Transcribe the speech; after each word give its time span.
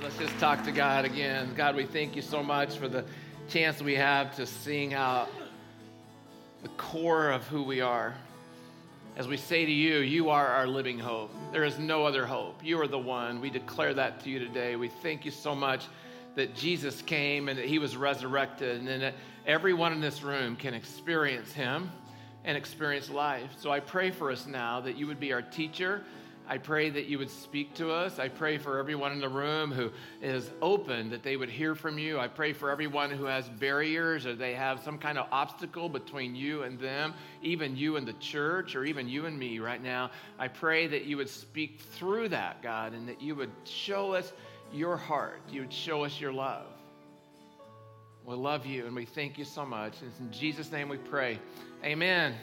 let's 0.00 0.16
just 0.18 0.36
talk 0.38 0.64
to 0.64 0.72
God 0.72 1.04
again. 1.04 1.54
God, 1.54 1.76
we 1.76 1.84
thank 1.84 2.16
you 2.16 2.22
so 2.22 2.42
much 2.42 2.76
for 2.76 2.88
the 2.88 3.04
chance 3.48 3.82
we 3.82 3.94
have 3.94 4.34
to 4.36 4.46
sing 4.46 4.94
out 4.94 5.28
the 6.62 6.68
core 6.70 7.30
of 7.30 7.46
who 7.48 7.62
we 7.62 7.80
are. 7.80 8.14
As 9.16 9.28
we 9.28 9.36
say 9.36 9.64
to 9.64 9.70
you, 9.70 9.98
you 9.98 10.30
are 10.30 10.46
our 10.46 10.66
living 10.66 10.98
hope. 10.98 11.30
There 11.52 11.64
is 11.64 11.78
no 11.78 12.04
other 12.04 12.26
hope. 12.26 12.64
You 12.64 12.80
are 12.80 12.88
the 12.88 12.98
one. 12.98 13.40
We 13.40 13.50
declare 13.50 13.94
that 13.94 14.20
to 14.24 14.30
you 14.30 14.38
today. 14.38 14.76
We 14.76 14.88
thank 14.88 15.24
you 15.24 15.30
so 15.30 15.54
much 15.54 15.86
that 16.34 16.54
Jesus 16.56 17.00
came 17.02 17.48
and 17.48 17.58
that 17.58 17.66
he 17.66 17.78
was 17.78 17.96
resurrected, 17.96 18.86
and 18.86 19.02
that 19.02 19.14
everyone 19.46 19.92
in 19.92 20.00
this 20.00 20.22
room 20.22 20.56
can 20.56 20.74
experience 20.74 21.52
him 21.52 21.90
and 22.44 22.56
experience 22.56 23.08
life. 23.08 23.50
So 23.58 23.70
I 23.70 23.80
pray 23.80 24.10
for 24.10 24.32
us 24.32 24.46
now 24.46 24.80
that 24.80 24.96
you 24.96 25.06
would 25.06 25.20
be 25.20 25.32
our 25.32 25.42
teacher 25.42 26.02
I 26.46 26.58
pray 26.58 26.90
that 26.90 27.06
you 27.06 27.18
would 27.18 27.30
speak 27.30 27.74
to 27.74 27.90
us. 27.90 28.18
I 28.18 28.28
pray 28.28 28.58
for 28.58 28.78
everyone 28.78 29.12
in 29.12 29.20
the 29.20 29.28
room 29.28 29.72
who 29.72 29.90
is 30.20 30.50
open, 30.60 31.08
that 31.10 31.22
they 31.22 31.36
would 31.36 31.48
hear 31.48 31.74
from 31.74 31.98
you. 31.98 32.18
I 32.18 32.28
pray 32.28 32.52
for 32.52 32.70
everyone 32.70 33.10
who 33.10 33.24
has 33.24 33.48
barriers 33.48 34.26
or 34.26 34.34
they 34.34 34.54
have 34.54 34.80
some 34.80 34.98
kind 34.98 35.16
of 35.16 35.26
obstacle 35.32 35.88
between 35.88 36.34
you 36.34 36.62
and 36.62 36.78
them, 36.78 37.14
even 37.42 37.76
you 37.76 37.96
and 37.96 38.06
the 38.06 38.12
church, 38.14 38.76
or 38.76 38.84
even 38.84 39.08
you 39.08 39.24
and 39.24 39.38
me 39.38 39.58
right 39.58 39.82
now. 39.82 40.10
I 40.38 40.48
pray 40.48 40.86
that 40.88 41.06
you 41.06 41.16
would 41.16 41.30
speak 41.30 41.80
through 41.80 42.28
that, 42.30 42.62
God, 42.62 42.92
and 42.92 43.08
that 43.08 43.22
you 43.22 43.34
would 43.34 43.52
show 43.64 44.12
us 44.12 44.30
your 44.70 44.98
heart. 44.98 45.40
You 45.48 45.62
would 45.62 45.72
show 45.72 46.04
us 46.04 46.20
your 46.20 46.32
love. 46.32 46.66
We 48.26 48.34
love 48.34 48.66
you 48.66 48.86
and 48.86 48.94
we 48.94 49.04
thank 49.06 49.38
you 49.38 49.44
so 49.44 49.64
much. 49.64 49.94
It's 50.06 50.18
in 50.18 50.30
Jesus' 50.30 50.72
name 50.72 50.88
we 50.88 50.96
pray. 50.96 51.38
Amen. 51.84 52.34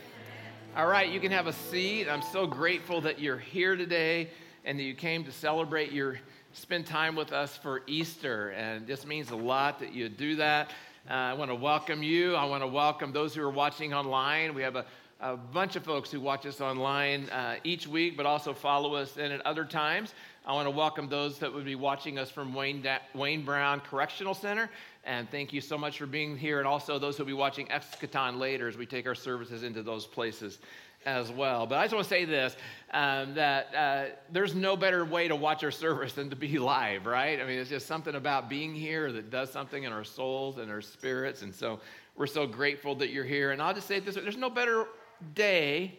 All 0.73 0.87
right, 0.87 1.09
you 1.09 1.19
can 1.19 1.33
have 1.33 1.47
a 1.47 1.53
seat. 1.53 2.07
I'm 2.07 2.21
so 2.21 2.47
grateful 2.47 3.01
that 3.01 3.19
you're 3.19 3.37
here 3.37 3.75
today 3.75 4.29
and 4.63 4.79
that 4.79 4.83
you 4.83 4.93
came 4.93 5.25
to 5.25 5.31
celebrate 5.31 5.91
your 5.91 6.17
spend 6.53 6.85
time 6.85 7.13
with 7.13 7.33
us 7.33 7.57
for 7.57 7.81
Easter. 7.87 8.51
And 8.51 8.87
this 8.87 9.05
means 9.05 9.31
a 9.31 9.35
lot 9.35 9.79
that 9.79 9.91
you 9.91 10.07
do 10.07 10.37
that. 10.37 10.69
Uh, 11.09 11.13
I 11.13 11.33
want 11.33 11.51
to 11.51 11.55
welcome 11.55 12.01
you. 12.01 12.35
I 12.35 12.45
want 12.45 12.63
to 12.63 12.67
welcome 12.67 13.11
those 13.11 13.35
who 13.35 13.41
are 13.41 13.49
watching 13.49 13.93
online. 13.93 14.53
We 14.53 14.61
have 14.61 14.77
a, 14.77 14.85
a 15.19 15.35
bunch 15.35 15.75
of 15.75 15.83
folks 15.83 16.09
who 16.09 16.21
watch 16.21 16.45
us 16.45 16.61
online 16.61 17.29
uh, 17.31 17.57
each 17.65 17.85
week, 17.85 18.15
but 18.15 18.25
also 18.25 18.53
follow 18.53 18.95
us 18.95 19.17
in 19.17 19.33
at 19.33 19.45
other 19.45 19.65
times. 19.65 20.13
I 20.45 20.53
want 20.53 20.67
to 20.67 20.71
welcome 20.71 21.09
those 21.09 21.37
that 21.39 21.53
would 21.53 21.65
be 21.65 21.75
watching 21.75 22.17
us 22.17 22.31
from 22.31 22.53
Wayne, 22.53 22.81
da- 22.81 22.99
Wayne 23.13 23.43
Brown 23.43 23.81
Correctional 23.81 24.33
Center. 24.33 24.69
And 25.03 25.29
thank 25.31 25.51
you 25.51 25.61
so 25.61 25.77
much 25.77 25.97
for 25.97 26.05
being 26.05 26.37
here. 26.37 26.59
And 26.59 26.67
also 26.67 26.99
those 26.99 27.17
who 27.17 27.23
will 27.23 27.27
be 27.27 27.33
watching 27.33 27.67
Eskaton 27.67 28.37
later 28.37 28.67
as 28.67 28.77
we 28.77 28.85
take 28.85 29.07
our 29.07 29.15
services 29.15 29.63
into 29.63 29.81
those 29.81 30.05
places 30.05 30.59
as 31.05 31.31
well. 31.31 31.65
But 31.65 31.79
I 31.79 31.85
just 31.85 31.95
want 31.95 32.05
to 32.05 32.09
say 32.09 32.25
this 32.25 32.55
um, 32.93 33.33
that 33.33 33.73
uh, 33.75 34.05
there's 34.31 34.53
no 34.53 34.77
better 34.77 35.03
way 35.03 35.27
to 35.27 35.35
watch 35.35 35.63
our 35.63 35.71
service 35.71 36.13
than 36.13 36.29
to 36.29 36.35
be 36.35 36.59
live, 36.59 37.05
right? 37.05 37.39
I 37.41 37.45
mean, 37.45 37.57
it's 37.57 37.69
just 37.69 37.87
something 37.87 38.15
about 38.15 38.49
being 38.49 38.75
here 38.75 39.11
that 39.11 39.31
does 39.31 39.51
something 39.51 39.83
in 39.83 39.91
our 39.91 40.03
souls 40.03 40.57
and 40.57 40.69
our 40.69 40.81
spirits. 40.81 41.41
And 41.41 41.53
so 41.53 41.79
we're 42.15 42.27
so 42.27 42.45
grateful 42.45 42.95
that 42.95 43.09
you're 43.09 43.25
here. 43.25 43.51
And 43.51 43.61
I'll 43.61 43.73
just 43.73 43.87
say 43.87 43.99
this 43.99 44.15
there's 44.15 44.37
no 44.37 44.49
better 44.49 44.85
day 45.33 45.97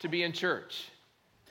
to 0.00 0.08
be 0.08 0.22
in 0.22 0.32
church. 0.32 0.88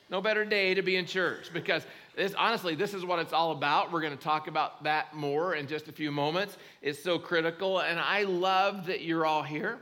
No 0.10 0.22
better 0.22 0.46
day 0.46 0.74
to 0.74 0.82
be 0.82 0.96
in 0.96 1.06
church 1.06 1.50
because 1.54 1.86
this, 2.16 2.34
honestly, 2.36 2.76
this 2.76 2.94
is 2.94 3.06
what 3.06 3.20
it's 3.20 3.34
all 3.34 3.52
about. 3.52 3.92
We're 3.92 4.02
going 4.02 4.16
to 4.16 4.24
talk 4.24 4.48
about 4.48 4.84
that 4.84 5.16
more 5.16 5.56
in 5.56 5.68
just 5.68 5.88
a 5.88 5.92
few 5.92 6.12
moments. 6.12 6.58
It's 6.82 7.02
so 7.02 7.18
critical, 7.18 7.80
and 7.80 8.00
I 8.00 8.24
love 8.24 8.86
that 8.88 9.02
you're 9.02 9.26
all 9.26 9.44
here. 9.44 9.80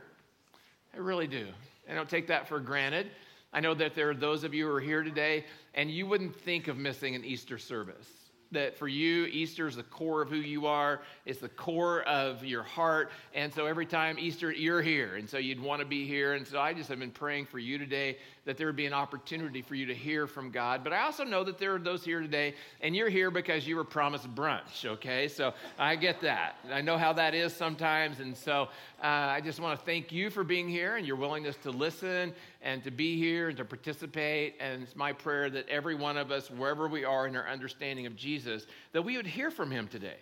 I 0.94 0.98
really 0.98 1.26
do. 1.26 1.46
I 1.90 1.94
don't 1.94 2.08
take 2.08 2.28
that 2.28 2.48
for 2.48 2.60
granted. 2.60 3.10
I 3.52 3.60
know 3.60 3.74
that 3.74 3.94
there 3.94 4.10
are 4.10 4.14
those 4.14 4.44
of 4.44 4.54
you 4.54 4.66
who 4.66 4.74
are 4.74 4.80
here 4.80 5.02
today, 5.02 5.44
and 5.74 5.90
you 5.90 6.06
wouldn't 6.06 6.34
think 6.34 6.68
of 6.68 6.78
missing 6.78 7.14
an 7.14 7.24
Easter 7.24 7.58
service 7.58 8.08
that 8.52 8.76
for 8.76 8.86
you, 8.86 9.24
Easter 9.26 9.66
is 9.66 9.76
the 9.76 9.82
core 9.82 10.22
of 10.22 10.28
who 10.28 10.36
you 10.36 10.66
are. 10.66 11.00
It's 11.26 11.40
the 11.40 11.48
core 11.48 12.02
of 12.02 12.44
your 12.44 12.62
heart. 12.62 13.10
And 13.34 13.52
so 13.52 13.66
every 13.66 13.86
time 13.86 14.18
Easter, 14.18 14.52
you're 14.52 14.82
here. 14.82 15.16
And 15.16 15.28
so 15.28 15.38
you'd 15.38 15.60
want 15.60 15.80
to 15.80 15.86
be 15.86 16.06
here. 16.06 16.34
And 16.34 16.46
so 16.46 16.60
I 16.60 16.72
just 16.72 16.88
have 16.90 16.98
been 16.98 17.10
praying 17.10 17.46
for 17.46 17.58
you 17.58 17.78
today 17.78 18.18
that 18.44 18.56
there 18.56 18.66
would 18.66 18.76
be 18.76 18.86
an 18.86 18.92
opportunity 18.92 19.62
for 19.62 19.74
you 19.74 19.86
to 19.86 19.94
hear 19.94 20.26
from 20.26 20.50
God. 20.50 20.82
But 20.82 20.92
I 20.92 21.02
also 21.02 21.24
know 21.24 21.44
that 21.44 21.58
there 21.58 21.74
are 21.74 21.78
those 21.78 22.04
here 22.04 22.20
today, 22.20 22.54
and 22.80 22.94
you're 22.96 23.08
here 23.08 23.30
because 23.30 23.66
you 23.66 23.76
were 23.76 23.84
promised 23.84 24.34
brunch, 24.34 24.84
okay? 24.84 25.28
So 25.28 25.54
I 25.78 25.94
get 25.94 26.20
that. 26.22 26.56
I 26.70 26.80
know 26.80 26.98
how 26.98 27.12
that 27.12 27.34
is 27.34 27.54
sometimes. 27.54 28.18
And 28.18 28.36
so 28.36 28.68
uh, 29.02 29.06
I 29.06 29.40
just 29.40 29.60
want 29.60 29.78
to 29.78 29.86
thank 29.86 30.10
you 30.10 30.28
for 30.28 30.42
being 30.42 30.68
here 30.68 30.96
and 30.96 31.06
your 31.06 31.16
willingness 31.16 31.56
to 31.58 31.70
listen 31.70 32.32
and 32.62 32.82
to 32.82 32.90
be 32.90 33.16
here 33.16 33.48
and 33.48 33.56
to 33.58 33.64
participate. 33.64 34.56
And 34.58 34.82
it's 34.82 34.96
my 34.96 35.12
prayer 35.12 35.48
that 35.50 35.68
every 35.68 35.94
one 35.94 36.16
of 36.16 36.32
us, 36.32 36.50
wherever 36.50 36.88
we 36.88 37.04
are 37.04 37.28
in 37.28 37.36
our 37.36 37.48
understanding 37.48 38.06
of 38.06 38.16
Jesus, 38.16 38.66
that 38.92 39.02
we 39.02 39.16
would 39.16 39.26
hear 39.26 39.50
from 39.50 39.70
him 39.70 39.86
today. 39.86 40.18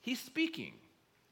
He's 0.00 0.20
speaking. 0.20 0.72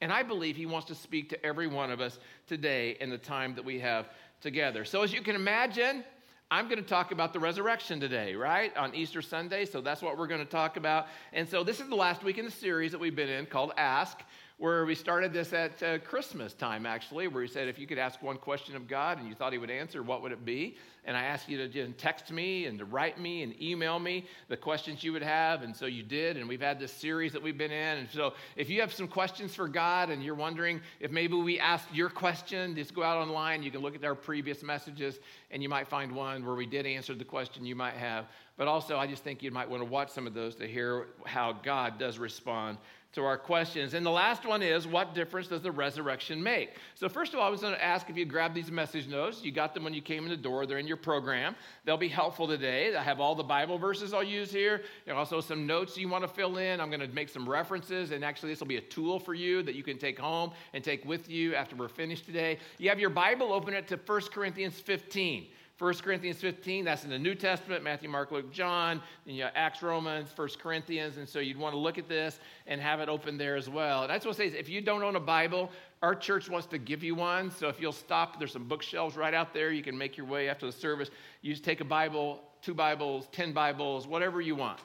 And 0.02 0.12
I 0.12 0.22
believe 0.22 0.56
he 0.56 0.66
wants 0.66 0.88
to 0.88 0.94
speak 0.94 1.30
to 1.30 1.46
every 1.46 1.66
one 1.66 1.90
of 1.90 2.00
us 2.02 2.18
today 2.46 2.98
in 3.00 3.08
the 3.08 3.16
time 3.16 3.54
that 3.54 3.64
we 3.64 3.78
have 3.80 4.10
together. 4.40 4.84
So, 4.84 5.02
as 5.02 5.12
you 5.12 5.22
can 5.22 5.36
imagine, 5.36 6.04
I'm 6.50 6.68
going 6.68 6.82
to 6.82 6.88
talk 6.88 7.12
about 7.12 7.32
the 7.32 7.40
resurrection 7.40 7.98
today, 8.00 8.34
right? 8.34 8.76
On 8.76 8.94
Easter 8.94 9.22
Sunday. 9.22 9.64
So, 9.64 9.80
that's 9.80 10.02
what 10.02 10.18
we're 10.18 10.26
going 10.26 10.44
to 10.44 10.50
talk 10.50 10.76
about. 10.76 11.06
And 11.32 11.48
so, 11.48 11.64
this 11.64 11.80
is 11.80 11.88
the 11.88 11.96
last 11.96 12.22
week 12.22 12.38
in 12.38 12.44
the 12.44 12.50
series 12.50 12.92
that 12.92 12.98
we've 12.98 13.16
been 13.16 13.28
in 13.28 13.46
called 13.46 13.72
Ask 13.76 14.20
where 14.58 14.86
we 14.86 14.94
started 14.94 15.34
this 15.34 15.52
at 15.52 15.82
uh, 15.82 15.98
Christmas 15.98 16.54
time, 16.54 16.86
actually, 16.86 17.28
where 17.28 17.42
he 17.42 17.48
said, 17.48 17.68
if 17.68 17.78
you 17.78 17.86
could 17.86 17.98
ask 17.98 18.22
one 18.22 18.38
question 18.38 18.74
of 18.74 18.88
God 18.88 19.18
and 19.18 19.28
you 19.28 19.34
thought 19.34 19.52
he 19.52 19.58
would 19.58 19.70
answer, 19.70 20.02
what 20.02 20.22
would 20.22 20.32
it 20.32 20.46
be? 20.46 20.76
And 21.04 21.14
I 21.14 21.24
asked 21.24 21.48
you 21.48 21.68
to 21.68 21.92
text 21.92 22.32
me 22.32 22.64
and 22.64 22.78
to 22.78 22.86
write 22.86 23.20
me 23.20 23.42
and 23.42 23.60
email 23.62 23.98
me 23.98 24.24
the 24.48 24.56
questions 24.56 25.04
you 25.04 25.12
would 25.12 25.22
have. 25.22 25.62
And 25.62 25.76
so 25.76 25.84
you 25.84 26.02
did. 26.02 26.38
And 26.38 26.48
we've 26.48 26.60
had 26.60 26.80
this 26.80 26.90
series 26.90 27.32
that 27.34 27.42
we've 27.42 27.58
been 27.58 27.70
in. 27.70 27.98
And 27.98 28.08
so 28.10 28.32
if 28.56 28.70
you 28.70 28.80
have 28.80 28.92
some 28.92 29.06
questions 29.06 29.54
for 29.54 29.68
God 29.68 30.08
and 30.08 30.24
you're 30.24 30.34
wondering 30.34 30.80
if 31.00 31.12
maybe 31.12 31.34
we 31.34 31.60
asked 31.60 31.94
your 31.94 32.08
question, 32.08 32.74
just 32.74 32.94
go 32.94 33.02
out 33.02 33.18
online. 33.18 33.62
You 33.62 33.70
can 33.70 33.82
look 33.82 33.94
at 33.94 34.04
our 34.04 34.14
previous 34.14 34.62
messages 34.62 35.20
and 35.50 35.62
you 35.62 35.68
might 35.68 35.86
find 35.86 36.10
one 36.10 36.44
where 36.44 36.56
we 36.56 36.66
did 36.66 36.86
answer 36.86 37.14
the 37.14 37.24
question 37.24 37.66
you 37.66 37.76
might 37.76 37.94
have. 37.94 38.24
But 38.56 38.68
also, 38.68 38.96
I 38.96 39.06
just 39.06 39.22
think 39.22 39.42
you 39.42 39.50
might 39.50 39.68
want 39.68 39.82
to 39.82 39.88
watch 39.88 40.10
some 40.10 40.26
of 40.26 40.32
those 40.32 40.56
to 40.56 40.66
hear 40.66 41.08
how 41.26 41.52
God 41.52 41.98
does 41.98 42.18
respond 42.18 42.78
to 43.16 43.24
our 43.24 43.36
questions. 43.36 43.94
And 43.94 44.06
the 44.06 44.10
last 44.10 44.46
one 44.46 44.62
is 44.62 44.86
what 44.86 45.14
difference 45.14 45.48
does 45.48 45.62
the 45.62 45.72
resurrection 45.72 46.42
make? 46.42 46.74
So, 46.94 47.08
first 47.08 47.32
of 47.32 47.40
all, 47.40 47.46
I 47.46 47.50
was 47.50 47.62
going 47.62 47.74
to 47.74 47.82
ask 47.82 48.08
if 48.08 48.16
you 48.16 48.26
grab 48.26 48.54
these 48.54 48.70
message 48.70 49.08
notes. 49.08 49.42
You 49.42 49.50
got 49.50 49.74
them 49.74 49.84
when 49.84 49.94
you 49.94 50.02
came 50.02 50.24
in 50.24 50.30
the 50.30 50.36
door, 50.36 50.66
they're 50.66 50.78
in 50.78 50.86
your 50.86 50.98
program. 50.98 51.56
They'll 51.84 51.96
be 51.96 52.08
helpful 52.08 52.46
today. 52.46 52.94
I 52.94 53.02
have 53.02 53.18
all 53.18 53.34
the 53.34 53.42
Bible 53.42 53.78
verses 53.78 54.12
I'll 54.12 54.22
use 54.22 54.52
here. 54.52 54.82
Are 55.08 55.14
also 55.14 55.40
some 55.40 55.66
notes 55.66 55.96
you 55.96 56.08
want 56.08 56.24
to 56.24 56.28
fill 56.28 56.58
in. 56.58 56.80
I'm 56.80 56.90
going 56.90 57.00
to 57.00 57.08
make 57.08 57.30
some 57.30 57.48
references, 57.48 58.12
and 58.12 58.24
actually, 58.24 58.52
this 58.52 58.60
will 58.60 58.66
be 58.66 58.76
a 58.76 58.82
tool 58.82 59.18
for 59.18 59.34
you 59.34 59.62
that 59.62 59.74
you 59.74 59.82
can 59.82 59.98
take 59.98 60.18
home 60.18 60.52
and 60.74 60.84
take 60.84 61.04
with 61.04 61.30
you 61.30 61.54
after 61.54 61.74
we're 61.74 61.88
finished 61.88 62.26
today. 62.26 62.58
You 62.78 62.90
have 62.90 63.00
your 63.00 63.10
Bible, 63.10 63.52
open 63.52 63.74
it 63.74 63.88
to 63.88 63.96
1 63.96 64.20
Corinthians 64.30 64.78
15. 64.78 65.46
1 65.78 65.94
Corinthians 65.96 66.38
15, 66.38 66.86
that's 66.86 67.04
in 67.04 67.10
the 67.10 67.18
New 67.18 67.34
Testament, 67.34 67.84
Matthew, 67.84 68.08
Mark, 68.08 68.32
Luke, 68.32 68.50
John, 68.50 69.02
you 69.26 69.44
Acts, 69.54 69.82
Romans, 69.82 70.30
1 70.34 70.48
Corinthians. 70.58 71.18
And 71.18 71.28
so 71.28 71.38
you'd 71.38 71.58
want 71.58 71.74
to 71.74 71.78
look 71.78 71.98
at 71.98 72.08
this 72.08 72.40
and 72.66 72.80
have 72.80 73.00
it 73.00 73.10
open 73.10 73.36
there 73.36 73.56
as 73.56 73.68
well. 73.68 74.02
And 74.02 74.10
I 74.10 74.16
just 74.16 74.24
want 74.24 74.38
to 74.38 74.50
say, 74.50 74.58
if 74.58 74.70
you 74.70 74.80
don't 74.80 75.02
own 75.02 75.16
a 75.16 75.20
Bible, 75.20 75.70
our 76.00 76.14
church 76.14 76.48
wants 76.48 76.66
to 76.68 76.78
give 76.78 77.04
you 77.04 77.14
one. 77.14 77.50
So 77.50 77.68
if 77.68 77.78
you'll 77.78 77.92
stop, 77.92 78.38
there's 78.38 78.52
some 78.52 78.64
bookshelves 78.64 79.16
right 79.16 79.34
out 79.34 79.52
there. 79.52 79.70
You 79.70 79.82
can 79.82 79.98
make 79.98 80.16
your 80.16 80.26
way 80.26 80.48
after 80.48 80.64
the 80.64 80.72
service. 80.72 81.10
You 81.42 81.52
just 81.52 81.64
take 81.64 81.82
a 81.82 81.84
Bible, 81.84 82.40
two 82.62 82.72
Bibles, 82.74 83.28
10 83.32 83.52
Bibles, 83.52 84.06
whatever 84.06 84.40
you 84.40 84.54
want. 84.56 84.80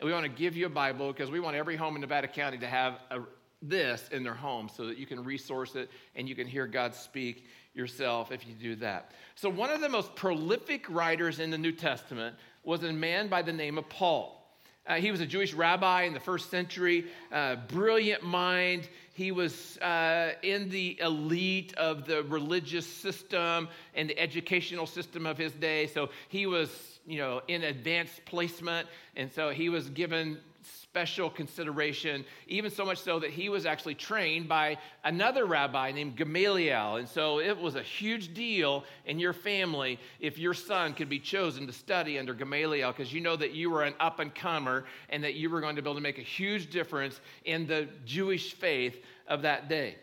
And 0.00 0.06
we 0.06 0.12
want 0.12 0.24
to 0.24 0.32
give 0.32 0.56
you 0.56 0.66
a 0.66 0.70
Bible 0.70 1.12
because 1.12 1.30
we 1.30 1.38
want 1.38 1.54
every 1.54 1.76
home 1.76 1.94
in 1.94 2.00
Nevada 2.00 2.26
County 2.26 2.58
to 2.58 2.66
have 2.66 2.98
a, 3.12 3.20
this 3.68 4.08
in 4.12 4.22
their 4.22 4.34
home 4.34 4.68
so 4.68 4.86
that 4.86 4.98
you 4.98 5.06
can 5.06 5.22
resource 5.24 5.74
it 5.74 5.90
and 6.14 6.28
you 6.28 6.34
can 6.34 6.46
hear 6.46 6.66
God 6.66 6.94
speak 6.94 7.44
yourself 7.74 8.30
if 8.32 8.46
you 8.46 8.54
do 8.54 8.76
that. 8.76 9.12
So, 9.34 9.48
one 9.48 9.70
of 9.70 9.80
the 9.80 9.88
most 9.88 10.14
prolific 10.14 10.88
writers 10.88 11.40
in 11.40 11.50
the 11.50 11.58
New 11.58 11.72
Testament 11.72 12.36
was 12.62 12.82
a 12.82 12.92
man 12.92 13.28
by 13.28 13.42
the 13.42 13.52
name 13.52 13.78
of 13.78 13.88
Paul. 13.88 14.40
Uh, 14.86 14.96
he 14.96 15.10
was 15.10 15.20
a 15.20 15.26
Jewish 15.26 15.54
rabbi 15.54 16.02
in 16.02 16.12
the 16.12 16.20
first 16.20 16.50
century, 16.50 17.06
uh, 17.32 17.56
brilliant 17.68 18.22
mind. 18.22 18.86
He 19.14 19.32
was 19.32 19.78
uh, 19.78 20.32
in 20.42 20.68
the 20.68 20.98
elite 21.00 21.72
of 21.78 22.04
the 22.04 22.22
religious 22.24 22.86
system 22.86 23.68
and 23.94 24.10
the 24.10 24.18
educational 24.18 24.86
system 24.86 25.24
of 25.24 25.38
his 25.38 25.52
day. 25.52 25.86
So 25.86 26.10
he 26.28 26.44
was, 26.46 26.68
you 27.06 27.16
know, 27.16 27.40
in 27.48 27.62
advanced 27.62 28.26
placement. 28.26 28.86
And 29.16 29.32
so 29.32 29.50
he 29.50 29.70
was 29.70 29.88
given 29.88 30.38
special 30.64 31.30
consideration, 31.30 32.24
even 32.46 32.70
so 32.70 32.84
much 32.84 32.98
so 32.98 33.18
that 33.18 33.30
he 33.30 33.48
was 33.48 33.66
actually 33.66 33.94
trained 33.94 34.48
by 34.48 34.78
another 35.04 35.44
rabbi 35.46 35.92
named 35.92 36.16
Gamaliel. 36.16 36.96
And 36.96 37.08
so 37.08 37.40
it 37.40 37.58
was 37.58 37.74
a 37.74 37.82
huge 37.82 38.34
deal 38.34 38.84
in 39.06 39.18
your 39.18 39.32
family 39.32 39.98
if 40.20 40.38
your 40.38 40.54
son 40.54 40.94
could 40.94 41.08
be 41.08 41.18
chosen 41.18 41.66
to 41.66 41.72
study 41.72 42.18
under 42.18 42.34
Gamaliel, 42.34 42.92
because 42.92 43.12
you 43.12 43.20
know 43.20 43.36
that 43.36 43.52
you 43.52 43.70
were 43.70 43.82
an 43.82 43.94
up 44.00 44.20
and 44.20 44.34
comer 44.34 44.84
and 45.10 45.22
that 45.24 45.34
you 45.34 45.50
were 45.50 45.60
going 45.60 45.76
to 45.76 45.82
be 45.82 45.88
able 45.88 45.96
to 45.96 46.02
make 46.02 46.18
a 46.18 46.22
huge 46.22 46.70
difference 46.70 47.20
in 47.44 47.66
the 47.66 47.88
Jewish 48.04 48.54
faith 48.54 48.96
of 49.28 49.42
that 49.42 49.68
day. 49.68 49.96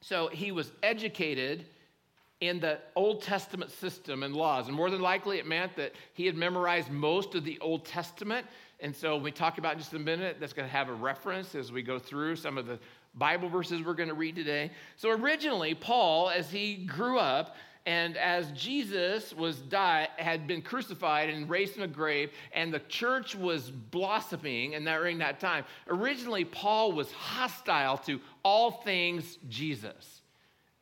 So 0.00 0.28
he 0.28 0.52
was 0.52 0.70
educated 0.82 1.64
in 2.40 2.58
the 2.58 2.76
Old 2.96 3.22
Testament 3.22 3.70
system 3.70 4.24
and 4.24 4.34
laws. 4.34 4.66
And 4.66 4.76
more 4.76 4.90
than 4.90 5.00
likely, 5.00 5.38
it 5.38 5.46
meant 5.46 5.76
that 5.76 5.92
he 6.14 6.26
had 6.26 6.34
memorized 6.34 6.90
most 6.90 7.36
of 7.36 7.44
the 7.44 7.56
Old 7.60 7.84
Testament 7.84 8.44
And 8.82 8.94
so 8.94 9.16
we 9.16 9.30
talk 9.30 9.58
about 9.58 9.74
in 9.74 9.78
just 9.78 9.94
a 9.94 9.98
minute, 9.98 10.38
that's 10.40 10.52
going 10.52 10.68
to 10.68 10.72
have 10.72 10.88
a 10.88 10.92
reference 10.92 11.54
as 11.54 11.70
we 11.70 11.82
go 11.82 12.00
through 12.00 12.34
some 12.34 12.58
of 12.58 12.66
the 12.66 12.80
Bible 13.14 13.48
verses 13.48 13.80
we're 13.80 13.94
going 13.94 14.08
to 14.08 14.14
read 14.14 14.34
today. 14.34 14.72
So 14.96 15.10
originally, 15.10 15.74
Paul, 15.74 16.30
as 16.30 16.50
he 16.50 16.74
grew 16.74 17.16
up, 17.16 17.54
and 17.86 18.16
as 18.16 18.50
Jesus 18.52 19.32
was 19.32 19.58
died, 19.58 20.08
had 20.16 20.48
been 20.48 20.62
crucified 20.62 21.30
and 21.30 21.48
raised 21.48 21.74
from 21.74 21.82
the 21.82 21.88
grave, 21.88 22.30
and 22.52 22.74
the 22.74 22.80
church 22.80 23.36
was 23.36 23.70
blossoming 23.70 24.74
and 24.74 24.84
during 24.84 25.18
that 25.18 25.38
time, 25.38 25.64
originally 25.88 26.44
Paul 26.44 26.92
was 26.92 27.10
hostile 27.12 27.98
to 27.98 28.20
all 28.44 28.70
things 28.70 29.38
Jesus, 29.48 30.22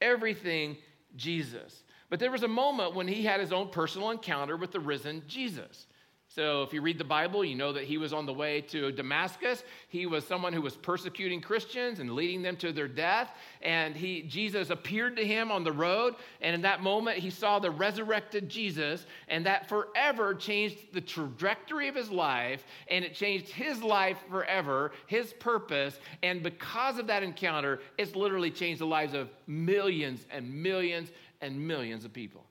everything 0.01 0.79
Jesus. 1.17 1.85
But 2.09 2.19
there 2.19 2.31
was 2.31 2.45
a 2.45 2.49
moment 2.49 2.95
when 2.95 3.09
he 3.09 3.25
had 3.25 3.41
his 3.41 3.53
own 3.53 3.69
personal 3.69 4.11
encounter 4.11 4.57
with 4.57 4.73
the 4.73 4.81
risen 4.81 5.23
Jesus. 5.27 5.87
So, 6.33 6.63
if 6.63 6.73
you 6.73 6.81
read 6.81 6.97
the 6.97 7.03
Bible, 7.03 7.45
you 7.45 7.57
know 7.57 7.73
that 7.73 7.83
he 7.83 7.99
was 7.99 8.13
on 8.13 8.25
the 8.25 8.33
way 8.33 8.61
to 8.61 8.93
Damascus. 8.93 9.65
He 9.89 10.07
was 10.07 10.25
someone 10.25 10.53
who 10.53 10.63
was 10.63 10.77
persecuting 10.77 11.41
Christians 11.41 11.99
and 11.99 12.13
leading 12.13 12.41
them 12.41 12.57
to 12.59 12.71
their 12.71 12.87
death. 12.87 13.33
And 13.63 13.97
he, 13.97 14.23
Jesus 14.23 14.71
appeared 14.71 15.17
to 15.17 15.27
him 15.27 15.51
on 15.51 15.65
the 15.65 15.73
road. 15.73 16.15
And 16.41 16.55
in 16.55 16.63
that 16.63 16.85
moment, 16.85 17.19
he 17.19 17.31
saw 17.31 17.59
the 17.59 17.73
resurrected 17.73 18.49
Jesus. 18.49 19.07
And 19.27 19.45
that 19.47 19.69
forever 19.69 20.33
changed 20.37 20.93
the 20.93 21.01
trajectory 21.01 21.89
of 21.89 21.97
his 21.97 22.13
life. 22.13 22.65
And 22.87 23.05
it 23.05 23.13
changed 23.13 23.49
his 23.49 23.83
life 23.83 24.19
forever, 24.31 24.93
his 25.09 25.33
purpose. 25.33 25.99
And 26.23 26.45
because 26.45 27.01
of 27.01 27.09
that 27.09 27.25
encounter, 27.25 27.81
it's 27.99 28.15
literally 28.15 28.53
changed 28.53 28.81
the 28.81 28.87
lives 28.87 29.15
of 29.15 29.31
millions 29.49 30.25
and 30.31 30.63
millions 30.63 31.11
and 31.41 31.67
millions 31.67 32.05
of 32.05 32.13
people 32.13 32.45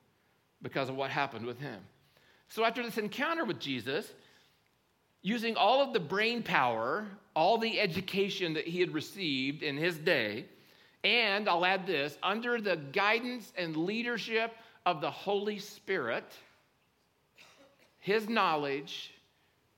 because 0.62 0.90
of 0.90 0.98
what 0.98 1.12
happened 1.12 1.46
with 1.46 1.60
him. 1.62 1.80
So, 2.50 2.66
after 2.66 2.84
this 2.84 2.98
encounter 2.98 3.46
with 3.46 3.60
Jesus, 3.60 4.12
using 5.22 5.56
all 5.56 5.81
of 5.81 5.94
the 5.94 6.00
brain 6.00 6.42
power, 6.42 7.07
all 7.36 7.57
the 7.57 7.80
education 7.80 8.54
that 8.54 8.68
he 8.68 8.80
had 8.80 8.94
received 8.94 9.62
in 9.63 9.78
his 9.78 9.98
day, 9.98 10.46
and 11.04 11.48
I'll 11.48 11.66
add 11.66 11.86
this 11.86 12.18
under 12.24 12.60
the 12.60 12.75
guidance 12.75 13.54
and 13.57 13.75
leadership 13.78 14.56
of 14.86 15.00
the 15.00 15.12
Holy 15.12 15.60
Spirit, 15.60 16.25
his 18.00 18.28
knowledge, 18.28 19.13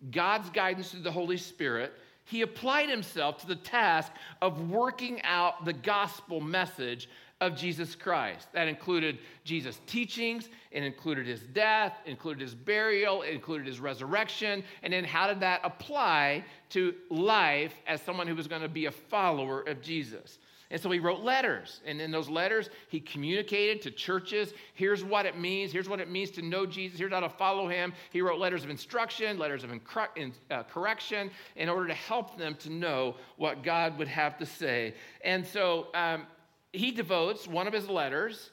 God's 0.09 0.49
guidance 0.49 0.91
through 0.91 1.01
the 1.01 1.11
Holy 1.11 1.37
Spirit, 1.37 1.93
he 2.23 2.41
applied 2.41 2.89
himself 2.89 3.39
to 3.39 3.47
the 3.47 3.55
task 3.55 4.11
of 4.41 4.69
working 4.69 5.21
out 5.23 5.65
the 5.65 5.73
gospel 5.73 6.39
message 6.39 7.09
of 7.41 7.55
Jesus 7.57 7.95
Christ. 7.95 8.47
That 8.53 8.67
included 8.67 9.17
Jesus' 9.43 9.81
teachings, 9.87 10.47
it 10.69 10.83
included 10.83 11.27
his 11.27 11.41
death, 11.41 11.97
included 12.05 12.41
his 12.41 12.55
burial, 12.55 13.23
included 13.23 13.67
his 13.67 13.79
resurrection, 13.79 14.63
and 14.83 14.93
then 14.93 15.03
how 15.03 15.27
did 15.27 15.39
that 15.41 15.59
apply 15.63 16.45
to 16.69 16.93
life 17.09 17.73
as 17.87 18.01
someone 18.01 18.27
who 18.27 18.35
was 18.35 18.47
going 18.47 18.61
to 18.61 18.69
be 18.69 18.85
a 18.85 18.91
follower 18.91 19.61
of 19.61 19.81
Jesus? 19.81 20.37
And 20.69 20.79
so 20.79 20.89
he 20.89 20.99
wrote 20.99 21.19
letters. 21.19 21.81
And 21.85 21.99
in 21.99 22.11
those 22.11 22.29
letters, 22.29 22.69
he 22.87 23.01
communicated 23.01 23.81
to 23.81 23.91
churches 23.91 24.53
here's 24.73 25.03
what 25.03 25.25
it 25.25 25.37
means. 25.37 25.73
Here's 25.73 25.89
what 25.89 25.99
it 25.99 26.09
means 26.09 26.31
to 26.31 26.41
know 26.41 26.65
Jesus. 26.65 26.97
Here's 26.97 27.11
how 27.11 27.19
to 27.19 27.29
follow 27.29 27.67
him. 27.67 27.91
He 28.11 28.21
wrote 28.21 28.39
letters 28.39 28.63
of 28.63 28.69
instruction, 28.69 29.37
letters 29.37 29.65
of 29.65 29.71
uh, 29.71 30.63
correction, 30.63 31.29
in 31.57 31.67
order 31.67 31.87
to 31.87 31.93
help 31.93 32.37
them 32.37 32.55
to 32.55 32.69
know 32.69 33.15
what 33.35 33.63
God 33.63 33.97
would 33.97 34.07
have 34.07 34.37
to 34.37 34.45
say. 34.45 34.93
And 35.25 35.45
so 35.45 35.87
um, 35.93 36.25
he 36.73 36.91
devotes 36.91 37.47
one 37.47 37.67
of 37.67 37.73
his 37.73 37.89
letters 37.89 38.51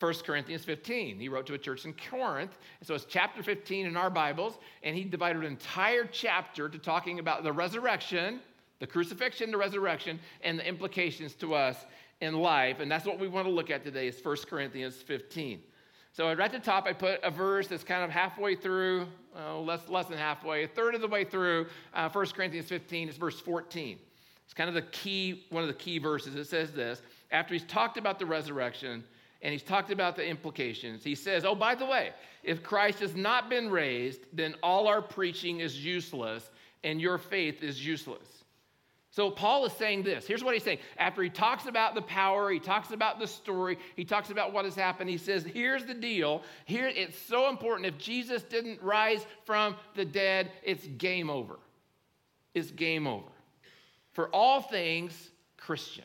1 0.00 0.14
Corinthians 0.24 0.64
15. 0.64 1.20
He 1.20 1.28
wrote 1.28 1.46
to 1.46 1.54
a 1.54 1.58
church 1.58 1.84
in 1.84 1.94
Corinth. 2.10 2.56
So 2.82 2.94
it's 2.94 3.04
chapter 3.04 3.42
15 3.42 3.84
in 3.84 3.96
our 3.98 4.08
Bibles, 4.08 4.58
and 4.82 4.96
he 4.96 5.04
divided 5.04 5.40
an 5.40 5.46
entire 5.46 6.06
chapter 6.10 6.70
to 6.70 6.78
talking 6.78 7.18
about 7.18 7.44
the 7.44 7.52
resurrection, 7.52 8.40
the 8.78 8.86
crucifixion, 8.86 9.50
the 9.50 9.58
resurrection, 9.58 10.18
and 10.42 10.58
the 10.58 10.66
implications 10.66 11.34
to 11.34 11.54
us 11.54 11.84
in 12.22 12.34
life. 12.34 12.80
And 12.80 12.90
that's 12.90 13.04
what 13.04 13.18
we 13.18 13.28
want 13.28 13.46
to 13.46 13.52
look 13.52 13.70
at 13.70 13.84
today 13.84 14.08
is 14.08 14.24
1 14.24 14.36
Corinthians 14.48 14.96
15. 14.96 15.60
So 16.12 16.26
right 16.28 16.40
at 16.40 16.52
the 16.52 16.58
top, 16.58 16.86
I 16.86 16.94
put 16.94 17.20
a 17.22 17.30
verse 17.30 17.68
that's 17.68 17.84
kind 17.84 18.02
of 18.02 18.10
halfway 18.10 18.54
through, 18.54 19.06
uh, 19.38 19.58
less, 19.58 19.86
less 19.88 20.06
than 20.06 20.16
halfway, 20.16 20.64
a 20.64 20.68
third 20.68 20.94
of 20.94 21.02
the 21.02 21.08
way 21.08 21.24
through 21.24 21.66
uh, 21.92 22.08
1 22.08 22.26
Corinthians 22.28 22.68
15. 22.68 23.10
It's 23.10 23.18
verse 23.18 23.38
14. 23.38 23.98
It's 24.46 24.54
kind 24.54 24.68
of 24.68 24.74
the 24.74 24.90
key, 24.90 25.44
one 25.50 25.62
of 25.62 25.68
the 25.68 25.74
key 25.74 25.98
verses. 25.98 26.34
It 26.34 26.46
says 26.46 26.72
this 26.72 27.02
after 27.30 27.54
he's 27.54 27.64
talked 27.64 27.96
about 27.96 28.18
the 28.18 28.26
resurrection 28.26 29.04
and 29.42 29.52
he's 29.52 29.62
talked 29.62 29.90
about 29.90 30.16
the 30.16 30.26
implications, 30.26 31.04
he 31.04 31.14
says, 31.14 31.44
Oh, 31.44 31.54
by 31.54 31.74
the 31.74 31.86
way, 31.86 32.10
if 32.42 32.62
Christ 32.62 33.00
has 33.00 33.14
not 33.14 33.48
been 33.48 33.70
raised, 33.70 34.20
then 34.32 34.54
all 34.62 34.88
our 34.88 35.02
preaching 35.02 35.60
is 35.60 35.84
useless 35.84 36.50
and 36.84 37.00
your 37.00 37.18
faith 37.18 37.62
is 37.62 37.84
useless. 37.84 38.26
So 39.12 39.28
Paul 39.28 39.66
is 39.66 39.72
saying 39.72 40.04
this. 40.04 40.24
Here's 40.24 40.44
what 40.44 40.54
he's 40.54 40.62
saying. 40.62 40.78
After 40.96 41.22
he 41.22 41.30
talks 41.30 41.66
about 41.66 41.96
the 41.96 42.02
power, 42.02 42.48
he 42.50 42.60
talks 42.60 42.92
about 42.92 43.18
the 43.18 43.26
story, 43.26 43.76
he 43.96 44.04
talks 44.04 44.30
about 44.30 44.52
what 44.52 44.64
has 44.64 44.76
happened. 44.76 45.10
He 45.10 45.18
says, 45.18 45.42
"Here's 45.42 45.84
the 45.84 45.94
deal. 45.94 46.44
Here 46.64 46.86
it's 46.86 47.18
so 47.18 47.48
important 47.48 47.86
if 47.86 47.98
Jesus 47.98 48.44
didn't 48.44 48.80
rise 48.80 49.26
from 49.44 49.76
the 49.94 50.04
dead, 50.04 50.52
it's 50.62 50.86
game 50.86 51.28
over. 51.28 51.58
It's 52.54 52.70
game 52.70 53.08
over. 53.08 53.30
For 54.12 54.28
all 54.28 54.62
things 54.62 55.30
Christian 55.56 56.04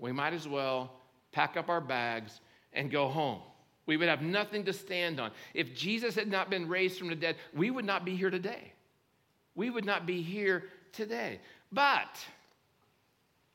we 0.00 0.12
might 0.12 0.32
as 0.32 0.48
well 0.48 0.92
pack 1.32 1.56
up 1.56 1.68
our 1.68 1.80
bags 1.80 2.40
and 2.72 2.90
go 2.90 3.08
home. 3.08 3.40
We 3.86 3.96
would 3.96 4.08
have 4.08 4.22
nothing 4.22 4.64
to 4.64 4.72
stand 4.72 5.20
on. 5.20 5.30
If 5.54 5.74
Jesus 5.74 6.14
had 6.14 6.28
not 6.28 6.50
been 6.50 6.68
raised 6.68 6.98
from 6.98 7.08
the 7.08 7.14
dead, 7.14 7.36
we 7.54 7.70
would 7.70 7.84
not 7.84 8.04
be 8.04 8.16
here 8.16 8.30
today. 8.30 8.72
We 9.54 9.70
would 9.70 9.84
not 9.84 10.06
be 10.06 10.22
here 10.22 10.64
today. 10.92 11.40
But, 11.72 12.24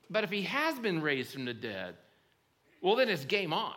but 0.09 0.23
if 0.23 0.29
he 0.29 0.43
has 0.43 0.77
been 0.79 1.01
raised 1.01 1.33
from 1.33 1.45
the 1.45 1.53
dead, 1.53 1.95
well, 2.81 2.95
then 2.95 3.09
it's 3.09 3.25
game 3.25 3.53
on 3.53 3.75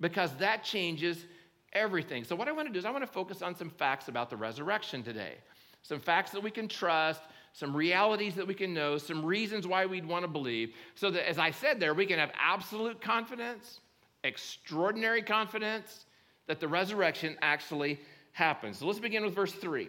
because 0.00 0.32
that 0.36 0.64
changes 0.64 1.24
everything. 1.72 2.24
So, 2.24 2.36
what 2.36 2.48
I 2.48 2.52
want 2.52 2.68
to 2.68 2.72
do 2.72 2.78
is 2.78 2.84
I 2.84 2.90
want 2.90 3.06
to 3.06 3.10
focus 3.10 3.40
on 3.40 3.54
some 3.54 3.70
facts 3.70 4.08
about 4.08 4.28
the 4.28 4.36
resurrection 4.36 5.02
today. 5.02 5.34
Some 5.82 6.00
facts 6.00 6.32
that 6.32 6.42
we 6.42 6.50
can 6.50 6.68
trust, 6.68 7.22
some 7.56 7.74
realities 7.74 8.34
that 8.34 8.46
we 8.46 8.52
can 8.52 8.74
know, 8.74 8.98
some 8.98 9.24
reasons 9.24 9.66
why 9.66 9.86
we'd 9.86 10.04
want 10.04 10.22
to 10.22 10.28
believe, 10.28 10.74
so 10.94 11.10
that, 11.10 11.26
as 11.26 11.38
I 11.38 11.50
said 11.50 11.80
there, 11.80 11.94
we 11.94 12.04
can 12.04 12.18
have 12.18 12.30
absolute 12.38 13.00
confidence, 13.00 13.80
extraordinary 14.24 15.22
confidence 15.22 16.04
that 16.48 16.60
the 16.60 16.68
resurrection 16.68 17.34
actually 17.40 17.98
happens. 18.32 18.76
So 18.76 18.86
let's 18.86 18.98
begin 18.98 19.24
with 19.24 19.34
verse 19.34 19.54
3. 19.54 19.88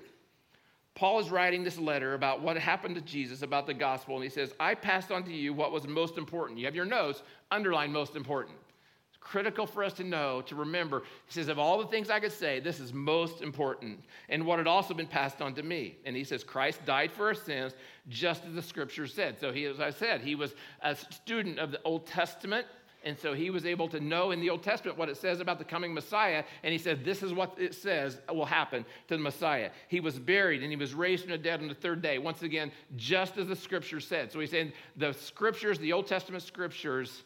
Paul 0.95 1.19
is 1.19 1.29
writing 1.29 1.65
this 1.65 1.77
letter 1.77 2.13
about 2.13 2.41
what 2.41 2.57
happened 2.57 2.95
to 2.95 3.01
Jesus, 3.01 3.41
about 3.41 3.67
the 3.67 3.73
gospel, 3.73 4.15
and 4.15 4.23
he 4.23 4.29
says, 4.29 4.53
I 4.61 4.73
passed 4.73 5.11
on 5.11 5.23
to 5.25 5.33
you 5.33 5.53
what 5.53 5.73
was 5.73 5.85
most 5.85 6.17
important. 6.17 6.57
You 6.57 6.65
have 6.67 6.75
your 6.75 6.85
notes, 6.85 7.21
underline 7.51 7.91
most 7.91 8.15
important 8.15 8.55
critical 9.29 9.65
for 9.65 9.83
us 9.83 9.93
to 9.93 10.03
know, 10.03 10.41
to 10.41 10.55
remember. 10.55 11.03
He 11.25 11.33
says, 11.33 11.47
Of 11.47 11.59
all 11.59 11.77
the 11.79 11.87
things 11.87 12.09
I 12.09 12.19
could 12.19 12.31
say, 12.31 12.59
this 12.59 12.79
is 12.79 12.93
most 12.93 13.41
important. 13.41 13.99
And 14.29 14.45
what 14.45 14.57
had 14.57 14.67
also 14.67 14.93
been 14.93 15.07
passed 15.07 15.41
on 15.41 15.53
to 15.55 15.63
me. 15.63 15.97
And 16.05 16.15
he 16.15 16.23
says, 16.23 16.43
Christ 16.43 16.85
died 16.85 17.11
for 17.11 17.27
our 17.27 17.33
sins, 17.33 17.73
just 18.09 18.45
as 18.45 18.53
the 18.53 18.61
scripture 18.61 19.07
said. 19.07 19.39
So, 19.39 19.51
he, 19.51 19.65
as 19.65 19.79
I 19.79 19.89
said, 19.89 20.21
he 20.21 20.35
was 20.35 20.55
a 20.81 20.95
student 20.95 21.59
of 21.59 21.71
the 21.71 21.81
Old 21.83 22.05
Testament. 22.05 22.65
And 23.03 23.17
so 23.17 23.33
he 23.33 23.51
was 23.51 23.65
able 23.65 23.87
to 23.89 23.99
know 24.01 24.31
in 24.31 24.41
the 24.41 24.49
Old 24.49 24.63
Testament 24.63 24.97
what 24.97 25.07
it 25.07 25.15
says 25.15 25.39
about 25.39 25.59
the 25.59 25.63
coming 25.63 25.93
Messiah. 25.93 26.43
And 26.63 26.71
he 26.71 26.77
said, 26.77 27.05
This 27.05 27.23
is 27.23 27.31
what 27.31 27.55
it 27.57 27.73
says 27.73 28.19
will 28.33 28.45
happen 28.45 28.85
to 29.07 29.15
the 29.15 29.23
Messiah. 29.23 29.69
He 29.87 29.99
was 29.99 30.19
buried 30.19 30.61
and 30.61 30.71
he 30.71 30.75
was 30.75 30.93
raised 30.93 31.23
from 31.23 31.31
the 31.31 31.37
dead 31.37 31.61
on 31.61 31.67
the 31.67 31.75
third 31.75 32.01
day. 32.01 32.17
Once 32.17 32.41
again, 32.41 32.71
just 32.95 33.37
as 33.37 33.47
the 33.47 33.55
scripture 33.55 33.99
said. 33.99 34.31
So 34.31 34.39
he's 34.39 34.51
saying 34.51 34.73
the 34.97 35.13
scriptures, 35.13 35.79
the 35.79 35.93
Old 35.93 36.07
Testament 36.07 36.43
scriptures, 36.43 37.23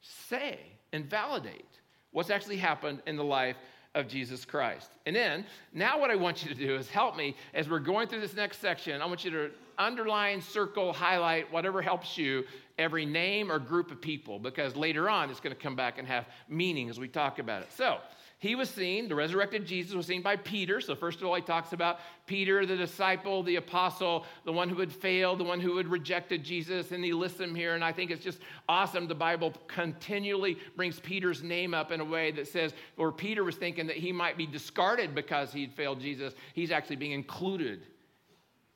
say 0.00 0.58
and 0.92 1.04
validate 1.08 1.80
what's 2.12 2.30
actually 2.30 2.56
happened 2.56 3.02
in 3.06 3.16
the 3.16 3.24
life 3.24 3.56
of 3.94 4.06
Jesus 4.06 4.44
Christ. 4.44 4.90
And 5.06 5.16
then, 5.16 5.44
now 5.72 5.98
what 5.98 6.10
I 6.10 6.16
want 6.16 6.44
you 6.44 6.48
to 6.48 6.54
do 6.54 6.76
is 6.76 6.88
help 6.88 7.16
me 7.16 7.34
as 7.54 7.68
we're 7.68 7.80
going 7.80 8.06
through 8.06 8.20
this 8.20 8.36
next 8.36 8.60
section. 8.60 9.02
I 9.02 9.06
want 9.06 9.24
you 9.24 9.30
to 9.32 9.50
underline, 9.78 10.40
circle, 10.40 10.92
highlight, 10.92 11.50
whatever 11.52 11.82
helps 11.82 12.16
you, 12.16 12.44
every 12.78 13.04
name 13.04 13.50
or 13.50 13.58
group 13.58 13.90
of 13.90 14.00
people, 14.00 14.38
because 14.38 14.76
later 14.76 15.08
on 15.10 15.30
it's 15.30 15.40
going 15.40 15.54
to 15.54 15.60
come 15.60 15.74
back 15.74 15.98
and 15.98 16.06
have 16.06 16.26
meaning 16.48 16.88
as 16.88 17.00
we 17.00 17.08
talk 17.08 17.38
about 17.38 17.62
it. 17.62 17.72
So, 17.72 17.98
he 18.40 18.54
was 18.54 18.70
seen, 18.70 19.06
the 19.06 19.14
resurrected 19.14 19.66
Jesus 19.66 19.94
was 19.94 20.06
seen 20.06 20.22
by 20.22 20.34
Peter. 20.34 20.80
So, 20.80 20.94
first 20.94 21.20
of 21.20 21.26
all, 21.26 21.34
he 21.34 21.42
talks 21.42 21.74
about 21.74 21.98
Peter, 22.26 22.64
the 22.64 22.74
disciple, 22.74 23.42
the 23.42 23.56
apostle, 23.56 24.24
the 24.46 24.52
one 24.52 24.70
who 24.70 24.80
had 24.80 24.90
failed, 24.90 25.40
the 25.40 25.44
one 25.44 25.60
who 25.60 25.76
had 25.76 25.86
rejected 25.86 26.42
Jesus, 26.42 26.90
and 26.90 27.04
he 27.04 27.12
lists 27.12 27.38
him 27.38 27.54
here. 27.54 27.74
And 27.74 27.84
I 27.84 27.92
think 27.92 28.10
it's 28.10 28.24
just 28.24 28.38
awesome. 28.66 29.06
The 29.06 29.14
Bible 29.14 29.52
continually 29.68 30.56
brings 30.74 30.98
Peter's 31.00 31.42
name 31.42 31.74
up 31.74 31.92
in 31.92 32.00
a 32.00 32.04
way 32.04 32.30
that 32.30 32.48
says, 32.48 32.72
or 32.96 33.12
Peter 33.12 33.44
was 33.44 33.56
thinking 33.56 33.86
that 33.88 33.98
he 33.98 34.10
might 34.10 34.38
be 34.38 34.46
discarded 34.46 35.14
because 35.14 35.52
he'd 35.52 35.74
failed 35.74 36.00
Jesus. 36.00 36.32
He's 36.54 36.70
actually 36.70 36.96
being 36.96 37.12
included. 37.12 37.82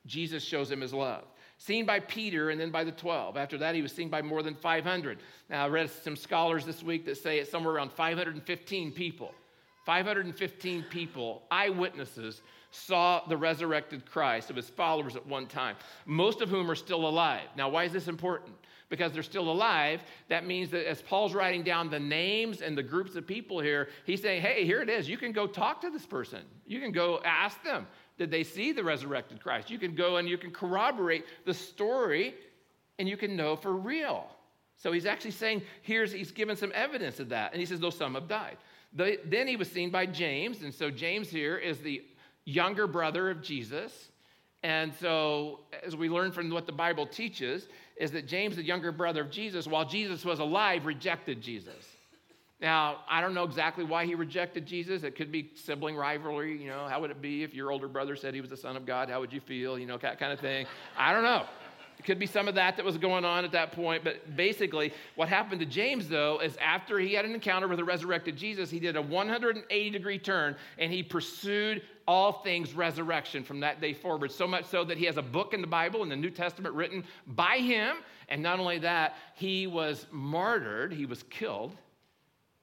Jesus 0.05 0.45
shows 0.45 0.71
him 0.71 0.83
his 0.83 0.93
love 0.93 1.25
seen 1.57 1.87
by 1.87 1.99
Peter 2.01 2.51
and 2.51 2.61
then 2.61 2.71
by 2.71 2.85
the 2.85 2.93
12. 2.93 3.39
After 3.39 3.57
that, 3.59 3.75
he 3.75 3.81
was 3.81 3.93
seen 3.93 4.11
by 4.11 4.21
more 4.21 4.43
than 4.43 4.55
500. 4.55 5.21
Now, 5.49 5.65
I 5.65 5.69
read 5.69 5.89
some 5.89 6.17
scholars 6.17 6.67
this 6.67 6.83
week 6.83 7.07
that 7.07 7.17
say 7.17 7.39
it's 7.39 7.51
somewhere 7.51 7.75
around 7.75 7.93
515 7.93 8.93
people. 8.93 9.33
515 9.85 10.85
people, 10.91 11.43
eyewitnesses, 11.51 12.43
saw 12.71 13.23
the 13.29 13.37
resurrected 13.37 14.05
Christ 14.05 14.51
of 14.51 14.57
his 14.57 14.69
followers 14.69 15.15
at 15.15 15.27
one 15.27 15.47
time, 15.47 15.77
most 16.07 16.41
of 16.41 16.49
whom 16.49 16.71
are 16.71 16.75
still 16.75 17.07
alive. 17.07 17.47
Now, 17.57 17.69
why 17.69 17.85
is 17.85 17.93
this 17.93 18.09
important? 18.09 18.55
Because 18.89 19.13
they're 19.13 19.23
still 19.23 19.51
alive. 19.51 20.03
That 20.29 20.47
means 20.47 20.71
that 20.71 20.89
as 20.89 21.01
Paul's 21.01 21.35
writing 21.35 21.63
down 21.63 21.89
the 21.89 22.01
names 22.01 22.63
and 22.63 22.77
the 22.77 22.83
groups 22.83 23.15
of 23.15 23.27
people 23.27 23.61
here, 23.61 23.89
he's 24.05 24.23
saying, 24.23 24.43
hey, 24.43 24.65
here 24.65 24.81
it 24.81 24.89
is. 24.89 25.09
You 25.09 25.17
can 25.17 25.33
go 25.33 25.47
talk 25.47 25.81
to 25.83 25.91
this 25.91 26.05
person. 26.05 26.41
You 26.67 26.81
can 26.81 26.93
go 26.93 27.21
ask 27.25 27.63
them, 27.63 27.87
did 28.19 28.31
they 28.31 28.45
see 28.45 28.73
the 28.73 28.85
resurrected 28.85 29.41
Christ? 29.43 29.71
You 29.71 29.79
can 29.79 29.95
go 29.95 30.17
and 30.17 30.29
you 30.29 30.39
can 30.39 30.51
corroborate 30.51 31.25
the 31.45 31.55
story 31.55 32.35
and 32.99 33.09
you 33.09 33.17
can 33.17 33.37
know 33.37 33.57
for 33.57 33.73
real. 33.73 34.27
So 34.77 34.93
he's 34.93 35.07
actually 35.07 35.33
saying, 35.33 35.63
here's, 35.83 36.13
he's 36.13 36.31
given 36.31 36.57
some 36.57 36.73
evidence 36.75 37.21
of 37.21 37.29
that. 37.31 37.53
And 37.53 37.61
he 37.61 37.67
says, 37.67 37.81
though 37.81 37.91
some 37.91 38.15
have 38.15 38.29
died. 38.29 38.57
The, 38.95 39.19
then 39.25 39.49
he 39.49 39.57
was 39.57 39.71
seen 39.71 39.91
by 39.91 40.07
James. 40.07 40.63
And 40.63 40.73
so 40.73 40.91
James 40.91 41.29
here 41.29 41.57
is 41.57 41.79
the 41.79 42.03
younger 42.45 42.87
brother 42.87 43.31
of 43.31 43.43
Jesus. 43.43 44.09
And 44.63 44.95
so, 44.95 45.61
as 45.85 45.95
we 45.95 46.09
learn 46.09 46.33
from 46.33 46.49
what 46.51 46.65
the 46.65 46.73
Bible 46.73 47.07
teaches, 47.07 47.69
is 47.97 48.13
that 48.13 48.27
James, 48.27 48.57
the 48.57 48.63
younger 48.63 48.93
brother 48.93 49.21
of 49.21 49.31
Jesus, 49.31 49.67
while 49.67 49.85
Jesus 49.85 50.25
was 50.25 50.39
alive, 50.39 50.87
rejected 50.87 51.43
Jesus. 51.43 51.85
Now, 52.63 53.01
I 53.07 53.21
don't 53.21 53.35
know 53.35 53.45
exactly 53.45 53.85
why 53.85 54.07
he 54.07 54.15
rejected 54.15 54.65
Jesus. 54.65 55.03
It 55.03 55.17
could 55.17 55.31
be 55.31 55.51
sibling 55.55 55.97
rivalry. 55.97 56.57
You 56.59 56.69
know, 56.69 56.87
how 56.89 57.01
would 57.03 57.11
it 57.11 57.21
be 57.21 57.43
if 57.43 57.53
your 57.53 57.71
older 57.71 57.89
brother 57.89 58.17
said 58.17 58.33
he 58.33 58.41
was 58.41 58.49
the 58.49 58.57
Son 58.57 58.75
of 58.75 58.87
God? 58.87 59.11
How 59.11 59.21
would 59.21 59.35
you 59.35 59.41
feel? 59.41 59.79
You 59.79 59.87
know, 59.87 59.99
that 59.99 60.19
kind 60.19 60.33
of 60.33 60.41
thing. 60.41 60.67
I 60.97 61.13
don't 61.13 61.25
know. 61.25 61.45
It 61.99 62.05
could 62.05 62.19
be 62.19 62.27
some 62.27 62.49
of 62.49 62.55
that 62.57 62.77
that 62.77 62.85
was 62.85 62.99
going 62.99 63.25
on 63.25 63.45
at 63.45 63.53
that 63.53 63.73
point. 63.73 64.05
But 64.05 64.37
basically, 64.37 64.93
what 65.15 65.29
happened 65.29 65.61
to 65.61 65.67
James, 65.67 66.09
though, 66.09 66.41
is 66.41 66.57
after 66.57 66.99
he 66.99 67.15
had 67.15 67.25
an 67.25 67.33
encounter 67.33 67.69
with 67.69 67.79
the 67.79 67.85
resurrected 67.85 68.37
Jesus, 68.37 68.71
he 68.71 68.81
did 68.81 68.97
a 68.97 69.03
180 69.03 69.91
degree 69.91 70.19
turn 70.19 70.57
and 70.79 70.93
he 70.93 71.03
pursued 71.03 71.83
all 72.07 72.33
things 72.33 72.75
resurrection 72.75 73.43
from 73.43 73.61
that 73.61 73.81
day 73.81 73.95
forward. 73.95 74.31
So 74.33 74.47
much 74.47 74.67
so 74.67 74.85
that 74.85 74.99
he 74.99 75.07
has 75.07 75.17
a 75.17 75.23
book 75.23 75.55
in 75.55 75.61
the 75.61 75.67
Bible, 75.67 76.03
in 76.03 76.09
the 76.09 76.17
New 76.17 76.31
Testament, 76.31 76.75
written 76.75 77.05
by 77.29 77.59
him. 77.59 77.97
And 78.29 78.43
not 78.43 78.59
only 78.59 78.79
that, 78.81 79.15
he 79.35 79.67
was 79.67 80.07
martyred, 80.11 80.93
he 80.93 81.07
was 81.07 81.23
killed 81.25 81.75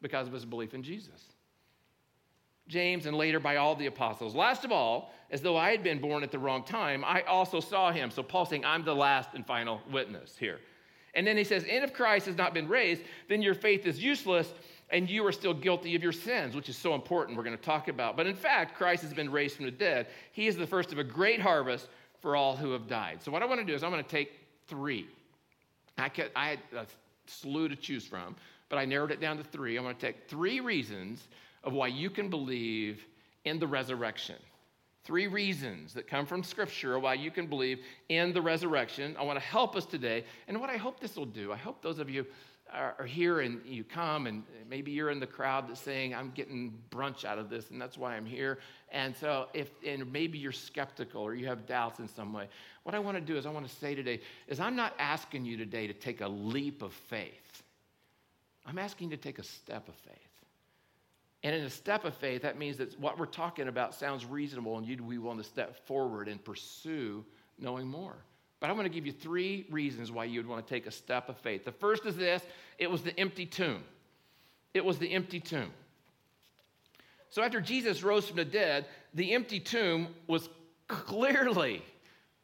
because 0.02 0.28
of 0.28 0.34
his 0.34 0.46
belief 0.46 0.74
in 0.74 0.84
Jesus. 0.84 1.31
James, 2.72 3.06
and 3.06 3.18
later 3.18 3.40
by 3.40 3.58
all 3.58 3.76
the 3.76 3.88
apostles. 3.88 4.34
Last 4.34 4.64
of 4.64 4.72
all, 4.72 5.14
as 5.30 5.42
though 5.42 5.58
I 5.58 5.72
had 5.72 5.84
been 5.84 6.00
born 6.00 6.24
at 6.24 6.32
the 6.32 6.40
wrong 6.40 6.64
time, 6.64 7.04
I 7.06 7.22
also 7.24 7.60
saw 7.60 7.92
him. 7.92 8.10
So 8.10 8.24
Paul's 8.24 8.50
saying, 8.50 8.64
I'm 8.64 8.86
the 8.86 8.96
last 8.96 9.32
and 9.34 9.46
final 9.46 9.82
witness 9.92 10.38
here. 10.38 10.60
And 11.14 11.28
then 11.28 11.36
he 11.36 11.44
says, 11.44 11.66
And 11.70 11.84
if 11.84 11.94
Christ 11.94 12.26
has 12.28 12.38
not 12.38 12.54
been 12.54 12.70
raised, 12.70 13.02
then 13.28 13.42
your 13.42 13.54
faith 13.54 13.86
is 13.86 14.02
useless 14.02 14.54
and 14.90 15.10
you 15.10 15.26
are 15.26 15.32
still 15.32 15.54
guilty 15.54 15.96
of 15.96 16.04
your 16.04 16.12
sins, 16.12 16.56
which 16.56 16.70
is 16.70 16.78
so 16.78 16.96
important, 16.96 17.38
we're 17.38 17.44
going 17.44 17.58
to 17.58 17.64
talk 17.64 17.88
about. 17.88 18.18
But 18.18 18.28
in 18.28 18.36
fact, 18.36 18.78
Christ 18.78 19.04
has 19.04 19.14
been 19.14 19.32
raised 19.32 19.56
from 19.56 19.66
the 19.66 19.72
dead. 19.72 20.08
He 20.32 20.48
is 20.48 20.58
the 20.58 20.68
first 20.68 20.92
of 20.92 20.98
a 20.98 21.04
great 21.04 21.42
harvest 21.42 21.88
for 22.22 22.36
all 22.36 22.56
who 22.56 22.72
have 22.72 22.88
died. 22.88 23.22
So, 23.22 23.32
what 23.32 23.42
I 23.42 23.46
want 23.46 23.60
to 23.62 23.66
do 23.66 23.74
is 23.74 23.84
I'm 23.84 23.92
going 23.92 24.04
to 24.04 24.10
take 24.10 24.40
three. 24.68 25.08
I, 25.98 26.10
could, 26.10 26.32
I 26.36 26.50
had 26.50 26.60
a 26.76 26.86
slew 27.26 27.68
to 27.70 27.76
choose 27.76 28.06
from, 28.06 28.36
but 28.70 28.78
I 28.78 28.86
narrowed 28.86 29.12
it 29.12 29.22
down 29.22 29.38
to 29.38 29.44
three. 29.44 29.78
I'm 29.78 29.84
going 29.84 29.96
to 29.96 30.02
take 30.02 30.28
three 30.28 30.60
reasons 30.60 31.28
of 31.64 31.74
why 31.74 31.88
you 31.88 32.10
can 32.10 32.30
believe 32.30 33.06
in 33.46 33.60
the 33.60 33.68
resurrection. 33.68 34.38
Three 35.04 35.28
reasons 35.28 35.94
that 35.94 36.08
come 36.08 36.26
from 36.26 36.44
Scripture 36.44 37.00
why 37.00 37.16
you 37.16 37.32
can 37.32 37.48
believe 37.48 37.80
in 38.10 38.34
the 38.34 38.42
resurrection. 38.42 39.16
I 39.20 39.24
want 39.24 39.40
to 39.40 39.46
help 39.46 39.76
us 39.76 39.86
today. 39.86 40.26
And 40.48 40.60
what 40.62 40.70
I 40.70 40.78
hope 40.78 41.00
this 41.00 41.16
will 41.16 41.26
do, 41.26 41.52
I 41.52 41.58
hope 41.58 41.82
those 41.82 41.98
of 41.98 42.10
you 42.10 42.26
are 42.74 43.06
here 43.06 43.42
and 43.42 43.60
you 43.66 43.84
come 43.84 44.28
and 44.28 44.44
maybe 44.70 44.92
you're 44.92 45.10
in 45.10 45.20
the 45.20 45.28
crowd 45.28 45.68
that's 45.68 45.82
saying 45.82 46.16
i'm 46.16 46.32
getting 46.32 46.74
brunch 46.90 47.26
out 47.26 47.38
of 47.38 47.50
this 47.50 47.70
and 47.70 47.82
that's 47.82 47.98
why 47.98 48.16
i'm 48.16 48.26
here 48.26 48.60
and 48.92 49.16
so 49.16 49.48
if 49.54 49.72
and 49.86 50.10
maybe 50.12 50.38
you're 50.38 50.52
skeptical 50.52 51.22
or 51.22 51.36
you 51.36 51.46
have 51.46 51.66
doubts 51.66 52.00
in 52.00 52.08
some 52.08 52.32
way 52.32 52.48
what 52.84 52.96
i 52.96 53.00
want 53.00 53.18
to 53.18 53.22
do 53.22 53.36
is 53.38 53.46
i 53.46 53.50
want 53.50 53.68
to 53.68 53.76
say 53.76 53.94
today 53.94 54.22
is 54.48 54.60
i'm 54.60 54.76
not 54.76 54.94
asking 55.00 55.44
you 55.44 55.58
today 55.58 55.86
to 55.86 55.94
take 55.94 56.22
a 56.22 56.28
leap 56.28 56.82
of 56.82 56.94
faith 56.94 57.64
i'm 58.66 58.80
asking 58.80 59.12
you 59.12 59.18
to 59.18 59.22
take 59.22 59.40
a 59.40 59.44
step 59.44 59.88
of 59.90 59.96
faith 59.96 60.31
and 61.44 61.56
in 61.56 61.64
a 61.64 61.70
step 61.70 62.06
of 62.06 62.16
faith, 62.16 62.44
that 62.44 62.58
means 62.58 62.78
that 62.78 63.00
what 63.00 63.18
we're 63.18 63.26
talking 63.26 63.68
about 63.68 63.96
sounds 63.96 64.26
reasonable 64.26 64.78
and 64.78 64.86
you'd 64.86 65.08
be 65.08 65.18
willing 65.18 65.40
to 65.40 65.44
step 65.44 65.86
forward 65.88 66.28
and 66.28 66.44
pursue 66.44 67.26
knowing 67.58 67.88
more. 67.88 68.16
But 68.60 68.70
I 68.70 68.74
want 68.74 68.86
to 68.86 68.94
give 68.94 69.08
you 69.08 69.12
three 69.12 69.66
reasons 69.72 70.12
why 70.12 70.26
you'd 70.26 70.46
want 70.46 70.66
to 70.66 70.72
take 70.72 70.86
a 70.86 70.92
step 70.92 71.30
of 71.30 71.38
faith. 71.38 71.66
The 71.66 71.72
first 71.72 72.06
is 72.06 72.16
this 72.16 72.44
it 72.78 72.90
was 72.90 73.02
the 73.02 73.20
empty 73.20 73.46
tomb. 73.46 73.84
It 74.74 74.86
was 74.86 75.00
the 75.00 75.12
empty 75.12 75.40
tomb. 75.40 75.72
So 77.30 77.42
after 77.42 77.60
Jesus 77.60 78.04
rose 78.04 78.28
from 78.28 78.38
the 78.38 78.46
dead, 78.46 78.86
the 79.14 79.34
empty 79.34 79.60
tomb 79.60 80.10
was 80.28 80.48
clearly 80.88 81.82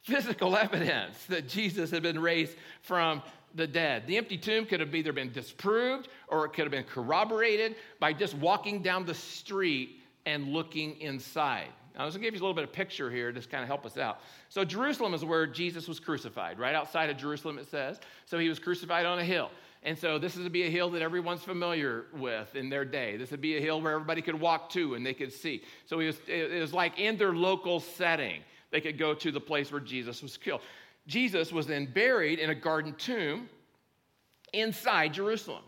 physical 0.01 0.55
evidence 0.55 1.23
that 1.25 1.47
Jesus 1.47 1.91
had 1.91 2.01
been 2.01 2.19
raised 2.19 2.55
from 2.81 3.21
the 3.57 3.67
dead. 3.67 4.07
The 4.07 4.17
empty 4.17 4.37
tomb 4.37 4.65
could 4.65 4.79
have 4.79 4.93
either 4.95 5.11
been 5.11 5.31
disproved 5.31 6.07
or 6.27 6.45
it 6.45 6.53
could 6.53 6.63
have 6.63 6.71
been 6.71 6.85
corroborated 6.85 7.75
by 7.99 8.13
just 8.13 8.35
walking 8.35 8.81
down 8.81 9.05
the 9.05 9.15
street 9.15 10.01
and 10.25 10.53
looking 10.53 10.99
inside. 11.01 11.69
I 11.97 12.05
was 12.05 12.13
to 12.13 12.19
give 12.19 12.35
you 12.35 12.39
a 12.39 12.43
little 12.43 12.53
bit 12.53 12.63
of 12.63 12.71
picture 12.71 13.09
here 13.09 13.31
just 13.31 13.49
kind 13.49 13.63
of 13.63 13.67
help 13.67 13.85
us 13.85 13.97
out. 13.97 14.21
So, 14.49 14.63
Jerusalem 14.63 15.15
is 15.15 15.25
where 15.25 15.47
Jesus 15.47 15.87
was 15.87 15.99
crucified, 15.99 16.59
right 16.59 16.75
outside 16.75 17.09
of 17.09 17.17
Jerusalem, 17.17 17.57
it 17.57 17.67
says. 17.69 17.99
So, 18.25 18.37
he 18.37 18.47
was 18.49 18.59
crucified 18.59 19.07
on 19.07 19.17
a 19.17 19.23
hill. 19.23 19.49
And 19.81 19.97
so, 19.97 20.19
this 20.19 20.35
would 20.35 20.51
be 20.51 20.63
a 20.63 20.69
hill 20.69 20.91
that 20.91 21.01
everyone's 21.01 21.41
familiar 21.41 22.05
with 22.13 22.55
in 22.55 22.69
their 22.69 22.85
day. 22.85 23.17
This 23.17 23.31
would 23.31 23.41
be 23.41 23.57
a 23.57 23.61
hill 23.61 23.81
where 23.81 23.93
everybody 23.93 24.21
could 24.21 24.39
walk 24.39 24.69
to 24.71 24.93
and 24.93 25.03
they 25.03 25.15
could 25.15 25.33
see. 25.33 25.63
So, 25.87 25.97
he 25.97 26.05
was, 26.05 26.19
it 26.27 26.61
was 26.61 26.71
like 26.71 26.99
in 26.99 27.17
their 27.17 27.33
local 27.33 27.79
setting, 27.79 28.43
they 28.69 28.81
could 28.81 28.99
go 28.99 29.15
to 29.15 29.31
the 29.31 29.41
place 29.41 29.71
where 29.71 29.81
Jesus 29.81 30.21
was 30.21 30.37
killed. 30.37 30.61
Jesus 31.07 31.51
was 31.51 31.65
then 31.65 31.85
buried 31.85 32.39
in 32.39 32.49
a 32.49 32.55
garden 32.55 32.93
tomb 32.97 33.49
inside 34.53 35.13
Jerusalem. 35.13 35.63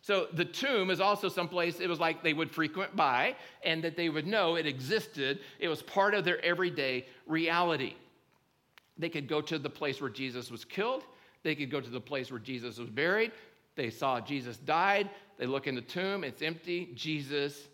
So 0.00 0.28
the 0.32 0.44
tomb 0.44 0.90
is 0.90 1.00
also 1.00 1.28
someplace 1.28 1.80
it 1.80 1.88
was 1.88 1.98
like 1.98 2.22
they 2.22 2.34
would 2.34 2.50
frequent 2.50 2.94
by 2.94 3.36
and 3.64 3.82
that 3.84 3.96
they 3.96 4.10
would 4.10 4.26
know 4.26 4.56
it 4.56 4.66
existed. 4.66 5.40
It 5.58 5.68
was 5.68 5.82
part 5.82 6.14
of 6.14 6.24
their 6.24 6.44
everyday 6.44 7.06
reality. 7.26 7.94
They 8.98 9.08
could 9.08 9.28
go 9.28 9.40
to 9.40 9.58
the 9.58 9.70
place 9.70 10.00
where 10.00 10.10
Jesus 10.10 10.50
was 10.50 10.64
killed, 10.64 11.04
they 11.42 11.54
could 11.54 11.70
go 11.70 11.80
to 11.80 11.90
the 11.90 12.00
place 12.00 12.30
where 12.30 12.40
Jesus 12.40 12.78
was 12.78 12.90
buried. 12.90 13.32
They 13.76 13.90
saw 13.90 14.20
Jesus 14.20 14.56
died. 14.58 15.10
They 15.36 15.46
look 15.46 15.66
in 15.66 15.74
the 15.74 15.80
tomb, 15.80 16.22
it's 16.22 16.42
empty. 16.42 16.90
Jesus 16.94 17.68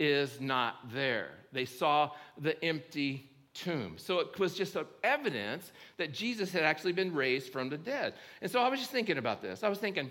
is 0.00 0.40
not 0.40 0.92
there. 0.92 1.30
They 1.52 1.64
saw 1.64 2.10
the 2.38 2.62
empty 2.64 3.30
tomb. 3.62 3.94
So 3.98 4.20
it 4.20 4.38
was 4.38 4.54
just 4.54 4.76
evidence 5.02 5.72
that 5.96 6.12
Jesus 6.12 6.52
had 6.52 6.62
actually 6.62 6.92
been 6.92 7.14
raised 7.14 7.52
from 7.52 7.68
the 7.68 7.78
dead. 7.78 8.14
And 8.42 8.50
so 8.50 8.60
I 8.60 8.68
was 8.68 8.78
just 8.78 8.90
thinking 8.90 9.18
about 9.18 9.42
this. 9.42 9.62
I 9.62 9.68
was 9.68 9.78
thinking, 9.78 10.10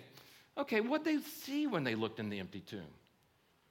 okay, 0.58 0.82
what 0.82 1.04
they 1.04 1.18
see 1.20 1.68
when 1.68 1.84
they 1.84 1.96
looked 1.96 2.20
in 2.20 2.30
the 2.30 2.40
empty 2.40 2.62
tomb? 2.62 2.82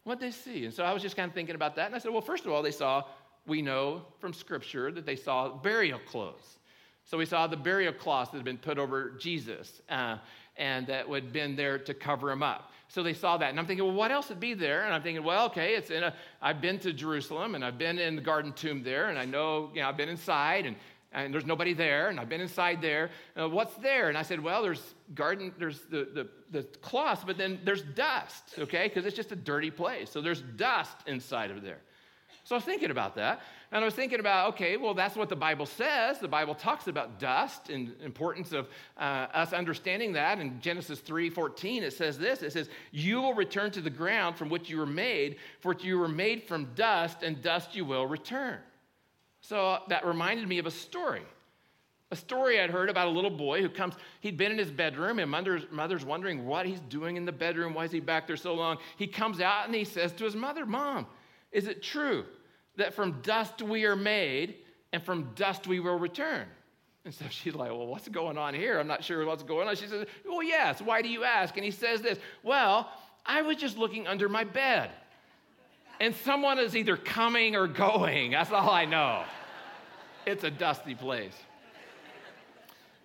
What 0.04 0.20
they 0.20 0.30
see? 0.30 0.66
And 0.66 0.74
so 0.74 0.84
I 0.84 0.92
was 0.92 1.02
just 1.02 1.16
kind 1.16 1.28
of 1.28 1.34
thinking 1.34 1.54
about 1.54 1.76
that. 1.76 1.86
And 1.86 1.94
I 1.94 1.98
said, 1.98 2.12
well, 2.12 2.20
first 2.20 2.44
of 2.44 2.52
all, 2.52 2.62
they 2.62 2.70
saw, 2.70 3.04
we 3.46 3.62
know 3.62 4.02
from 4.18 4.32
Scripture 4.32 4.92
that 4.92 5.06
they 5.06 5.16
saw 5.16 5.48
burial 5.48 5.98
clothes. 6.06 6.58
So 7.06 7.18
we 7.18 7.26
saw 7.26 7.46
the 7.46 7.56
burial 7.56 7.92
cloth 7.92 8.30
that 8.30 8.38
had 8.38 8.44
been 8.44 8.58
put 8.58 8.78
over 8.78 9.10
Jesus 9.18 9.82
uh, 9.88 10.18
and 10.56 10.86
that 10.86 11.08
had 11.08 11.32
been 11.32 11.56
there 11.56 11.78
to 11.78 11.94
cover 11.94 12.30
him 12.30 12.42
up. 12.42 12.70
So 12.94 13.02
they 13.02 13.12
saw 13.12 13.36
that. 13.38 13.50
And 13.50 13.58
I'm 13.58 13.66
thinking, 13.66 13.84
well, 13.84 13.96
what 13.96 14.12
else 14.12 14.28
would 14.28 14.38
be 14.38 14.54
there? 14.54 14.84
And 14.84 14.94
I'm 14.94 15.02
thinking, 15.02 15.24
well, 15.24 15.46
okay, 15.46 15.74
it's 15.74 15.90
in 15.90 16.04
a, 16.04 16.14
I've 16.40 16.60
been 16.60 16.78
to 16.78 16.92
Jerusalem 16.92 17.56
and 17.56 17.64
I've 17.64 17.76
been 17.76 17.98
in 17.98 18.14
the 18.14 18.22
garden 18.22 18.52
tomb 18.52 18.84
there 18.84 19.08
and 19.08 19.18
I 19.18 19.24
know, 19.24 19.72
you 19.74 19.82
know, 19.82 19.88
I've 19.88 19.96
been 19.96 20.08
inside 20.08 20.64
and, 20.64 20.76
and 21.10 21.34
there's 21.34 21.44
nobody 21.44 21.74
there 21.74 22.08
and 22.08 22.20
I've 22.20 22.28
been 22.28 22.40
inside 22.40 22.80
there. 22.80 23.10
Uh, 23.36 23.48
what's 23.48 23.74
there? 23.78 24.10
And 24.10 24.16
I 24.16 24.22
said, 24.22 24.38
well, 24.38 24.62
there's 24.62 24.94
garden, 25.12 25.52
there's 25.58 25.80
the, 25.90 26.08
the, 26.14 26.28
the 26.52 26.62
cloth, 26.82 27.24
but 27.26 27.36
then 27.36 27.58
there's 27.64 27.82
dust, 27.82 28.44
okay? 28.60 28.86
Because 28.86 29.06
it's 29.06 29.16
just 29.16 29.32
a 29.32 29.36
dirty 29.36 29.72
place. 29.72 30.08
So 30.08 30.20
there's 30.20 30.42
dust 30.42 30.96
inside 31.08 31.50
of 31.50 31.62
there. 31.62 31.80
So 32.44 32.54
I 32.54 32.58
was 32.58 32.64
thinking 32.64 32.92
about 32.92 33.16
that. 33.16 33.40
And 33.74 33.82
I 33.82 33.86
was 33.86 33.94
thinking 33.94 34.20
about, 34.20 34.50
okay, 34.50 34.76
well, 34.76 34.94
that's 34.94 35.16
what 35.16 35.28
the 35.28 35.34
Bible 35.34 35.66
says. 35.66 36.20
The 36.20 36.28
Bible 36.28 36.54
talks 36.54 36.86
about 36.86 37.18
dust 37.18 37.70
and 37.70 37.92
importance 38.04 38.52
of 38.52 38.68
uh, 38.96 39.26
us 39.34 39.52
understanding 39.52 40.12
that. 40.12 40.38
In 40.38 40.60
Genesis 40.60 41.00
3 41.00 41.28
14, 41.28 41.82
it 41.82 41.92
says 41.92 42.16
this 42.16 42.42
it 42.42 42.52
says, 42.52 42.68
You 42.92 43.20
will 43.20 43.34
return 43.34 43.72
to 43.72 43.80
the 43.80 43.90
ground 43.90 44.36
from 44.36 44.48
which 44.48 44.70
you 44.70 44.78
were 44.78 44.86
made, 44.86 45.38
for 45.58 45.74
you 45.74 45.98
were 45.98 46.06
made 46.06 46.44
from 46.44 46.68
dust, 46.76 47.24
and 47.24 47.42
dust 47.42 47.74
you 47.74 47.84
will 47.84 48.06
return. 48.06 48.60
So 49.40 49.80
that 49.88 50.06
reminded 50.06 50.46
me 50.46 50.58
of 50.58 50.66
a 50.66 50.70
story. 50.70 51.22
A 52.12 52.16
story 52.16 52.60
I'd 52.60 52.70
heard 52.70 52.88
about 52.88 53.08
a 53.08 53.10
little 53.10 53.28
boy 53.28 53.60
who 53.60 53.68
comes, 53.68 53.94
he'd 54.20 54.36
been 54.36 54.52
in 54.52 54.58
his 54.58 54.70
bedroom, 54.70 55.18
and 55.18 55.28
mother's, 55.28 55.64
mother's 55.72 56.04
wondering 56.04 56.46
what 56.46 56.64
he's 56.64 56.78
doing 56.78 57.16
in 57.16 57.24
the 57.24 57.32
bedroom. 57.32 57.74
Why 57.74 57.86
is 57.86 57.90
he 57.90 57.98
back 57.98 58.28
there 58.28 58.36
so 58.36 58.54
long? 58.54 58.78
He 58.98 59.08
comes 59.08 59.40
out 59.40 59.66
and 59.66 59.74
he 59.74 59.84
says 59.84 60.12
to 60.12 60.24
his 60.24 60.36
mother, 60.36 60.64
Mom, 60.64 61.08
is 61.50 61.66
it 61.66 61.82
true 61.82 62.24
that 62.76 62.94
from 62.94 63.20
dust 63.22 63.62
we 63.62 63.84
are 63.84 63.96
made 63.96 64.56
and 64.92 65.02
from 65.02 65.30
dust 65.34 65.66
we 65.66 65.80
will 65.80 65.98
return. 65.98 66.46
And 67.04 67.12
so 67.12 67.24
she's 67.30 67.54
like, 67.54 67.70
Well, 67.70 67.86
what's 67.86 68.08
going 68.08 68.38
on 68.38 68.54
here? 68.54 68.78
I'm 68.78 68.86
not 68.86 69.04
sure 69.04 69.24
what's 69.26 69.42
going 69.42 69.68
on. 69.68 69.76
She 69.76 69.86
says, 69.86 70.06
Well, 70.26 70.42
yes. 70.42 70.80
Why 70.80 71.02
do 71.02 71.08
you 71.08 71.24
ask? 71.24 71.56
And 71.56 71.64
he 71.64 71.70
says 71.70 72.00
this, 72.00 72.18
Well, 72.42 72.90
I 73.26 73.42
was 73.42 73.56
just 73.56 73.76
looking 73.78 74.06
under 74.06 74.28
my 74.28 74.44
bed. 74.44 74.90
and 76.00 76.14
someone 76.16 76.58
is 76.58 76.74
either 76.76 76.96
coming 76.96 77.56
or 77.56 77.66
going. 77.66 78.30
That's 78.32 78.50
all 78.50 78.70
I 78.70 78.84
know. 78.84 79.24
It's 80.26 80.44
a 80.44 80.50
dusty 80.50 80.94
place. 80.94 81.34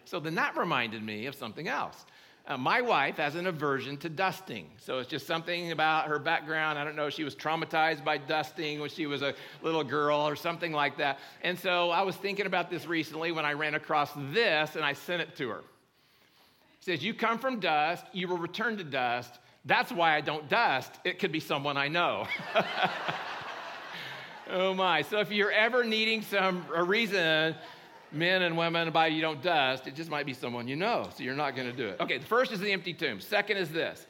So 0.05 0.19
then 0.19 0.35
that 0.35 0.57
reminded 0.57 1.03
me 1.03 1.25
of 1.27 1.35
something 1.35 1.67
else. 1.67 2.05
Uh, 2.49 2.57
my 2.57 2.81
wife 2.81 3.17
has 3.17 3.35
an 3.35 3.45
aversion 3.45 3.95
to 3.95 4.09
dusting. 4.09 4.67
So 4.79 4.97
it's 4.97 5.07
just 5.07 5.27
something 5.27 5.71
about 5.71 6.07
her 6.07 6.17
background. 6.17 6.79
I 6.79 6.83
don't 6.83 6.95
know, 6.95 7.11
she 7.11 7.23
was 7.23 7.35
traumatized 7.35 8.03
by 8.03 8.17
dusting 8.17 8.79
when 8.79 8.89
she 8.89 9.05
was 9.05 9.21
a 9.21 9.35
little 9.61 9.83
girl 9.83 10.27
or 10.27 10.35
something 10.35 10.71
like 10.71 10.97
that. 10.97 11.19
And 11.43 11.59
so 11.59 11.91
I 11.91 12.01
was 12.01 12.15
thinking 12.15 12.47
about 12.47 12.71
this 12.71 12.87
recently 12.87 13.31
when 13.31 13.45
I 13.45 13.53
ran 13.53 13.75
across 13.75 14.09
this 14.31 14.75
and 14.75 14.83
I 14.83 14.93
sent 14.93 15.21
it 15.21 15.35
to 15.35 15.49
her. 15.49 15.59
It 15.59 15.63
says, 16.79 17.03
You 17.03 17.13
come 17.13 17.37
from 17.37 17.59
dust, 17.59 18.03
you 18.13 18.27
will 18.27 18.39
return 18.39 18.77
to 18.77 18.83
dust. 18.83 19.31
That's 19.65 19.91
why 19.91 20.15
I 20.15 20.21
don't 20.21 20.49
dust. 20.49 20.91
It 21.03 21.19
could 21.19 21.31
be 21.31 21.39
someone 21.39 21.77
I 21.77 21.87
know. 21.87 22.25
oh 24.49 24.73
my. 24.73 25.03
So 25.03 25.19
if 25.19 25.31
you're 25.31 25.51
ever 25.51 25.83
needing 25.83 26.23
some 26.23 26.65
a 26.73 26.83
reason 26.83 27.55
men 28.11 28.41
and 28.41 28.57
women 28.57 28.91
by 28.91 29.07
you 29.07 29.21
don't 29.21 29.41
dust, 29.41 29.87
it 29.87 29.95
just 29.95 30.09
might 30.09 30.25
be 30.25 30.33
someone 30.33 30.67
you 30.67 30.75
know, 30.75 31.07
so 31.15 31.23
you're 31.23 31.35
not 31.35 31.55
going 31.55 31.69
to 31.69 31.75
do 31.75 31.87
it. 31.87 31.99
Okay, 31.99 32.17
the 32.17 32.25
first 32.25 32.51
is 32.51 32.59
the 32.59 32.71
empty 32.71 32.93
tomb. 32.93 33.19
Second 33.19 33.57
is 33.57 33.71
this 33.71 34.05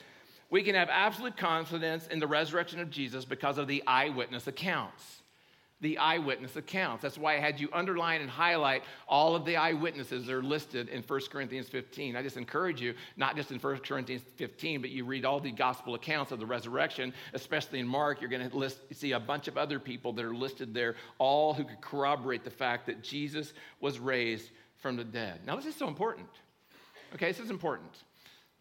we 0.50 0.64
can 0.64 0.76
have 0.76 0.90
absolute 0.90 1.38
confidence 1.38 2.08
in 2.08 2.20
the 2.20 2.28
resurrection 2.28 2.80
of 2.80 2.90
Jesus 2.90 3.24
because 3.24 3.58
of 3.58 3.68
the 3.68 3.84
eyewitness 3.86 4.48
accounts 4.48 5.19
the 5.82 5.98
eyewitness 5.98 6.56
accounts. 6.56 7.02
That's 7.02 7.18
why 7.18 7.38
I 7.38 7.40
had 7.40 7.60
you 7.60 7.70
underline 7.72 8.22
and 8.22 8.30
highlight 8.30 8.84
all 9.08 9.36
of 9.36 9.46
the 9.46 9.56
eyewitnesses 9.56 10.26
that 10.26 10.34
are 10.34 10.44
listed 10.44 10.90
in 10.90 11.04
1 11.04 11.20
Corinthians 11.32 11.70
15. 11.70 12.16
I 12.16 12.22
just 12.22 12.38
encourage 12.38 12.82
you, 12.82 12.94
not 13.16 13.36
just 13.36 13.52
in 13.52 13.60
1 13.60 13.78
Corinthians 13.80 14.24
15, 14.36 14.82
but 14.82 14.90
you 14.90 15.06
read 15.06 15.24
all 15.24 15.40
the 15.40 15.52
gospel 15.52 15.96
accounts 15.96 16.32
of 16.32 16.40
the 16.40 16.46
resurrection, 16.46 17.14
especially 17.34 17.80
in 17.80 17.88
Mark. 17.88 18.20
You're 18.20 18.30
going 18.30 18.50
to 18.50 18.72
see 18.94 19.14
a 19.14 19.20
bunch 19.20 19.48
of 19.48 19.58
other 19.58 19.80
people 19.80 20.12
that 20.14 20.26
are 20.26 20.36
listed 20.36 20.74
there, 20.74 20.96
all 21.18 21.54
who 21.54 21.64
could 21.64 21.82
corroborate 21.82 22.44
the 22.44 22.52
fact 22.52 22.86
that 22.88 23.02
Jesus 23.02 23.54
was 23.80 24.00
raised 24.00 24.50
from 24.80 24.98
the 24.98 25.04
dead. 25.04 25.40
Now, 25.46 25.56
this 25.56 25.66
is 25.66 25.76
so 25.76 25.88
important. 25.88 26.28
Okay, 27.16 27.28
this 27.28 27.40
is 27.40 27.50
important 27.50 28.04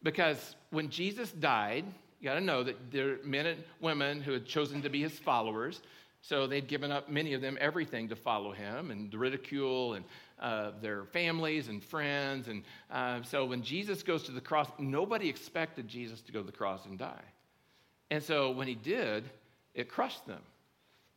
because 0.02 0.56
when 0.70 0.88
Jesus 0.88 1.32
died, 1.32 1.84
you 2.20 2.25
got 2.28 2.34
to 2.34 2.40
know 2.40 2.62
that 2.62 2.90
there 2.90 3.10
are 3.10 3.18
men 3.25 3.46
and 3.46 3.64
women 3.80 4.20
who 4.20 4.32
had 4.32 4.46
chosen 4.46 4.82
to 4.82 4.88
be 4.88 5.02
his 5.02 5.18
followers. 5.18 5.82
So 6.22 6.46
they'd 6.46 6.66
given 6.66 6.90
up, 6.92 7.08
many 7.08 7.34
of 7.34 7.40
them, 7.40 7.56
everything 7.60 8.08
to 8.08 8.16
follow 8.16 8.52
him 8.52 8.90
and 8.90 9.10
the 9.10 9.18
ridicule 9.18 9.94
and 9.94 10.04
uh, 10.38 10.72
their 10.82 11.04
families 11.04 11.68
and 11.68 11.82
friends. 11.82 12.48
And 12.48 12.64
uh, 12.90 13.22
so 13.22 13.44
when 13.46 13.62
Jesus 13.62 14.02
goes 14.02 14.25
to 14.25 14.32
the 14.32 14.40
cross, 14.40 14.68
nobody 14.78 15.28
expected 15.28 15.88
Jesus 15.88 16.20
to 16.22 16.32
go 16.32 16.40
to 16.40 16.46
the 16.46 16.52
cross 16.52 16.84
and 16.87 16.98
die. 16.98 17.25
And 18.10 18.22
so 18.22 18.50
when 18.50 18.66
he 18.66 18.75
did, 18.75 19.25
it 19.75 19.88
crushed 19.88 20.26
them. 20.26 20.42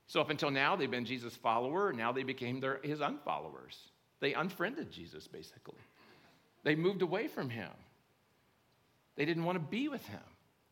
So 0.08 0.22
up 0.22 0.30
until 0.30 0.52
now, 0.52 0.76
they've 0.76 0.92
been 0.92 1.06
Jesus' 1.06 1.36
follower. 1.36 1.94
Now 1.94 2.12
they 2.12 2.24
became 2.24 2.60
their, 2.60 2.80
his 2.84 3.00
unfollowers. 3.00 3.78
They 4.20 4.34
unfriended 4.34 4.92
Jesus, 4.92 5.28
basically. 5.28 5.80
They 6.64 6.76
moved 6.76 7.02
away 7.02 7.28
from 7.28 7.50
him. 7.50 7.72
They 9.16 9.26
didn't 9.26 9.46
want 9.46 9.56
to 9.56 9.66
be 9.66 9.88
with 9.88 10.06
him 10.06 10.20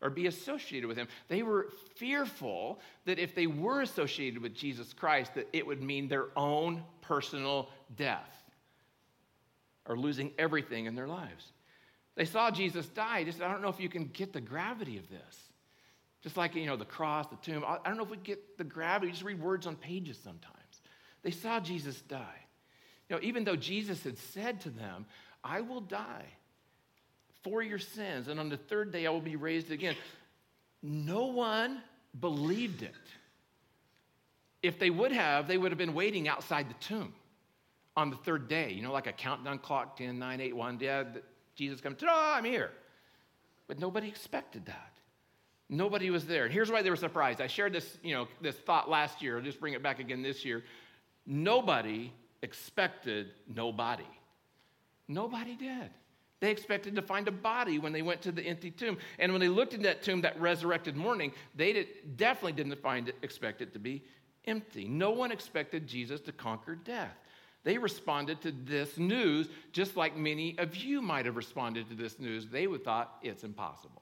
or 0.02 0.10
be 0.10 0.26
associated 0.26 0.86
with 0.86 0.96
him. 0.96 1.08
They 1.28 1.42
were 1.42 1.68
fearful 1.96 2.80
that 3.04 3.18
if 3.18 3.34
they 3.34 3.46
were 3.46 3.82
associated 3.82 4.40
with 4.40 4.54
Jesus 4.54 4.92
Christ, 4.92 5.34
that 5.34 5.48
it 5.52 5.66
would 5.66 5.82
mean 5.82 6.08
their 6.08 6.26
own 6.36 6.82
personal 7.00 7.68
death 7.96 8.36
or 9.86 9.96
losing 9.96 10.32
everything 10.38 10.86
in 10.86 10.94
their 10.94 11.08
lives. 11.08 11.52
They 12.16 12.24
saw 12.24 12.50
Jesus 12.50 12.86
die. 12.88 13.24
Just, 13.24 13.40
I 13.40 13.50
don't 13.50 13.62
know 13.62 13.68
if 13.68 13.80
you 13.80 13.88
can 13.88 14.06
get 14.06 14.32
the 14.32 14.40
gravity 14.40 14.98
of 14.98 15.08
this. 15.08 15.50
Just 16.22 16.36
like, 16.36 16.54
you 16.54 16.66
know, 16.66 16.76
the 16.76 16.84
cross, 16.84 17.26
the 17.28 17.36
tomb. 17.36 17.64
I 17.66 17.78
don't 17.84 17.96
know 17.96 18.04
if 18.04 18.10
we 18.10 18.18
get 18.18 18.58
the 18.58 18.64
gravity. 18.64 19.12
Just 19.12 19.24
read 19.24 19.40
words 19.40 19.66
on 19.66 19.76
pages 19.76 20.18
sometimes. 20.22 20.82
They 21.22 21.30
saw 21.30 21.60
Jesus 21.60 22.00
die. 22.02 22.44
You 23.08 23.16
know, 23.16 23.22
even 23.22 23.44
though 23.44 23.56
Jesus 23.56 24.02
had 24.04 24.18
said 24.18 24.60
to 24.62 24.70
them, 24.70 25.06
I 25.42 25.62
will 25.62 25.80
die 25.80 26.26
for 27.42 27.62
your 27.62 27.78
sins, 27.78 28.28
and 28.28 28.38
on 28.38 28.48
the 28.48 28.56
third 28.56 28.92
day 28.92 29.06
I 29.06 29.10
will 29.10 29.20
be 29.20 29.36
raised 29.36 29.70
again. 29.70 29.96
No 30.82 31.26
one 31.26 31.82
believed 32.18 32.82
it. 32.82 32.94
If 34.62 34.78
they 34.78 34.90
would 34.90 35.12
have, 35.12 35.48
they 35.48 35.56
would 35.56 35.70
have 35.70 35.78
been 35.78 35.94
waiting 35.94 36.28
outside 36.28 36.68
the 36.68 36.74
tomb 36.74 37.14
on 37.96 38.10
the 38.10 38.16
third 38.16 38.48
day, 38.48 38.72
you 38.72 38.82
know, 38.82 38.92
like 38.92 39.06
a 39.06 39.12
countdown 39.12 39.58
clock 39.58 39.96
10, 39.96 40.18
9, 40.18 40.40
8, 40.40 40.56
1. 40.56 40.78
Yeah, 40.80 41.04
Jesus 41.54 41.80
comes, 41.80 41.98
oh, 42.02 42.32
I'm 42.34 42.44
here. 42.44 42.70
But 43.68 43.78
nobody 43.78 44.08
expected 44.08 44.66
that. 44.66 44.98
Nobody 45.68 46.10
was 46.10 46.26
there. 46.26 46.44
And 46.44 46.52
here's 46.52 46.70
why 46.70 46.82
they 46.82 46.90
were 46.90 46.96
surprised. 46.96 47.40
I 47.40 47.46
shared 47.46 47.72
this, 47.72 47.96
you 48.02 48.14
know, 48.14 48.26
this 48.40 48.56
thought 48.56 48.90
last 48.90 49.22
year. 49.22 49.36
I'll 49.36 49.44
just 49.44 49.60
bring 49.60 49.74
it 49.74 49.82
back 49.82 50.00
again 50.00 50.20
this 50.20 50.44
year. 50.44 50.64
Nobody 51.26 52.12
expected 52.42 53.28
nobody. 53.54 54.02
Nobody 55.06 55.54
did. 55.54 55.90
They 56.40 56.50
expected 56.50 56.96
to 56.96 57.02
find 57.02 57.28
a 57.28 57.32
body 57.32 57.78
when 57.78 57.92
they 57.92 58.00
went 58.02 58.22
to 58.22 58.32
the 58.32 58.42
empty 58.42 58.70
tomb. 58.70 58.96
And 59.18 59.30
when 59.32 59.40
they 59.40 59.48
looked 59.48 59.74
in 59.74 59.82
that 59.82 60.02
tomb 60.02 60.22
that 60.22 60.40
resurrected 60.40 60.96
morning, 60.96 61.32
they 61.54 61.74
did, 61.74 62.16
definitely 62.16 62.52
didn't 62.52 62.80
find 62.80 63.08
it, 63.08 63.16
expect 63.22 63.60
it 63.60 63.74
to 63.74 63.78
be 63.78 64.02
empty. 64.46 64.88
No 64.88 65.10
one 65.10 65.32
expected 65.32 65.86
Jesus 65.86 66.20
to 66.22 66.32
conquer 66.32 66.74
death. 66.74 67.14
They 67.62 67.76
responded 67.76 68.40
to 68.40 68.52
this 68.52 68.96
news 68.96 69.48
just 69.72 69.96
like 69.96 70.16
many 70.16 70.56
of 70.58 70.76
you 70.76 71.02
might 71.02 71.26
have 71.26 71.36
responded 71.36 71.90
to 71.90 71.94
this 71.94 72.18
news. 72.18 72.46
They 72.46 72.66
would 72.66 72.84
thought 72.84 73.18
it's 73.22 73.44
impossible. 73.44 74.00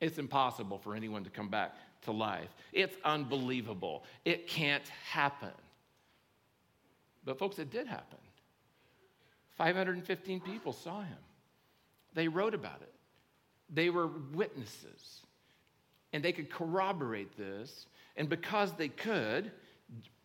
It's 0.00 0.18
impossible 0.18 0.78
for 0.78 0.94
anyone 0.94 1.24
to 1.24 1.30
come 1.30 1.48
back 1.48 1.74
to 2.02 2.12
life. 2.12 2.48
It's 2.72 2.96
unbelievable. 3.04 4.04
It 4.24 4.46
can't 4.46 4.86
happen. 5.10 5.50
But 7.24 7.38
folks, 7.38 7.58
it 7.58 7.70
did 7.70 7.88
happen. 7.88 8.18
515 9.58 10.40
people 10.40 10.72
saw 10.72 11.02
him. 11.02 11.18
They 12.14 12.28
wrote 12.28 12.54
about 12.54 12.82
it. 12.82 12.92
They 13.72 13.90
were 13.90 14.08
witnesses. 14.32 15.22
And 16.12 16.24
they 16.24 16.32
could 16.32 16.50
corroborate 16.50 17.36
this. 17.36 17.86
And 18.16 18.28
because 18.28 18.72
they 18.72 18.88
could, 18.88 19.50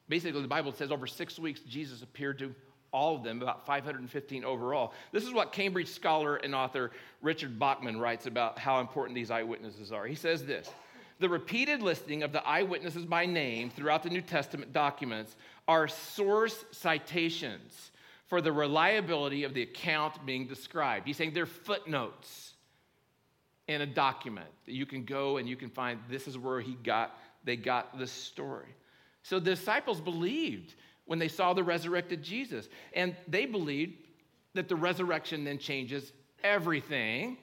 basically, 0.10 0.42
the 0.42 0.48
Bible 0.48 0.72
says 0.72 0.92
over 0.92 1.08
six 1.08 1.38
weeks, 1.38 1.62
Jesus 1.62 2.02
appeared 2.02 2.40
to 2.40 2.56
all 2.92 3.16
of 3.16 3.24
them, 3.24 3.42
about 3.42 3.66
515 3.66 4.46
overall. 4.46 4.94
This 5.12 5.26
is 5.26 5.34
what 5.34 5.52
Cambridge 5.52 5.90
scholar 5.90 6.38
and 6.38 6.56
author 6.56 6.92
Richard 7.22 7.60
Bauckham 7.60 8.00
writes 8.00 8.26
about 8.26 8.58
how 8.58 8.80
important 8.80 9.16
these 9.16 9.32
eyewitnesses 9.32 9.92
are. 9.92 10.08
He 10.08 10.16
says 10.16 10.46
this 10.46 10.70
The 11.20 11.28
repeated 11.28 11.82
listing 11.82 12.24
of 12.24 12.32
the 12.32 12.46
eyewitnesses 12.48 13.06
by 13.06 13.26
name 13.26 13.70
throughout 13.70 14.04
the 14.04 14.10
New 14.10 14.22
Testament 14.22 14.72
documents 14.72 15.36
are 15.68 15.90
source 15.90 16.64
citations 16.72 17.92
for 18.28 18.42
the 18.42 18.52
reliability 18.52 19.44
of 19.44 19.54
the 19.54 19.62
account 19.62 20.26
being 20.26 20.48
described. 20.48 21.06
He's 21.08 21.18
saying 21.18 21.34
they're 21.34 21.46
footnotes 21.46 22.54
in 23.68 23.82
a 23.82 23.86
document 23.86 24.50
that 24.66 24.74
you 24.74 24.86
can 24.86 25.06
go 25.06 25.38
and 25.38 25.48
you 25.48 25.56
can 25.56 25.70
find 25.70 26.00
this 26.10 26.28
is 26.28 26.38
where 26.38 26.62
he 26.62 26.74
got 26.74 27.18
they 27.44 27.56
got 27.56 27.98
this 27.98 28.12
story. 28.12 28.76
So 29.22 29.40
the 29.40 29.52
disciples 29.52 30.02
believed 30.02 30.74
when 31.06 31.20
they 31.20 31.28
saw 31.28 31.54
the 31.54 31.64
resurrected 31.64 32.24
Jesus 32.24 32.68
and 32.94 33.16
they 33.28 33.46
believed 33.46 33.94
that 34.56 34.68
the 34.68 34.76
resurrection 34.76 35.44
then 35.44 35.60
changes 35.60 36.12
everything 36.44 37.38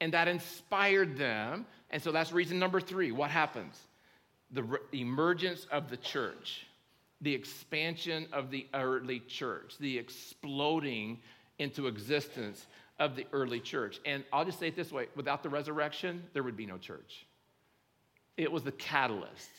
and 0.00 0.12
that 0.12 0.28
inspired 0.28 1.16
them. 1.16 1.66
And 1.90 2.00
so 2.00 2.12
that's 2.12 2.32
reason 2.32 2.60
number 2.60 2.80
3. 2.80 3.10
What 3.10 3.30
happens? 3.30 3.76
The 4.52 4.62
re- 4.62 4.78
emergence 4.92 5.66
of 5.72 5.90
the 5.90 5.96
church 5.96 6.67
the 7.20 7.34
expansion 7.34 8.26
of 8.32 8.50
the 8.50 8.66
early 8.74 9.20
church, 9.20 9.74
the 9.78 9.98
exploding 9.98 11.18
into 11.58 11.86
existence 11.86 12.66
of 12.98 13.16
the 13.16 13.26
early 13.32 13.60
church. 13.60 14.00
And 14.04 14.24
I'll 14.32 14.44
just 14.44 14.58
say 14.58 14.68
it 14.68 14.76
this 14.76 14.92
way 14.92 15.08
without 15.16 15.42
the 15.42 15.48
resurrection, 15.48 16.22
there 16.32 16.42
would 16.42 16.56
be 16.56 16.66
no 16.66 16.78
church. 16.78 17.26
It 18.36 18.50
was 18.50 18.62
the 18.62 18.72
catalyst, 18.72 19.50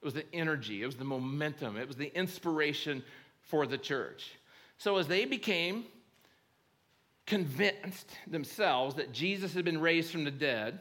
it 0.00 0.04
was 0.04 0.14
the 0.14 0.24
energy, 0.34 0.82
it 0.82 0.86
was 0.86 0.96
the 0.96 1.04
momentum, 1.04 1.76
it 1.76 1.86
was 1.86 1.96
the 1.96 2.16
inspiration 2.16 3.02
for 3.42 3.66
the 3.66 3.78
church. 3.78 4.32
So 4.78 4.96
as 4.96 5.06
they 5.06 5.24
became 5.26 5.84
convinced 7.26 8.10
themselves 8.26 8.94
that 8.96 9.12
Jesus 9.12 9.54
had 9.54 9.64
been 9.64 9.80
raised 9.80 10.10
from 10.10 10.24
the 10.24 10.30
dead, 10.30 10.80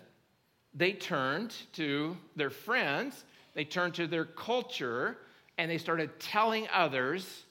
they 0.74 0.94
turned 0.94 1.56
to 1.74 2.18
their 2.36 2.50
friends, 2.50 3.24
they 3.54 3.66
turned 3.66 3.94
to 3.96 4.08
their 4.08 4.26
culture 4.26 5.18
and 5.58 5.70
they 5.70 5.78
started 5.78 6.20
telling 6.20 6.68
others 6.74 7.44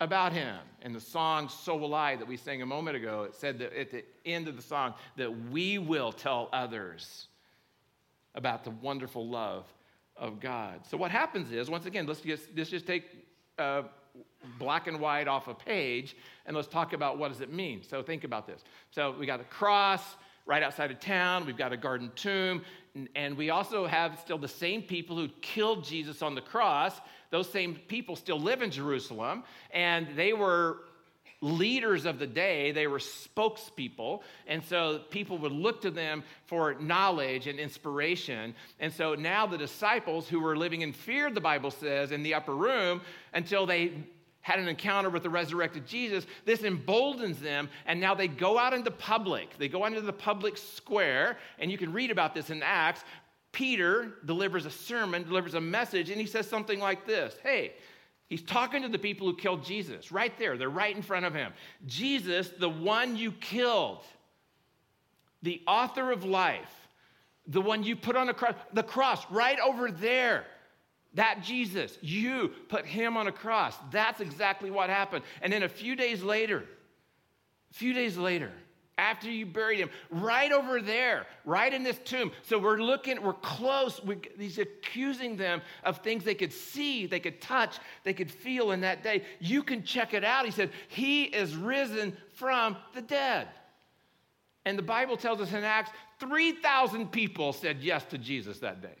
about 0.00 0.32
him. 0.32 0.56
In 0.82 0.92
the 0.92 1.00
song 1.00 1.48
So 1.48 1.76
Will 1.76 1.94
I 1.94 2.16
that 2.16 2.26
we 2.26 2.36
sang 2.36 2.62
a 2.62 2.66
moment 2.66 2.96
ago, 2.96 3.24
it 3.24 3.34
said 3.34 3.58
that 3.58 3.72
at 3.76 3.90
the 3.90 4.04
end 4.24 4.46
of 4.48 4.56
the 4.56 4.62
song 4.62 4.94
that 5.16 5.50
we 5.50 5.78
will 5.78 6.12
tell 6.12 6.48
others 6.52 7.26
about 8.34 8.62
the 8.62 8.70
wonderful 8.70 9.26
love 9.28 9.64
of 10.16 10.40
God. 10.40 10.80
So 10.88 10.96
what 10.96 11.10
happens 11.10 11.50
is, 11.50 11.68
once 11.68 11.86
again, 11.86 12.06
let's 12.06 12.20
just, 12.20 12.44
let's 12.56 12.70
just 12.70 12.86
take 12.86 13.04
uh, 13.58 13.82
black 14.58 14.86
and 14.86 15.00
white 15.00 15.26
off 15.26 15.48
a 15.48 15.54
page 15.54 16.16
and 16.46 16.54
let's 16.56 16.68
talk 16.68 16.92
about 16.92 17.18
what 17.18 17.32
does 17.32 17.40
it 17.40 17.52
mean. 17.52 17.82
So 17.82 18.02
think 18.02 18.24
about 18.24 18.46
this. 18.46 18.62
So 18.90 19.14
we 19.18 19.26
got 19.26 19.40
a 19.40 19.44
cross, 19.44 20.16
right 20.48 20.62
outside 20.62 20.90
of 20.90 20.98
town. 20.98 21.44
We've 21.46 21.56
got 21.56 21.72
a 21.72 21.76
garden 21.76 22.10
tomb. 22.16 22.62
And 23.14 23.36
we 23.36 23.50
also 23.50 23.86
have 23.86 24.18
still 24.18 24.38
the 24.38 24.48
same 24.48 24.82
people 24.82 25.14
who 25.14 25.28
killed 25.42 25.84
Jesus 25.84 26.22
on 26.22 26.34
the 26.34 26.40
cross. 26.40 27.00
Those 27.30 27.50
same 27.50 27.74
people 27.74 28.16
still 28.16 28.40
live 28.40 28.62
in 28.62 28.70
Jerusalem. 28.70 29.44
And 29.72 30.08
they 30.16 30.32
were 30.32 30.78
leaders 31.40 32.04
of 32.04 32.18
the 32.18 32.26
day, 32.26 32.72
they 32.72 32.86
were 32.86 32.98
spokespeople. 32.98 34.22
And 34.46 34.62
so 34.64 35.00
people 35.10 35.38
would 35.38 35.52
look 35.52 35.82
to 35.82 35.90
them 35.90 36.24
for 36.46 36.74
knowledge 36.80 37.46
and 37.46 37.58
inspiration. 37.58 38.54
And 38.80 38.92
so 38.92 39.14
now 39.14 39.46
the 39.46 39.58
disciples 39.58 40.28
who 40.28 40.40
were 40.40 40.56
living 40.56 40.82
in 40.82 40.92
fear, 40.92 41.30
the 41.30 41.40
Bible 41.40 41.70
says, 41.70 42.10
in 42.10 42.22
the 42.22 42.34
upper 42.34 42.54
room 42.54 43.02
until 43.32 43.66
they 43.66 43.92
had 44.40 44.58
an 44.58 44.66
encounter 44.66 45.10
with 45.10 45.22
the 45.22 45.28
resurrected 45.28 45.86
Jesus, 45.86 46.26
this 46.46 46.62
emboldens 46.62 47.38
them, 47.38 47.68
and 47.84 48.00
now 48.00 48.14
they 48.14 48.28
go 48.28 48.56
out 48.56 48.72
into 48.72 48.90
public. 48.90 49.58
They 49.58 49.68
go 49.68 49.84
out 49.84 49.88
into 49.88 50.00
the 50.00 50.12
public 50.12 50.56
square, 50.56 51.36
and 51.58 51.70
you 51.70 51.76
can 51.76 51.92
read 51.92 52.10
about 52.10 52.34
this 52.34 52.48
in 52.48 52.62
Acts. 52.62 53.04
Peter 53.52 54.14
delivers 54.24 54.66
a 54.66 54.70
sermon, 54.70 55.24
delivers 55.24 55.54
a 55.54 55.60
message, 55.60 56.10
and 56.10 56.20
he 56.20 56.26
says 56.26 56.48
something 56.48 56.78
like 56.78 57.06
this 57.06 57.36
Hey, 57.42 57.72
He's 58.28 58.42
talking 58.42 58.82
to 58.82 58.88
the 58.88 58.98
people 58.98 59.26
who 59.26 59.34
killed 59.34 59.64
Jesus 59.64 60.12
right 60.12 60.36
there. 60.38 60.58
They're 60.58 60.68
right 60.68 60.94
in 60.94 61.02
front 61.02 61.24
of 61.24 61.34
him. 61.34 61.52
Jesus, 61.86 62.50
the 62.50 62.68
one 62.68 63.16
you 63.16 63.32
killed, 63.32 64.04
the 65.42 65.62
author 65.66 66.12
of 66.12 66.24
life, 66.24 66.88
the 67.46 67.62
one 67.62 67.82
you 67.82 67.96
put 67.96 68.16
on 68.16 68.26
the 68.26 68.34
cross, 68.34 68.54
the 68.74 68.82
cross 68.82 69.24
right 69.30 69.58
over 69.60 69.90
there. 69.90 70.44
That 71.14 71.42
Jesus, 71.42 71.96
you 72.02 72.52
put 72.68 72.84
him 72.84 73.16
on 73.16 73.28
a 73.28 73.32
cross. 73.32 73.74
That's 73.90 74.20
exactly 74.20 74.70
what 74.70 74.90
happened. 74.90 75.24
And 75.40 75.50
then 75.50 75.62
a 75.62 75.68
few 75.68 75.96
days 75.96 76.22
later, 76.22 76.64
a 77.70 77.74
few 77.74 77.94
days 77.94 78.18
later, 78.18 78.52
after 78.98 79.30
you 79.30 79.46
buried 79.46 79.78
him, 79.78 79.90
right 80.10 80.50
over 80.50 80.82
there, 80.82 81.26
right 81.44 81.72
in 81.72 81.84
this 81.84 81.98
tomb. 82.04 82.32
So 82.42 82.58
we're 82.58 82.78
looking, 82.78 83.22
we're 83.22 83.32
close. 83.32 84.02
We, 84.02 84.18
he's 84.36 84.58
accusing 84.58 85.36
them 85.36 85.62
of 85.84 85.98
things 85.98 86.24
they 86.24 86.34
could 86.34 86.52
see, 86.52 87.06
they 87.06 87.20
could 87.20 87.40
touch, 87.40 87.78
they 88.02 88.12
could 88.12 88.30
feel 88.30 88.72
in 88.72 88.80
that 88.80 89.04
day. 89.04 89.22
You 89.38 89.62
can 89.62 89.84
check 89.84 90.12
it 90.12 90.24
out. 90.24 90.44
He 90.44 90.50
said, 90.50 90.70
He 90.88 91.24
is 91.24 91.56
risen 91.56 92.16
from 92.34 92.76
the 92.92 93.00
dead. 93.00 93.48
And 94.64 94.76
the 94.76 94.82
Bible 94.82 95.16
tells 95.16 95.40
us 95.40 95.52
in 95.52 95.64
Acts, 95.64 95.92
3,000 96.18 97.10
people 97.10 97.52
said 97.52 97.78
yes 97.80 98.04
to 98.06 98.18
Jesus 98.18 98.58
that 98.58 98.82
day. 98.82 98.96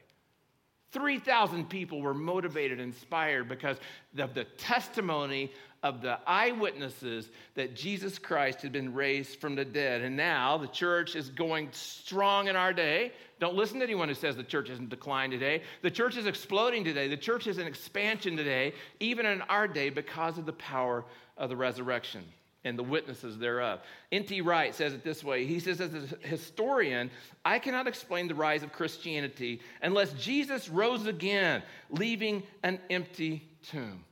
3,000 0.92 1.68
people 1.68 2.00
were 2.00 2.14
motivated, 2.14 2.80
inspired 2.80 3.48
because 3.48 3.76
of 4.16 4.32
the 4.32 4.44
testimony 4.44 5.52
of 5.82 6.02
the 6.02 6.18
eyewitnesses 6.26 7.28
that 7.54 7.76
Jesus 7.76 8.18
Christ 8.18 8.62
had 8.62 8.72
been 8.72 8.94
raised 8.94 9.40
from 9.40 9.54
the 9.54 9.64
dead. 9.64 10.02
And 10.02 10.16
now 10.16 10.58
the 10.58 10.66
church 10.66 11.14
is 11.14 11.28
going 11.28 11.68
strong 11.72 12.48
in 12.48 12.56
our 12.56 12.72
day. 12.72 13.12
Don't 13.38 13.54
listen 13.54 13.78
to 13.78 13.84
anyone 13.84 14.08
who 14.08 14.14
says 14.14 14.36
the 14.36 14.42
church 14.42 14.70
isn't 14.70 14.88
declined 14.88 15.32
today. 15.32 15.62
The 15.82 15.90
church 15.90 16.16
is 16.16 16.26
exploding 16.26 16.82
today. 16.84 17.08
The 17.08 17.16
church 17.16 17.46
is 17.46 17.58
in 17.58 17.66
expansion 17.66 18.36
today, 18.36 18.72
even 18.98 19.26
in 19.26 19.42
our 19.42 19.68
day, 19.68 19.90
because 19.90 20.36
of 20.38 20.46
the 20.46 20.52
power 20.54 21.04
of 21.36 21.48
the 21.48 21.56
resurrection 21.56 22.24
and 22.64 22.76
the 22.76 22.82
witnesses 22.82 23.38
thereof. 23.38 23.80
N.T. 24.10 24.40
Wright 24.40 24.74
says 24.74 24.92
it 24.92 25.04
this 25.04 25.22
way 25.22 25.46
He 25.46 25.60
says, 25.60 25.80
as 25.80 25.94
a 25.94 26.26
historian, 26.26 27.10
I 27.44 27.60
cannot 27.60 27.86
explain 27.86 28.26
the 28.26 28.34
rise 28.34 28.64
of 28.64 28.72
Christianity 28.72 29.60
unless 29.80 30.12
Jesus 30.14 30.68
rose 30.68 31.06
again, 31.06 31.62
leaving 31.90 32.42
an 32.64 32.80
empty 32.90 33.48
tomb. 33.70 34.04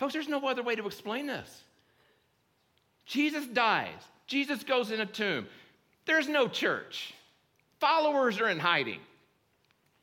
Folks, 0.00 0.14
there's 0.14 0.28
no 0.28 0.48
other 0.48 0.62
way 0.62 0.74
to 0.74 0.86
explain 0.86 1.26
this. 1.26 1.62
Jesus 3.04 3.46
dies, 3.46 4.00
Jesus 4.26 4.64
goes 4.64 4.90
in 4.90 4.98
a 4.98 5.04
tomb. 5.04 5.46
There's 6.06 6.26
no 6.26 6.48
church. 6.48 7.12
Followers 7.80 8.40
are 8.40 8.48
in 8.48 8.58
hiding. 8.58 9.00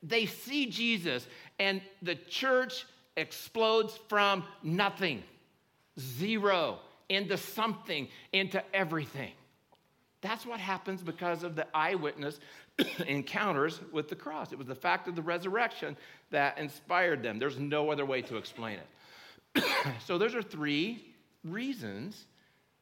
They 0.04 0.26
see 0.26 0.66
Jesus, 0.66 1.26
and 1.58 1.80
the 2.00 2.14
church 2.14 2.86
explodes 3.16 3.98
from 4.08 4.44
nothing, 4.62 5.24
zero, 5.98 6.78
into 7.08 7.36
something, 7.36 8.06
into 8.32 8.62
everything. 8.72 9.32
That's 10.20 10.46
what 10.46 10.60
happens 10.60 11.02
because 11.02 11.42
of 11.42 11.56
the 11.56 11.66
eyewitness 11.76 12.38
encounters 13.08 13.80
with 13.90 14.08
the 14.08 14.16
cross. 14.16 14.52
It 14.52 14.58
was 14.58 14.68
the 14.68 14.76
fact 14.76 15.08
of 15.08 15.16
the 15.16 15.22
resurrection 15.22 15.96
that 16.30 16.56
inspired 16.56 17.24
them. 17.24 17.40
There's 17.40 17.58
no 17.58 17.90
other 17.90 18.06
way 18.06 18.22
to 18.22 18.36
explain 18.36 18.78
it. 18.78 18.86
so, 20.06 20.18
those 20.18 20.34
are 20.34 20.42
three 20.42 21.14
reasons 21.44 22.26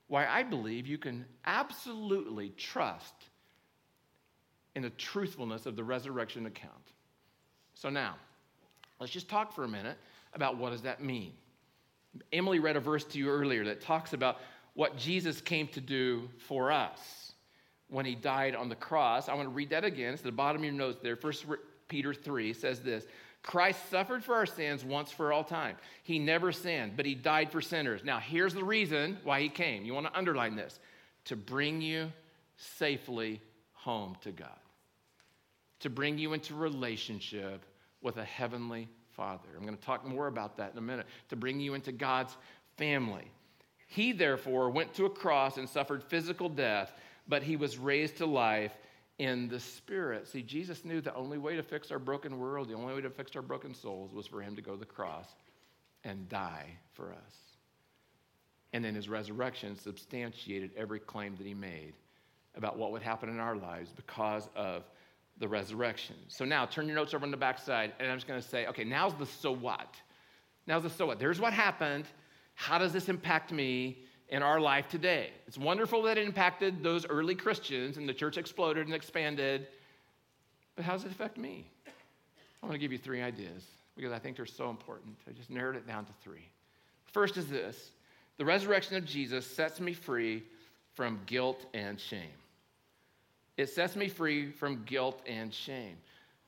why 0.09 0.26
I 0.26 0.42
believe 0.42 0.87
you 0.87 0.98
can 0.98 1.24
absolutely 1.44 2.50
trust 2.50 3.14
in 4.74 4.83
the 4.83 4.90
truthfulness 4.90 5.66
of 5.66 5.76
the 5.76 5.85
resurrection 5.85 6.46
account. 6.46 6.72
So, 7.74 7.88
now, 7.88 8.16
let's 9.00 9.12
just 9.12 9.29
talk 9.29 9.55
for 9.55 9.64
a 9.64 9.68
minute 9.68 9.98
about 10.35 10.59
what 10.59 10.70
does 10.70 10.83
that 10.83 11.02
mean. 11.02 11.33
Emily 12.33 12.59
read 12.59 12.76
a 12.76 12.81
verse 12.81 13.05
to 13.05 13.18
you 13.18 13.29
earlier 13.29 13.64
that 13.64 13.81
talks 13.81 14.12
about 14.12 14.38
what 14.74 14.96
Jesus 14.96 15.40
came 15.40 15.68
to 15.68 15.81
do 15.81 16.29
for 16.46 16.70
us 16.70 17.33
when 17.88 18.05
he 18.05 18.14
died 18.14 18.55
on 18.55 18.68
the 18.68 18.74
cross. 18.76 19.29
I 19.29 19.35
want 19.35 19.48
to 19.48 19.55
read 19.55 19.70
that 19.70 19.85
again. 19.85 20.12
It's 20.12 20.20
at 20.20 20.26
the 20.26 20.33
bottom 20.33 20.61
of 20.61 20.64
your 20.64 20.74
notes 20.74 20.98
there. 21.02 21.16
First 21.16 21.46
Peter 21.88 22.12
3 22.12 22.52
says 22.52 22.81
this 22.81 23.07
Christ 23.46 23.88
suffered 23.90 24.24
for 24.24 24.35
our 24.35 24.44
sins 24.44 24.85
once 24.85 25.12
for 25.12 25.32
all 25.32 25.44
time. 25.44 25.76
He 26.02 26.18
never 26.18 26.50
sinned, 26.50 26.96
but 26.96 27.06
he 27.06 27.14
died 27.14 27.52
for 27.52 27.61
sinners. 27.61 28.02
Now, 28.04 28.18
here's 28.18 28.52
the 28.52 28.64
reason 28.64 29.18
why 29.22 29.40
he 29.40 29.48
came. 29.48 29.85
You 29.85 29.94
want 29.94 30.06
to 30.06 30.18
underline 30.18 30.56
this 30.56 30.80
to 31.26 31.37
bring 31.37 31.80
you 31.80 32.12
safely 32.56 33.40
home 33.72 34.16
to 34.22 34.32
God, 34.32 34.48
to 35.78 35.88
bring 35.88 36.18
you 36.18 36.32
into 36.32 36.56
relationship 36.56 37.64
with 38.02 38.16
a 38.16 38.24
heavenly 38.24 38.88
Father. 39.12 39.48
I'm 39.56 39.64
going 39.64 39.76
to 39.76 39.82
talk 39.85 40.04
more 40.04 40.26
about 40.26 40.56
that 40.56 40.72
in 40.72 40.78
a 40.78 40.82
minute. 40.82 41.06
To 41.28 41.37
bring 41.37 41.61
you 41.61 41.74
into 41.74 41.92
God's 41.92 42.37
family. 42.76 43.30
He, 43.87 44.11
therefore, 44.11 44.70
went 44.70 44.92
to 44.94 45.06
a 45.06 45.11
cross 45.11 45.56
and 45.56 45.68
suffered 45.68 46.02
physical 46.02 46.48
death, 46.48 46.92
but 47.28 47.44
he 47.44 47.54
was 47.54 47.78
raised 47.78 48.16
to 48.16 48.26
life 48.26 48.72
in 49.18 49.48
the 49.48 49.61
spirit. 49.61 50.29
See, 50.29 50.42
Jesus 50.42 50.85
knew 50.85 51.00
the 51.00 51.14
only 51.14 51.38
way 51.38 51.57
to 51.57 51.62
fix 51.62 51.90
our 51.90 51.98
broken 51.98 52.38
world, 52.38 52.68
the 52.68 52.74
only 52.74 52.94
way 52.94 53.00
to 53.00 53.11
fix 53.11 53.35
our 53.35 53.42
broken 53.42 53.74
souls 53.74 54.12
was 54.12 54.26
for 54.26 54.42
him 54.42 54.55
to 54.57 54.62
go 54.62 54.72
to 54.72 54.79
the 54.79 54.85
cross 54.85 55.29
and 56.05 56.29
die 56.29 56.66
for 56.92 57.12
us. 57.12 57.35
And 58.72 58.85
then 58.85 58.94
his 58.94 59.09
resurrection 59.09 59.76
substantiated 59.76 60.70
every 60.76 61.00
claim 61.00 61.35
that 61.37 61.46
he 61.46 61.55
made 61.55 61.94
about 62.57 62.76
what 62.79 62.92
would 62.92 63.02
happen 63.02 63.29
in 63.29 63.38
our 63.38 63.57
lives 63.57 63.92
because 63.94 64.48
of 64.55 64.85
the 65.38 65.48
resurrection. 65.48 66.16
So 66.29 66.44
now 66.44 66.66
turn 66.66 66.87
your 66.87 66.96
notes 66.96 67.14
over 67.14 67.24
on 67.24 67.31
the 67.31 67.37
backside, 67.37 67.92
and 67.98 68.11
I'm 68.11 68.16
just 68.16 68.26
going 68.26 68.40
to 68.40 68.46
say, 68.46 68.66
okay, 68.66 68.85
now's 68.85 69.14
the 69.14 69.26
so 69.26 69.52
what. 69.52 69.96
Now's 70.66 70.83
the 70.83 70.90
so 70.90 71.07
what. 71.07 71.18
There's 71.18 71.40
what 71.40 71.52
happened. 71.52 72.07
How 72.55 72.79
does 72.79 72.92
this 72.92 73.09
impact 73.09 73.52
me? 73.52 74.05
In 74.28 74.42
our 74.42 74.60
life 74.60 74.88
today. 74.88 75.30
It's 75.46 75.58
wonderful 75.58 76.02
that 76.02 76.18
it 76.18 76.26
impacted 76.26 76.82
those 76.82 77.06
early 77.06 77.34
Christians 77.34 77.96
and 77.96 78.08
the 78.08 78.14
church 78.14 78.36
exploded 78.36 78.86
and 78.86 78.94
expanded. 78.94 79.68
But 80.74 80.84
how 80.84 80.92
does 80.92 81.04
it 81.04 81.10
affect 81.10 81.38
me? 81.38 81.66
I 81.86 82.66
want 82.66 82.74
to 82.74 82.78
give 82.78 82.92
you 82.92 82.98
three 82.98 83.22
ideas 83.22 83.64
because 83.96 84.12
I 84.12 84.18
think 84.18 84.36
they're 84.36 84.46
so 84.46 84.68
important. 84.68 85.16
I 85.28 85.32
just 85.32 85.50
narrowed 85.50 85.76
it 85.76 85.86
down 85.86 86.04
to 86.04 86.12
three. 86.22 86.48
First 87.12 87.36
is 87.36 87.48
this 87.48 87.90
the 88.38 88.44
resurrection 88.44 88.96
of 88.96 89.04
Jesus 89.04 89.46
sets 89.46 89.80
me 89.80 89.92
free 89.92 90.42
from 90.94 91.20
guilt 91.26 91.64
and 91.74 92.00
shame. 92.00 92.22
It 93.56 93.70
sets 93.70 93.96
me 93.96 94.08
free 94.08 94.50
from 94.50 94.84
guilt 94.84 95.22
and 95.26 95.52
shame. 95.52 95.96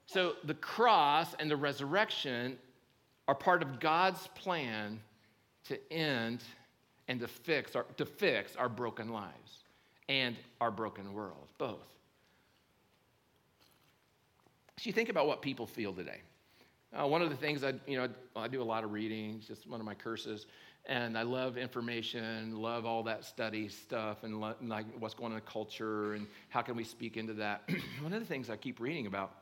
So 0.07 0.35
the 0.45 0.55
cross 0.55 1.35
and 1.39 1.51
the 1.51 1.57
resurrection 1.57 2.59
are 3.29 3.35
part 3.35 3.63
of 3.63 3.81
God's 3.81 4.27
plan 4.35 5.01
to 5.65 5.93
end 5.93 6.43
and 7.09 7.21
to 7.21 7.29
fix 7.29 7.75
our, 7.75 7.85
to 7.97 8.05
fix 8.05 8.55
our 8.57 8.69
broken 8.69 9.09
lives 9.09 9.65
and 10.09 10.37
our 10.61 10.71
broken 10.71 11.13
world, 11.13 11.49
both. 11.59 11.87
So 14.79 14.85
you 14.85 14.93
think 14.93 15.09
about 15.09 15.27
what 15.27 15.43
people 15.43 15.67
feel 15.67 15.93
today. 15.93 16.21
Uh, 16.93 17.07
one 17.07 17.21
of 17.21 17.31
the 17.31 17.37
things 17.37 17.65
I, 17.65 17.75
you 17.87 17.99
know, 17.99 18.09
I 18.37 18.49
do 18.49 18.63
a 18.63 18.65
lot 18.65 18.85
of 18.85 18.93
reading. 18.93 19.37
It's 19.39 19.49
just 19.49 19.67
one 19.67 19.81
of 19.81 19.87
my 19.87 19.95
curses, 19.95 20.47
and 20.87 21.19
I 21.19 21.23
love 21.23 21.59
information, 21.59 22.63
love 22.63 22.87
all 22.87 23.03
that 23.03 23.25
study 23.25 23.69
stuff, 23.69 24.23
and 24.23 24.41
lo- 24.41 24.55
like 24.63 24.87
what's 24.99 25.15
going 25.15 25.33
on 25.33 25.39
in 25.39 25.45
culture 25.45 26.15
and 26.15 26.27
how 26.49 26.63
can 26.63 26.77
we 26.77 26.85
speak 26.85 27.17
into 27.17 27.35
that. 27.35 27.69
one 28.01 28.13
of 28.13 28.21
the 28.21 28.27
things 28.27 28.49
I 28.49 28.57
keep 28.57 28.81
reading 28.81 29.07
about, 29.07 29.33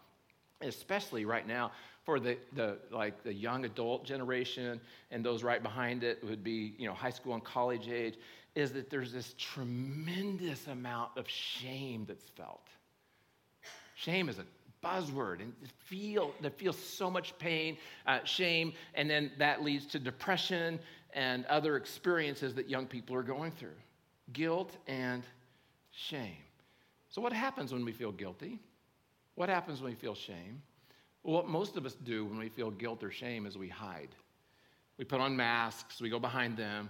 especially 0.61 1.25
right 1.25 1.47
now, 1.47 1.71
for 2.07 2.21
the, 2.21 2.39
the 2.55 2.79
like 2.93 3.23
the 3.25 3.35
young 3.35 3.67
adult 3.67 4.07
generation 4.07 4.81
and 5.13 5.25
those 5.25 5.45
right 5.45 5.63
behind 5.63 6.05
it 6.05 6.25
would 6.25 6.45
be 6.45 6.75
you 6.79 6.89
know 6.89 6.95
high 6.95 7.11
school 7.11 7.35
and 7.35 7.45
college 7.45 7.89
age 7.89 8.17
is 8.57 8.73
that 8.73 8.91
there's 8.91 9.13
this 9.13 9.35
tremendous 9.39 10.69
amount 10.69 11.11
of 11.19 11.29
shame 11.29 12.07
that's 12.09 12.29
felt 12.31 12.69
shame 13.97 14.29
is 14.29 14.39
a 14.39 14.47
buzzword 14.85 15.41
and 15.41 15.53
feel 15.79 16.33
that 16.43 16.59
feels 16.59 16.79
so 16.79 17.11
much 17.11 17.37
pain 17.39 17.77
uh, 18.07 18.21
shame 18.25 18.73
and 18.95 19.11
then 19.11 19.33
that 19.39 19.63
leads 19.65 19.87
to 19.87 19.99
depression 19.99 20.79
and 21.15 21.45
other 21.47 21.77
experiences 21.77 22.55
that 22.55 22.71
young 22.71 22.87
people 22.87 23.17
are 23.17 23.23
going 23.23 23.53
through 23.53 23.79
guilt 24.33 24.77
and 24.87 25.25
shame 25.93 26.37
So, 27.11 27.23
what 27.23 27.33
happens 27.33 27.73
when 27.73 27.85
we 27.85 27.93
feel 27.93 28.13
guilty? 28.13 28.61
What 29.35 29.49
happens 29.49 29.83
when 29.83 29.93
we 29.93 29.97
feel 29.97 30.15
shame? 30.15 30.63
What 31.27 31.49
most 31.49 31.77
of 31.77 31.85
us 31.85 31.97
do 32.05 32.25
when 32.25 32.39
we 32.39 32.49
feel 32.49 32.71
guilt 32.71 33.03
or 33.03 33.11
shame 33.11 33.47
is 33.47 33.59
we 33.59 33.69
hide. 33.69 34.11
We 34.97 35.05
put 35.05 35.21
on 35.21 35.37
masks, 35.37 36.01
we 36.01 36.09
go 36.09 36.21
behind 36.21 36.57
them, 36.57 36.89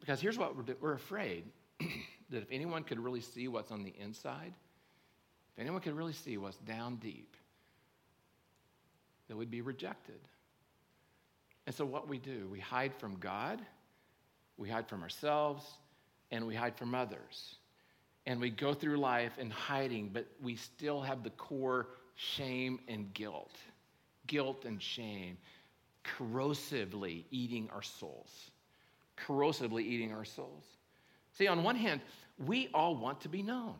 because 0.00 0.20
here's 0.20 0.36
what 0.36 0.56
we're, 0.56 0.74
we're 0.80 0.94
afraid 0.94 1.44
that 1.78 2.42
if 2.42 2.48
anyone 2.50 2.82
could 2.82 2.98
really 2.98 3.20
see 3.20 3.46
what's 3.46 3.70
on 3.70 3.84
the 3.84 3.94
inside, 4.00 4.52
if 5.54 5.60
anyone 5.60 5.80
could 5.80 5.94
really 5.94 6.12
see 6.12 6.38
what's 6.38 6.56
down 6.56 6.96
deep, 6.96 7.36
that 9.28 9.36
we'd 9.36 9.48
be 9.48 9.60
rejected. 9.60 10.18
And 11.68 11.74
so, 11.74 11.84
what 11.84 12.08
we 12.08 12.18
do, 12.18 12.48
we 12.50 12.58
hide 12.58 12.92
from 12.92 13.16
God, 13.20 13.62
we 14.56 14.68
hide 14.68 14.88
from 14.88 15.04
ourselves, 15.04 15.64
and 16.32 16.48
we 16.48 16.56
hide 16.56 16.76
from 16.76 16.96
others. 16.96 17.54
And 18.26 18.40
we 18.40 18.50
go 18.50 18.74
through 18.74 18.96
life 18.96 19.38
in 19.38 19.50
hiding, 19.50 20.10
but 20.12 20.26
we 20.42 20.56
still 20.56 21.00
have 21.00 21.22
the 21.22 21.30
core 21.30 21.86
shame 22.16 22.80
and 22.88 23.12
guilt. 23.14 23.56
Guilt 24.26 24.64
and 24.64 24.80
shame 24.82 25.36
corrosively 26.04 27.24
eating 27.30 27.68
our 27.72 27.82
souls. 27.82 28.50
Corrosively 29.26 29.82
eating 29.82 30.12
our 30.12 30.24
souls. 30.24 30.64
See, 31.32 31.46
on 31.46 31.62
one 31.62 31.76
hand, 31.76 32.00
we 32.46 32.68
all 32.74 32.96
want 32.96 33.20
to 33.22 33.28
be 33.28 33.42
known. 33.42 33.74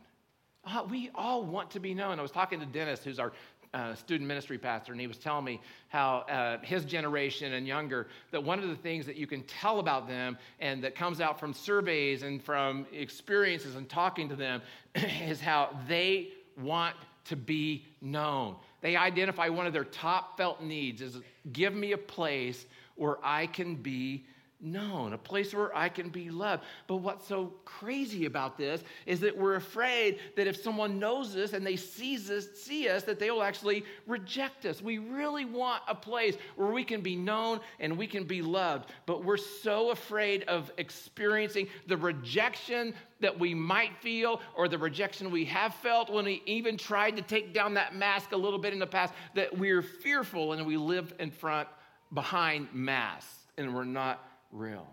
Uh, 0.65 0.85
we 0.89 1.11
all 1.15 1.43
want 1.43 1.71
to 1.73 1.81
be 1.81 1.95
known. 1.95 2.19
I 2.19 2.23
was 2.23 2.31
talking 2.31 2.61
to 2.61 2.67
Dennis, 2.67 3.03
who's 3.03 3.19
our 3.19 3.33
uh, 3.75 3.95
student 3.95 4.29
ministry 4.29 4.59
pastor, 4.59 4.93
and 4.93 5.01
he 5.01 5.07
was 5.07 5.17
telling 5.17 5.45
me 5.45 5.61
how 5.89 6.19
uh, 6.29 6.59
his 6.63 6.85
generation 6.85 7.55
and 7.55 7.67
younger, 7.67 8.07
that 8.31 8.43
one 8.43 8.59
of 8.59 8.69
the 8.69 8.77
things 8.77 9.07
that 9.07 9.17
you 9.17 9.27
can 9.27 9.43
tell 9.45 9.81
about 9.81 10.07
them 10.07 10.37
and 10.61 10.85
that 10.85 10.95
comes 10.95 11.21
out 11.21 11.41
from 11.41 11.53
surveys 11.53 12.23
and 12.23 12.43
from 12.43 12.87
experiences 12.93 13.75
and 13.75 13.89
talking 13.89 14.29
to 14.29 14.37
them 14.37 14.61
is 14.95 15.41
how 15.41 15.71
they 15.89 16.29
want 16.61 16.95
to 17.25 17.37
be 17.37 17.87
known. 18.01 18.57
They 18.81 18.97
identify 18.97 19.49
one 19.49 19.67
of 19.67 19.73
their 19.73 19.85
top 19.85 20.37
felt 20.37 20.63
needs 20.63 21.01
is 21.03 21.19
give 21.53 21.75
me 21.75 21.93
a 21.93 21.99
place 21.99 22.67
where 22.97 23.17
I 23.23 23.47
can 23.47 23.77
be 23.77 24.25
known, 24.63 25.13
a 25.13 25.19
place 25.19 25.53
where 25.53 25.77
I 25.77 25.89
can 25.89 26.09
be 26.09 26.31
loved. 26.31 26.65
But 26.87 26.97
what's 26.97 27.27
so 27.27 27.53
crazy 27.65 28.27
about 28.27 28.57
this 28.57 28.83
is 29.07 29.21
that 29.21 29.37
we're 29.37 29.57
afraid 29.57 30.19
that 30.37 30.47
if 30.47 30.57
someone 30.57 30.99
knows 30.99 31.37
us 31.37 31.53
and 31.53 31.67
they 31.67 31.77
sees 31.77 32.31
us, 32.31 32.47
see 32.55 32.89
us, 32.89 33.03
that 33.05 33.19
they 33.19 33.31
will 33.31 33.43
actually 33.43 33.85
reject 34.07 34.65
us. 34.65 34.81
We 34.81 34.99
really 34.99 35.45
want 35.45 35.83
a 35.89 35.95
place 35.95 36.37
where 36.57 36.71
we 36.71 36.85
can 36.85 37.01
be 37.01 37.17
known 37.17 37.61
and 37.81 37.97
we 37.97 38.07
can 38.07 38.25
be 38.25 38.43
loved, 38.43 38.91
but 39.07 39.25
we're 39.25 39.37
so 39.37 39.91
afraid 39.91 40.45
of 40.45 40.71
experiencing 40.79 41.69
the 41.87 41.97
rejection 41.97 42.95
that 43.21 43.39
we 43.39 43.55
might 43.55 43.97
feel 43.99 44.41
or 44.55 44.69
the 44.69 44.79
rejection 44.79 45.31
we 45.31 45.45
have 45.47 45.75
felt 45.75 46.11
when 46.11 46.25
we 46.25 46.43
even 46.47 46.77
tried 46.77 47.17
to 47.17 47.23
take 47.23 47.55
down 47.55 47.75
that 47.75 47.95
mask 47.95 48.33
a 48.33 48.37
little 48.37 48.59
bit 48.59 48.73
in 48.73 48.79
the 48.79 48.87
past 48.87 49.15
that 49.35 49.57
we're 49.57 49.83
fearful 49.83 50.53
and 50.53 50.67
we 50.67 50.77
live 50.77 51.15
in 51.19 51.31
front 51.31 51.69
behind 52.13 52.69
masks 52.73 53.47
and 53.57 53.75
we're 53.75 53.85
not 53.85 54.32
real. 54.53 54.87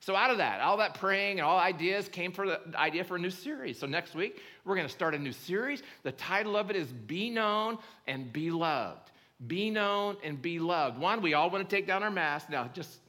So, 0.00 0.14
out 0.14 0.30
of 0.30 0.38
that, 0.38 0.60
all 0.60 0.76
that 0.76 0.94
praying 0.94 1.38
and 1.38 1.46
all 1.46 1.58
ideas 1.58 2.08
came 2.08 2.30
for 2.30 2.46
the 2.46 2.60
idea 2.74 3.04
for 3.04 3.16
a 3.16 3.18
new 3.18 3.30
series. 3.30 3.78
So, 3.78 3.86
next 3.86 4.14
week, 4.14 4.42
we're 4.64 4.74
going 4.74 4.86
to 4.86 4.92
start 4.92 5.14
a 5.14 5.18
new 5.18 5.32
series. 5.32 5.82
The 6.02 6.12
title 6.12 6.56
of 6.56 6.68
it 6.68 6.76
is 6.76 6.92
Be 6.92 7.30
Known 7.30 7.78
and 8.06 8.30
Be 8.30 8.50
Loved. 8.50 9.10
Be 9.46 9.70
known 9.70 10.16
and 10.22 10.40
be 10.40 10.58
loved. 10.58 10.98
One, 10.98 11.22
we 11.22 11.34
all 11.34 11.50
want 11.50 11.68
to 11.68 11.76
take 11.76 11.86
down 11.86 12.02
our 12.02 12.10
mask. 12.10 12.50
Now, 12.50 12.70
just, 12.72 12.90
just 12.90 13.00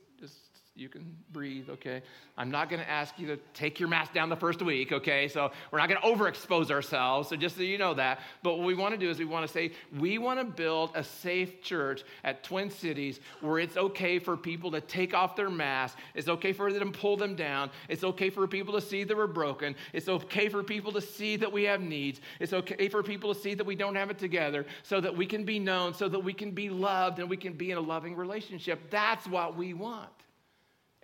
you 0.77 0.89
can 0.89 1.15
breathe, 1.31 1.69
okay? 1.69 2.01
I'm 2.37 2.51
not 2.51 2.69
going 2.69 2.81
to 2.81 2.89
ask 2.89 3.17
you 3.17 3.27
to 3.27 3.37
take 3.53 3.79
your 3.79 3.87
mask 3.87 4.13
down 4.13 4.27
the 4.27 4.35
first 4.35 4.61
week, 4.61 4.91
okay? 4.91 5.29
So 5.29 5.51
we're 5.71 5.79
not 5.79 5.87
going 5.87 6.01
to 6.01 6.07
overexpose 6.07 6.69
ourselves. 6.69 7.29
So 7.29 7.37
just 7.37 7.55
so 7.55 7.61
you 7.61 7.77
know 7.77 7.93
that. 7.93 8.19
But 8.43 8.57
what 8.57 8.67
we 8.67 8.75
want 8.75 8.93
to 8.93 8.99
do 8.99 9.09
is 9.09 9.17
we 9.17 9.23
want 9.23 9.47
to 9.47 9.51
say 9.51 9.71
we 9.97 10.17
want 10.17 10.39
to 10.39 10.45
build 10.45 10.91
a 10.93 11.03
safe 11.03 11.61
church 11.61 12.03
at 12.25 12.43
Twin 12.43 12.69
Cities 12.69 13.21
where 13.39 13.59
it's 13.59 13.77
okay 13.77 14.19
for 14.19 14.35
people 14.35 14.69
to 14.71 14.81
take 14.81 15.13
off 15.13 15.37
their 15.37 15.49
masks. 15.49 15.99
It's 16.13 16.27
okay 16.27 16.51
for 16.51 16.71
them 16.73 16.91
to 16.91 16.99
pull 16.99 17.15
them 17.15 17.35
down. 17.35 17.69
It's 17.87 18.03
okay 18.03 18.29
for 18.29 18.45
people 18.45 18.73
to 18.73 18.81
see 18.81 19.05
that 19.05 19.15
we're 19.15 19.27
broken. 19.27 19.75
It's 19.93 20.09
okay 20.09 20.49
for 20.49 20.61
people 20.61 20.91
to 20.91 21.01
see 21.01 21.37
that 21.37 21.51
we 21.51 21.63
have 21.63 21.79
needs. 21.79 22.19
It's 22.41 22.51
okay 22.51 22.89
for 22.89 23.01
people 23.01 23.33
to 23.33 23.39
see 23.39 23.53
that 23.53 23.65
we 23.65 23.75
don't 23.75 23.95
have 23.95 24.09
it 24.09 24.17
together 24.17 24.65
so 24.83 24.99
that 24.99 25.15
we 25.15 25.25
can 25.25 25.45
be 25.45 25.57
known, 25.57 25.93
so 25.93 26.09
that 26.09 26.19
we 26.19 26.33
can 26.33 26.51
be 26.51 26.69
loved 26.69 27.19
and 27.19 27.29
we 27.29 27.37
can 27.37 27.53
be 27.53 27.71
in 27.71 27.77
a 27.77 27.81
loving 27.81 28.13
relationship. 28.13 28.81
That's 28.89 29.25
what 29.25 29.55
we 29.55 29.73
want. 29.73 30.24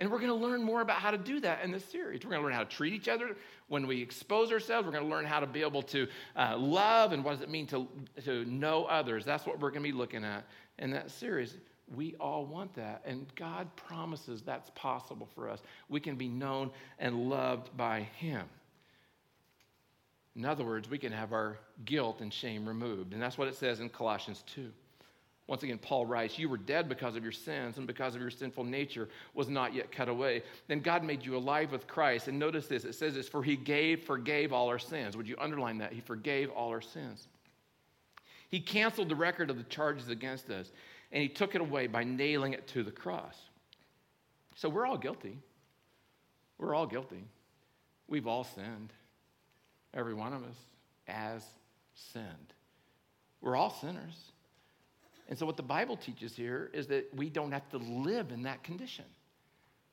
And 0.01 0.09
we're 0.09 0.17
going 0.17 0.29
to 0.31 0.47
learn 0.47 0.63
more 0.63 0.81
about 0.81 0.97
how 0.97 1.11
to 1.11 1.17
do 1.17 1.39
that 1.41 1.63
in 1.63 1.69
this 1.69 1.85
series. 1.85 2.21
We're 2.23 2.31
going 2.31 2.41
to 2.41 2.45
learn 2.47 2.55
how 2.55 2.63
to 2.63 2.75
treat 2.75 2.91
each 2.91 3.07
other 3.07 3.37
when 3.67 3.85
we 3.85 4.01
expose 4.01 4.51
ourselves. 4.51 4.87
We're 4.87 4.93
going 4.93 5.03
to 5.03 5.09
learn 5.09 5.25
how 5.25 5.39
to 5.39 5.45
be 5.45 5.61
able 5.61 5.83
to 5.83 6.07
uh, 6.35 6.57
love 6.57 7.11
and 7.11 7.23
what 7.23 7.33
does 7.33 7.41
it 7.41 7.51
mean 7.51 7.67
to, 7.67 7.87
to 8.25 8.43
know 8.45 8.85
others. 8.85 9.25
That's 9.25 9.45
what 9.45 9.59
we're 9.59 9.69
going 9.69 9.83
to 9.83 9.91
be 9.91 9.95
looking 9.95 10.25
at 10.25 10.47
in 10.79 10.89
that 10.89 11.11
series. 11.11 11.55
We 11.95 12.15
all 12.19 12.47
want 12.47 12.73
that. 12.77 13.03
And 13.05 13.27
God 13.35 13.67
promises 13.75 14.41
that's 14.41 14.71
possible 14.73 15.29
for 15.35 15.47
us. 15.47 15.61
We 15.87 15.99
can 15.99 16.15
be 16.15 16.27
known 16.27 16.71
and 16.97 17.29
loved 17.29 17.77
by 17.77 18.07
Him. 18.17 18.47
In 20.35 20.45
other 20.45 20.65
words, 20.65 20.89
we 20.89 20.97
can 20.97 21.11
have 21.11 21.31
our 21.31 21.59
guilt 21.85 22.21
and 22.21 22.33
shame 22.33 22.67
removed. 22.67 23.13
And 23.13 23.21
that's 23.21 23.37
what 23.37 23.47
it 23.47 23.55
says 23.55 23.79
in 23.79 23.89
Colossians 23.89 24.43
2. 24.55 24.71
Once 25.47 25.63
again, 25.63 25.77
Paul 25.77 26.05
writes, 26.05 26.39
You 26.39 26.49
were 26.49 26.57
dead 26.57 26.87
because 26.87 27.15
of 27.15 27.23
your 27.23 27.31
sins, 27.31 27.77
and 27.77 27.85
because 27.85 28.15
of 28.15 28.21
your 28.21 28.29
sinful 28.29 28.63
nature 28.63 29.09
was 29.33 29.49
not 29.49 29.73
yet 29.73 29.91
cut 29.91 30.07
away. 30.07 30.43
Then 30.67 30.79
God 30.79 31.03
made 31.03 31.25
you 31.25 31.35
alive 31.35 31.71
with 31.71 31.87
Christ. 31.87 32.27
And 32.27 32.39
notice 32.39 32.67
this 32.67 32.85
it 32.85 32.95
says 32.95 33.15
this, 33.15 33.27
For 33.27 33.43
he 33.43 33.55
gave, 33.55 34.03
forgave 34.03 34.53
all 34.53 34.69
our 34.69 34.79
sins. 34.79 35.17
Would 35.17 35.27
you 35.27 35.35
underline 35.39 35.79
that? 35.79 35.93
He 35.93 36.01
forgave 36.01 36.49
all 36.51 36.69
our 36.69 36.81
sins. 36.81 37.27
He 38.49 38.59
canceled 38.59 39.09
the 39.09 39.15
record 39.15 39.49
of 39.49 39.57
the 39.57 39.63
charges 39.63 40.09
against 40.09 40.49
us, 40.49 40.71
and 41.11 41.21
he 41.21 41.29
took 41.29 41.55
it 41.55 41.61
away 41.61 41.87
by 41.87 42.03
nailing 42.03 42.53
it 42.53 42.67
to 42.69 42.83
the 42.83 42.91
cross. 42.91 43.37
So 44.55 44.69
we're 44.69 44.85
all 44.85 44.97
guilty. 44.97 45.37
We're 46.57 46.75
all 46.75 46.85
guilty. 46.85 47.23
We've 48.07 48.27
all 48.27 48.43
sinned. 48.43 48.93
Every 49.93 50.13
one 50.13 50.33
of 50.33 50.43
us 50.43 50.55
has 51.05 51.43
sinned. 51.95 52.53
We're 53.41 53.55
all 53.55 53.71
sinners. 53.71 54.31
And 55.31 55.39
so, 55.39 55.45
what 55.45 55.55
the 55.55 55.63
Bible 55.63 55.95
teaches 55.95 56.35
here 56.35 56.69
is 56.73 56.87
that 56.87 57.07
we 57.15 57.29
don't 57.29 57.53
have 57.53 57.67
to 57.69 57.77
live 57.77 58.31
in 58.31 58.43
that 58.43 58.63
condition. 58.63 59.05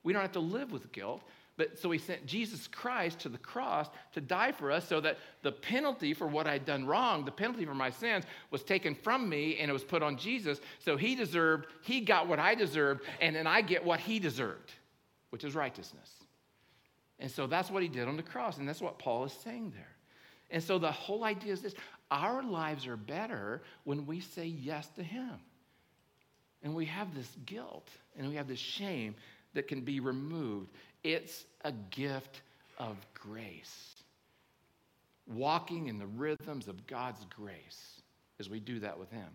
We 0.02 0.12
don't 0.12 0.20
have 0.20 0.32
to 0.32 0.40
live 0.40 0.72
with 0.72 0.90
guilt. 0.90 1.22
But 1.56 1.78
so 1.78 1.90
he 1.92 1.98
sent 1.98 2.26
Jesus 2.26 2.66
Christ 2.66 3.20
to 3.20 3.28
the 3.28 3.38
cross 3.38 3.88
to 4.14 4.20
die 4.20 4.50
for 4.50 4.72
us 4.72 4.88
so 4.88 5.00
that 5.00 5.18
the 5.42 5.52
penalty 5.52 6.12
for 6.12 6.26
what 6.26 6.46
I'd 6.46 6.64
done 6.64 6.86
wrong, 6.86 7.24
the 7.24 7.30
penalty 7.30 7.64
for 7.64 7.74
my 7.74 7.90
sins, 7.90 8.24
was 8.50 8.64
taken 8.64 8.96
from 8.96 9.28
me 9.28 9.58
and 9.58 9.68
it 9.68 9.72
was 9.72 9.84
put 9.84 10.02
on 10.02 10.16
Jesus. 10.16 10.60
So 10.80 10.96
he 10.96 11.14
deserved, 11.14 11.66
he 11.82 12.00
got 12.00 12.26
what 12.26 12.38
I 12.40 12.54
deserved, 12.54 13.02
and 13.20 13.34
then 13.34 13.46
I 13.46 13.60
get 13.60 13.84
what 13.84 14.00
he 14.00 14.20
deserved, 14.20 14.72
which 15.30 15.44
is 15.44 15.54
righteousness. 15.54 16.12
And 17.18 17.30
so 17.30 17.46
that's 17.46 17.70
what 17.70 17.82
he 17.82 17.88
did 17.88 18.06
on 18.06 18.16
the 18.16 18.22
cross, 18.22 18.58
and 18.58 18.68
that's 18.68 18.80
what 18.80 18.98
Paul 18.98 19.24
is 19.24 19.32
saying 19.32 19.72
there. 19.74 19.96
And 20.50 20.62
so 20.62 20.78
the 20.78 20.92
whole 20.92 21.24
idea 21.24 21.52
is 21.52 21.60
this 21.60 21.74
our 22.10 22.42
lives 22.42 22.86
are 22.86 22.96
better 22.96 23.62
when 23.84 24.06
we 24.06 24.20
say 24.20 24.46
yes 24.46 24.88
to 24.96 25.02
Him. 25.02 25.30
And 26.62 26.74
we 26.74 26.86
have 26.86 27.14
this 27.14 27.30
guilt 27.46 27.88
and 28.16 28.28
we 28.28 28.34
have 28.36 28.48
this 28.48 28.58
shame 28.58 29.14
that 29.54 29.68
can 29.68 29.82
be 29.82 30.00
removed. 30.00 30.70
It's 31.04 31.44
a 31.64 31.72
gift 31.90 32.42
of 32.78 32.96
grace. 33.14 33.94
Walking 35.26 35.88
in 35.88 35.98
the 35.98 36.06
rhythms 36.06 36.68
of 36.68 36.86
God's 36.86 37.24
grace 37.36 38.00
as 38.40 38.48
we 38.48 38.60
do 38.60 38.80
that 38.80 38.98
with 38.98 39.10
Him. 39.10 39.28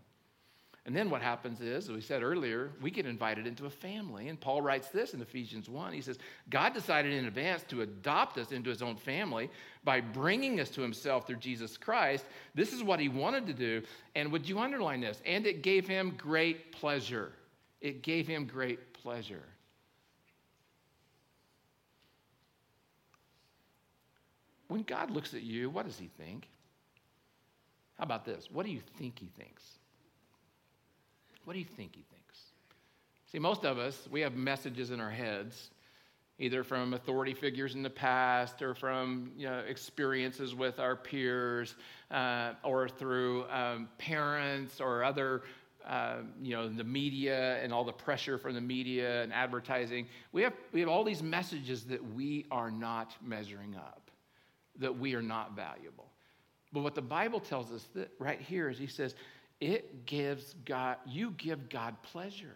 And 0.86 0.94
then 0.94 1.10
what 1.10 1.22
happens 1.22 1.62
is, 1.62 1.86
as 1.86 1.92
we 1.92 2.02
said 2.02 2.24
earlier, 2.24 2.72
we 2.82 2.92
get 2.92 3.06
invited 3.06 3.48
into 3.48 3.66
a 3.68 3.70
family. 3.70 4.28
And 4.28 4.40
Paul 4.40 4.62
writes 4.62 4.90
this 4.90 5.14
in 5.14 5.22
Ephesians 5.22 5.70
1. 5.70 5.94
He 5.94 6.02
says, 6.02 6.18
God 6.50 6.74
decided 6.74 7.14
in 7.14 7.26
advance 7.26 7.64
to 7.70 7.84
adopt 7.84 8.38
us 8.38 8.52
into 8.52 8.70
his 8.70 8.82
own 8.82 8.98
family 8.98 9.50
by 9.86 10.02
bringing 10.02 10.60
us 10.60 10.70
to 10.72 10.82
himself 10.82 11.26
through 11.26 11.38
Jesus 11.38 11.78
Christ. 11.78 12.26
This 12.54 12.74
is 12.74 12.84
what 12.84 13.00
he 13.00 13.08
wanted 13.08 13.48
to 13.48 13.54
do. 13.54 13.82
And 14.16 14.30
would 14.34 14.48
you 14.48 14.60
underline 14.60 15.00
this? 15.00 15.22
And 15.26 15.46
it 15.46 15.62
gave 15.62 15.88
him 15.88 16.16
great 16.18 16.74
pleasure. 16.74 17.32
It 17.80 18.02
gave 18.02 18.28
him 18.28 18.46
great 18.46 18.94
pleasure. 18.94 19.44
When 24.68 24.84
God 24.84 25.12
looks 25.12 25.34
at 25.34 25.44
you, 25.44 25.70
what 25.70 25.86
does 25.86 25.98
he 25.98 26.10
think? 26.18 26.50
How 27.98 28.04
about 28.04 28.26
this? 28.26 28.50
What 28.52 28.66
do 28.66 28.72
you 28.72 28.82
think 28.98 29.18
he 29.20 29.30
thinks? 29.38 29.64
What 31.46 31.54
do 31.54 31.60
you 31.60 31.66
think 31.66 31.96
he 31.96 32.04
thinks? 32.12 32.40
See, 33.32 33.40
most 33.40 33.66
of 33.66 33.78
us, 33.78 34.08
we 34.12 34.22
have 34.22 34.36
messages 34.36 34.92
in 34.92 35.00
our 35.00 35.10
heads, 35.10 35.72
either 36.40 36.64
from 36.64 36.94
authority 36.94 37.34
figures 37.34 37.76
in 37.76 37.84
the 37.84 37.90
past 37.90 38.62
or 38.62 38.74
from 38.74 39.32
you 39.38 39.48
know, 39.48 39.60
experiences 39.60 40.56
with 40.56 40.80
our 40.80 40.96
peers 40.96 41.76
uh, 42.12 42.54
or 42.64 42.88
through 42.88 43.46
um, 43.50 43.90
parents 43.98 44.80
or 44.80 45.04
other. 45.04 45.44
Uh, 45.86 46.20
you 46.42 46.56
know 46.56 46.70
the 46.70 46.84
media 46.84 47.62
and 47.62 47.74
all 47.74 47.84
the 47.84 47.92
pressure 47.92 48.38
from 48.38 48.54
the 48.54 48.62
media 48.62 49.22
and 49.22 49.34
advertising 49.34 50.08
we 50.32 50.42
have 50.42 50.54
we 50.72 50.80
have 50.80 50.88
all 50.88 51.04
these 51.04 51.22
messages 51.22 51.84
that 51.84 52.02
we 52.14 52.46
are 52.52 52.72
not 52.72 53.14
measuring 53.22 53.76
up 53.76 54.10
that 54.80 54.98
we 54.98 55.14
are 55.14 55.22
not 55.22 55.58
valuable 55.58 56.08
But 56.74 56.84
what 56.84 56.96
the 56.96 57.02
Bible 57.02 57.40
tells 57.40 57.72
us 57.72 57.88
that 57.96 58.12
right 58.18 58.42
here 58.42 58.70
is 58.70 58.78
he 58.80 58.88
says, 58.88 59.16
it 59.60 60.06
gives 60.06 60.56
God, 60.66 60.98
you 61.06 61.32
give 61.38 61.70
God 61.70 61.96
pleasure. 62.04 62.56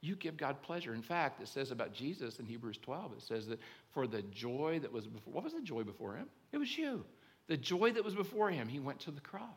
You 0.00 0.16
give 0.16 0.36
God 0.36 0.60
pleasure. 0.62 0.94
In 0.94 1.02
fact, 1.02 1.40
it 1.40 1.48
says 1.48 1.70
about 1.70 1.94
Jesus 1.94 2.38
in 2.38 2.44
Hebrews 2.44 2.78
12, 2.82 3.12
it 3.12 3.22
says 3.22 3.46
that 3.46 3.58
for 3.92 4.06
the 4.06 4.22
joy 4.22 4.78
that 4.82 4.92
was 4.92 5.06
before, 5.06 5.32
what 5.32 5.44
was 5.44 5.54
the 5.54 5.62
joy 5.62 5.82
before 5.82 6.14
him? 6.14 6.26
It 6.52 6.58
was 6.58 6.76
you. 6.76 7.04
The 7.46 7.56
joy 7.56 7.92
that 7.92 8.04
was 8.04 8.14
before 8.14 8.50
him, 8.50 8.68
he 8.68 8.80
went 8.80 9.00
to 9.00 9.10
the 9.10 9.20
cross. 9.20 9.48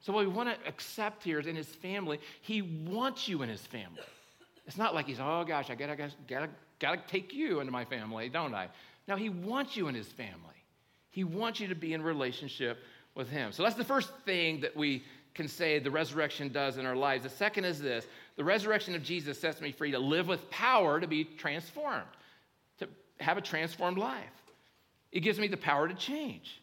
So 0.00 0.12
what 0.12 0.26
we 0.26 0.32
want 0.32 0.48
to 0.48 0.68
accept 0.68 1.22
here 1.22 1.38
is 1.38 1.46
in 1.46 1.54
his 1.54 1.68
family, 1.68 2.18
he 2.40 2.62
wants 2.62 3.28
you 3.28 3.42
in 3.42 3.48
his 3.48 3.60
family. 3.60 4.02
It's 4.66 4.78
not 4.78 4.94
like 4.94 5.06
he's, 5.06 5.20
oh 5.20 5.44
gosh, 5.46 5.70
I 5.70 5.74
gotta, 5.74 5.96
gotta, 6.28 6.48
gotta, 6.78 7.02
take 7.06 7.34
you 7.34 7.60
into 7.60 7.72
my 7.72 7.84
family, 7.84 8.28
don't 8.28 8.54
I? 8.54 8.68
No, 9.08 9.16
he 9.16 9.28
wants 9.28 9.76
you 9.76 9.88
in 9.88 9.94
his 9.94 10.08
family. 10.08 10.34
He 11.10 11.24
wants 11.24 11.60
you 11.60 11.68
to 11.68 11.74
be 11.74 11.92
in 11.92 12.02
relationship 12.02 12.78
with 13.14 13.28
him. 13.28 13.52
So 13.52 13.62
that's 13.62 13.74
the 13.74 13.84
first 13.84 14.10
thing 14.24 14.60
that 14.60 14.76
we 14.76 15.02
can 15.34 15.48
say 15.48 15.78
the 15.78 15.90
resurrection 15.90 16.50
does 16.50 16.76
in 16.76 16.86
our 16.86 16.96
lives. 16.96 17.24
The 17.24 17.30
second 17.30 17.64
is 17.64 17.80
this 17.80 18.06
the 18.36 18.44
resurrection 18.44 18.94
of 18.94 19.02
Jesus 19.02 19.38
sets 19.38 19.60
me 19.60 19.72
free 19.72 19.90
to 19.92 19.98
live 19.98 20.26
with 20.26 20.50
power 20.50 21.00
to 21.00 21.06
be 21.06 21.24
transformed, 21.24 22.06
to 22.78 22.88
have 23.20 23.38
a 23.38 23.42
transformed 23.42 23.98
life. 23.98 24.24
It 25.12 25.20
gives 25.20 25.38
me 25.38 25.48
the 25.48 25.56
power 25.56 25.88
to 25.88 25.94
change. 25.94 26.60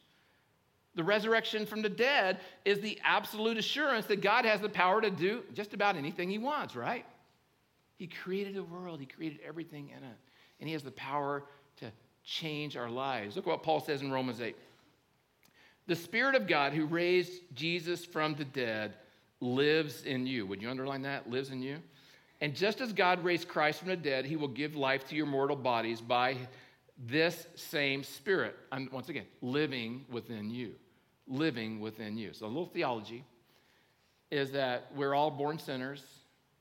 The 0.96 1.04
resurrection 1.04 1.68
from 1.68 1.84
the 1.84 1.90
dead 1.90 2.40
is 2.66 2.80
the 2.80 3.00
absolute 3.04 3.58
assurance 3.58 4.08
that 4.08 4.22
God 4.22 4.46
has 4.46 4.62
the 4.62 4.70
power 4.70 5.00
to 5.00 5.12
do 5.12 5.44
just 5.54 5.74
about 5.74 5.96
anything 5.96 6.30
He 6.30 6.40
wants, 6.40 6.76
right? 6.76 7.06
He 7.98 8.08
created 8.08 8.56
the 8.56 8.64
world, 8.64 9.00
He 9.00 9.06
created 9.06 9.40
everything 9.48 9.90
in 9.90 10.04
it, 10.04 10.18
and 10.60 10.68
He 10.68 10.74
has 10.74 10.82
the 10.82 10.92
power 10.92 11.44
to 11.78 11.92
change 12.24 12.76
our 12.76 12.90
lives. 12.90 13.36
Look 13.36 13.46
what 13.46 13.62
Paul 13.62 13.80
says 13.80 14.02
in 14.02 14.12
Romans 14.12 14.42
8. 14.42 14.56
The 15.88 15.96
Spirit 15.96 16.36
of 16.36 16.48
God 16.48 16.74
who 16.74 16.86
raised 16.86 17.42
Jesus 17.56 18.06
from 18.06 18.36
the 18.36 18.46
dead 18.46 18.94
lives 19.40 20.04
in 20.04 20.28
you. 20.28 20.46
Would 20.46 20.62
you 20.62 20.70
underline 20.70 21.04
that? 21.04 21.30
Lives 21.30 21.50
in 21.50 21.62
you? 21.62 21.78
And 22.42 22.56
just 22.56 22.82
as 22.82 22.94
God 22.94 23.24
raised 23.24 23.48
Christ 23.48 23.80
from 23.80 23.88
the 23.88 23.96
dead, 23.96 24.26
he 24.26 24.36
will 24.36 24.48
give 24.48 24.76
life 24.76 25.08
to 25.10 25.16
your 25.16 25.26
mortal 25.26 25.56
bodies 25.56 26.02
by 26.02 26.38
this 27.06 27.48
same 27.56 28.04
Spirit. 28.04 28.56
And 28.72 28.92
once 28.92 29.10
again, 29.10 29.26
living 29.42 30.06
within 30.12 30.50
you. 30.50 30.76
Living 31.28 31.80
within 31.80 32.18
you. 32.18 32.34
So, 32.34 32.46
a 32.46 32.48
little 32.48 32.68
theology 32.68 33.24
is 34.30 34.52
that 34.52 34.92
we're 34.96 35.14
all 35.14 35.32
born 35.32 35.58
sinners, 35.58 36.04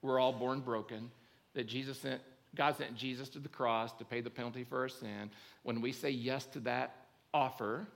we're 0.03 0.19
all 0.19 0.33
born 0.33 0.61
broken, 0.61 1.11
that 1.55 1.67
Jesus 1.67 1.99
sent, 1.99 2.21
God 2.55 2.77
sent 2.77 2.95
Jesus 2.95 3.29
to 3.31 3.39
the 3.39 3.49
cross 3.49 3.93
to 3.95 4.05
pay 4.05 4.21
the 4.21 4.31
penalty 4.31 4.65
for 4.65 4.81
our 4.81 4.89
sin. 4.89 5.31
When 5.63 5.81
we 5.81 5.93
say 5.93 6.11
yes 6.11 6.47
to 6.47 6.61
that 6.61 6.95
offer, 7.35 7.87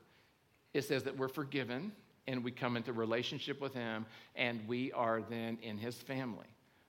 it 0.74 0.82
says 0.82 1.04
that 1.04 1.16
we're 1.16 1.28
forgiven 1.28 1.92
and 2.26 2.44
we 2.44 2.50
come 2.50 2.76
into 2.76 2.92
relationship 2.92 3.60
with 3.60 3.74
him 3.74 4.06
and 4.36 4.60
we 4.68 4.92
are 4.92 5.22
then 5.22 5.58
in 5.62 5.78
his 5.78 5.96
family. 5.96 6.46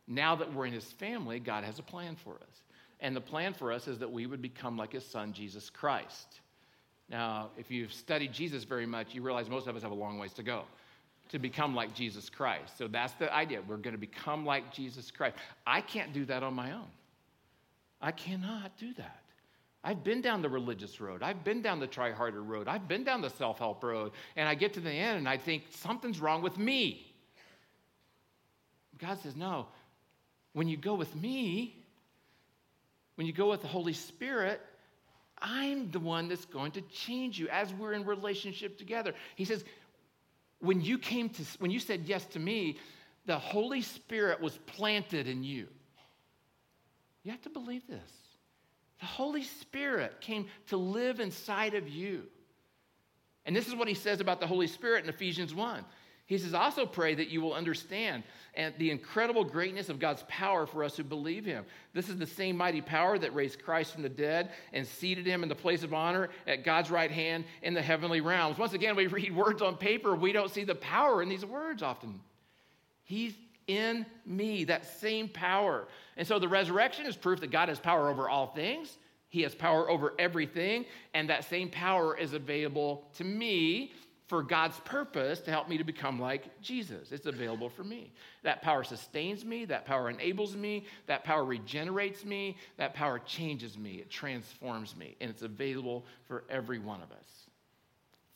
Now 0.08 0.36
that 0.36 0.54
we're 0.54 0.66
in 0.66 0.74
his 0.74 0.92
family, 0.94 1.40
God 1.40 1.64
has 1.64 1.80
a 1.80 1.84
plan 1.84 2.16
for 2.16 2.36
us. 2.36 2.62
And 3.00 3.16
the 3.16 3.22
plan 3.22 3.54
for 3.54 3.72
us 3.72 3.88
is 3.88 4.00
that 4.00 4.12
we 4.12 4.28
would 4.28 4.42
become 4.42 4.78
like 4.78 4.94
his 4.94 5.06
son, 5.06 5.34
Jesus 5.34 5.70
Christ. 5.70 6.42
Now, 7.10 7.50
if 7.58 7.72
you've 7.72 7.94
studied 7.94 8.32
Jesus 8.32 8.64
very 8.64 8.86
much, 8.86 9.14
you 9.14 9.22
realize 9.22 9.50
most 9.50 9.68
of 9.68 9.76
us 9.76 9.82
have 9.82 9.92
a 9.92 9.96
long 9.96 10.20
ways 10.20 10.34
to 10.34 10.44
go 10.44 10.64
to 11.30 11.40
become 11.40 11.74
like 11.74 11.94
Jesus 11.94 12.30
Christ. 12.30 12.78
So 12.78 12.88
that's 12.88 13.14
the 13.14 13.34
idea. 13.34 13.62
We're 13.66 13.78
going 13.78 13.94
to 13.94 14.00
become 14.00 14.46
like 14.46 14.74
Jesus 14.74 15.10
Christ. 15.12 15.38
I 15.66 15.80
can't 15.80 16.14
do 16.14 16.26
that 16.26 16.44
on 16.44 16.54
my 16.54 16.74
own. 16.74 16.90
I 18.02 18.12
cannot 18.12 18.78
do 18.78 18.94
that. 18.96 19.22
I've 19.84 20.04
been 20.04 20.22
down 20.22 20.42
the 20.42 20.50
religious 20.50 21.02
road. 21.02 21.24
I've 21.24 21.44
been 21.44 21.62
down 21.62 21.80
the 21.80 21.88
try 21.88 22.12
harder 22.12 22.44
road. 22.44 22.68
I've 22.68 22.88
been 22.88 23.04
down 23.04 23.22
the 23.22 23.30
self 23.30 23.58
help 23.58 23.84
road. 23.84 24.12
And 24.36 24.48
I 24.48 24.54
get 24.56 24.74
to 24.74 24.80
the 24.80 24.92
end 24.92 25.18
and 25.18 25.28
I 25.28 25.38
think 25.38 25.64
something's 25.72 26.20
wrong 26.20 26.42
with 26.42 26.58
me. 26.58 27.12
God 29.00 29.20
says, 29.24 29.36
no. 29.36 29.68
When 30.54 30.68
you 30.68 30.78
go 30.78 30.94
with 30.94 31.16
me, 31.16 31.76
when 33.16 33.26
you 33.26 33.34
go 33.34 33.50
with 33.50 33.62
the 33.62 33.68
Holy 33.68 33.94
Spirit, 33.94 34.62
I'm 35.42 35.90
the 35.90 36.00
one 36.00 36.28
that's 36.28 36.46
going 36.46 36.74
to 36.74 36.82
change 36.82 37.40
you 37.40 37.48
as 37.50 37.74
we're 37.74 37.94
in 37.94 38.06
relationship 38.06 38.78
together. 38.78 39.16
He 39.36 39.46
says, 39.46 39.64
when 40.60 40.82
you 40.82 41.00
came 41.00 41.30
to, 41.30 41.44
when 41.58 41.72
you 41.72 41.80
said 41.80 42.04
yes 42.06 42.26
to 42.28 42.40
me, 42.40 42.78
the 43.26 43.40
Holy 43.40 43.82
Spirit 43.82 44.40
was 44.40 44.58
planted 44.68 45.28
in 45.28 45.44
you. 45.44 45.68
You 47.24 47.32
have 47.32 47.42
to 47.42 47.50
believe 47.50 47.88
this. 47.88 48.21
The 49.02 49.08
Holy 49.08 49.44
Spirit 49.44 50.22
came 50.22 50.48
to 50.68 50.78
live 50.78 51.20
inside 51.20 51.74
of 51.74 51.90
you. 51.90 52.24
And 53.46 53.56
this 53.56 53.68
is 53.68 53.76
what 53.76 53.88
he 53.88 53.96
says 53.96 54.22
about 54.22 54.40
the 54.40 54.48
Holy 54.48 54.68
Spirit 54.68 55.04
in 55.04 55.10
Ephesians 55.10 55.54
1. 55.54 55.84
He 56.28 56.38
says, 56.38 56.54
also 56.54 56.86
pray 56.86 57.14
that 57.16 57.28
you 57.28 57.42
will 57.42 57.54
understand 57.54 58.24
and 58.54 58.74
the 58.78 58.92
incredible 58.92 59.44
greatness 59.44 59.90
of 59.90 60.00
God's 60.00 60.24
power 60.30 60.66
for 60.66 60.84
us 60.84 60.96
who 60.96 61.04
believe 61.04 61.44
him. 61.44 61.66
This 61.94 62.08
is 62.08 62.18
the 62.18 62.26
same 62.26 62.56
mighty 62.56 62.80
power 62.80 63.18
that 63.18 63.36
raised 63.36 63.62
Christ 63.62 63.92
from 63.92 64.04
the 64.04 64.08
dead 64.08 64.52
and 64.72 64.88
seated 64.88 65.26
him 65.26 65.44
in 65.44 65.50
the 65.50 65.56
place 65.56 65.84
of 65.84 65.94
honor 65.94 66.30
at 66.48 66.64
God's 66.64 66.90
right 66.90 67.12
hand 67.12 67.44
in 67.64 67.74
the 67.74 67.82
heavenly 67.82 68.22
realms. 68.22 68.58
Once 68.58 68.74
again, 68.74 68.96
we 68.96 69.08
read 69.08 69.36
words 69.36 69.62
on 69.62 69.76
paper, 69.76 70.16
we 70.16 70.32
don't 70.32 70.52
see 70.52 70.64
the 70.64 70.76
power 70.76 71.22
in 71.22 71.28
these 71.28 71.46
words 71.46 71.84
often. 71.84 72.22
He's 73.04 73.34
in 73.78 74.06
me, 74.26 74.66
that 74.66 74.86
same 75.00 75.30
power. 75.30 75.88
And 76.18 76.28
so 76.28 76.40
the 76.40 76.48
resurrection 76.48 77.06
is 77.06 77.16
proof 77.16 77.40
that 77.40 77.52
God 77.52 77.70
has 77.70 77.80
power 77.80 78.10
over 78.10 78.30
all 78.30 78.48
things. 78.48 78.98
He 79.30 79.42
has 79.44 79.56
power 79.56 79.90
over 79.90 80.14
everything, 80.20 80.86
and 81.14 81.30
that 81.30 81.46
same 81.46 81.70
power 81.70 82.18
is 82.18 82.34
available 82.34 83.06
to 83.16 83.24
me 83.24 83.94
for 84.28 84.44
God's 84.44 84.80
purpose 84.82 85.40
to 85.42 85.52
help 85.52 85.68
me 85.68 85.78
to 85.78 85.84
become 85.84 86.20
like 86.20 86.62
Jesus. 86.62 87.12
It's 87.12 87.26
available 87.26 87.70
for 87.70 87.84
me. 87.84 88.14
That 88.44 88.62
power 88.62 88.84
sustains 88.84 89.44
me, 89.44 89.66
that 89.66 89.86
power 89.86 90.10
enables 90.10 90.56
me, 90.56 90.86
that 91.08 91.24
power 91.24 91.44
regenerates 91.44 92.24
me, 92.26 92.58
that 92.78 92.94
power 92.94 93.20
changes 93.20 93.78
me, 93.78 93.96
it 93.96 94.10
transforms 94.10 94.96
me, 94.96 95.16
and 95.20 95.30
it's 95.30 95.42
available 95.42 96.06
for 96.28 96.44
every 96.50 96.80
one 96.80 97.02
of 97.02 97.12
us. 97.12 97.50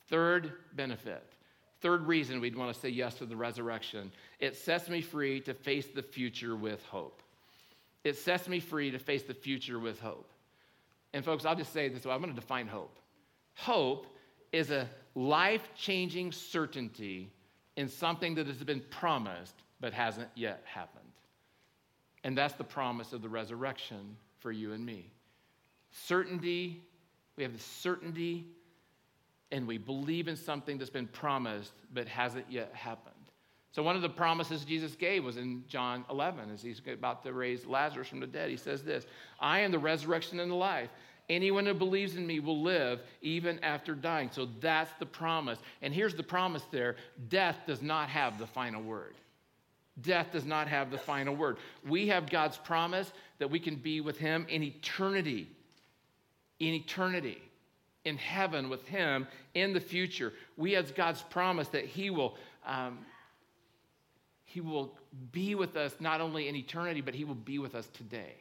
Third 0.07 0.53
benefit 0.73 1.34
Third 1.81 2.07
reason 2.07 2.41
we'd 2.41 2.55
want 2.55 2.73
to 2.73 2.79
say 2.79 2.89
yes 2.89 3.15
to 3.15 3.25
the 3.25 3.35
resurrection 3.35 4.11
it 4.39 4.55
sets 4.55 4.89
me 4.89 5.01
free 5.01 5.39
to 5.41 5.53
face 5.53 5.87
the 5.87 6.01
future 6.01 6.55
with 6.55 6.83
hope. 6.85 7.21
It 8.03 8.17
sets 8.17 8.47
me 8.47 8.59
free 8.59 8.91
to 8.91 8.99
face 8.99 9.23
the 9.23 9.33
future 9.33 9.79
with 9.79 9.99
hope. 9.99 10.29
And 11.13 11.23
folks, 11.23 11.45
I'll 11.45 11.55
just 11.55 11.73
say 11.73 11.87
this 11.89 12.05
way 12.05 12.13
I'm 12.13 12.21
going 12.21 12.33
to 12.33 12.39
define 12.39 12.67
hope. 12.67 12.97
Hope 13.55 14.07
is 14.51 14.71
a 14.71 14.89
life 15.15 15.69
changing 15.75 16.31
certainty 16.31 17.31
in 17.77 17.87
something 17.87 18.35
that 18.35 18.47
has 18.47 18.63
been 18.63 18.81
promised 18.89 19.55
but 19.79 19.93
hasn't 19.93 20.29
yet 20.35 20.61
happened. 20.65 21.03
And 22.23 22.37
that's 22.37 22.53
the 22.55 22.63
promise 22.63 23.13
of 23.13 23.21
the 23.21 23.29
resurrection 23.29 24.17
for 24.39 24.51
you 24.51 24.73
and 24.73 24.85
me. 24.85 25.11
Certainty, 25.91 26.81
we 27.37 27.43
have 27.43 27.53
the 27.53 27.59
certainty 27.59 28.47
and 29.55 29.65
we 29.65 29.77
believe 29.77 30.27
in 30.27 30.35
something 30.35 30.77
that's 30.77 30.89
been 30.89 31.07
promised 31.07 31.71
but 31.93 32.09
hasn't 32.09 32.45
yet 32.51 32.73
happened. 32.73 33.15
So, 33.71 33.81
one 33.81 33.95
of 33.95 34.01
the 34.01 34.09
promises 34.09 34.65
Jesus 34.65 34.95
gave 34.95 35.23
was 35.23 35.37
in 35.37 35.63
John 35.69 36.03
11 36.09 36.51
as 36.51 36.61
he's 36.61 36.81
about 36.85 37.23
to 37.23 37.31
raise 37.31 37.65
Lazarus 37.65 38.09
from 38.09 38.19
the 38.19 38.27
dead. 38.27 38.49
He 38.49 38.57
says 38.57 38.83
this 38.83 39.05
I 39.39 39.61
am 39.61 39.71
the 39.71 39.79
resurrection 39.79 40.41
and 40.41 40.51
the 40.51 40.55
life. 40.55 40.89
Anyone 41.29 41.65
who 41.65 41.73
believes 41.73 42.17
in 42.17 42.27
me 42.27 42.41
will 42.41 42.61
live 42.61 42.99
even 43.21 43.57
after 43.63 43.95
dying. 43.95 44.29
So, 44.29 44.49
that's 44.59 44.91
the 44.99 45.05
promise. 45.05 45.59
And 45.81 45.93
here's 45.93 46.15
the 46.15 46.23
promise 46.23 46.63
there 46.69 46.97
death 47.29 47.57
does 47.65 47.81
not 47.81 48.09
have 48.09 48.37
the 48.37 48.47
final 48.47 48.83
word. 48.83 49.15
Death 50.01 50.33
does 50.33 50.45
not 50.45 50.67
have 50.67 50.91
the 50.91 50.97
final 50.97 51.33
word. 51.33 51.55
We 51.87 52.09
have 52.09 52.29
God's 52.29 52.57
promise 52.57 53.09
that 53.39 53.49
we 53.49 53.61
can 53.61 53.77
be 53.77 54.01
with 54.01 54.17
Him 54.17 54.47
in 54.49 54.63
eternity. 54.63 55.47
In 56.59 56.73
eternity 56.73 57.41
in 58.05 58.17
heaven 58.17 58.69
with 58.69 58.87
him 58.87 59.27
in 59.53 59.73
the 59.73 59.79
future. 59.79 60.31
We 60.55 60.73
have 60.73 60.95
God's 60.95 61.21
promise 61.23 61.67
that 61.69 61.85
he 61.85 62.09
will, 62.09 62.35
um, 62.65 62.99
he 64.45 64.61
will 64.61 64.97
be 65.31 65.55
with 65.55 65.75
us 65.75 65.95
not 65.99 66.21
only 66.21 66.47
in 66.47 66.55
eternity, 66.55 67.01
but 67.01 67.13
he 67.13 67.25
will 67.25 67.35
be 67.35 67.59
with 67.59 67.75
us 67.75 67.87
today. 67.87 68.35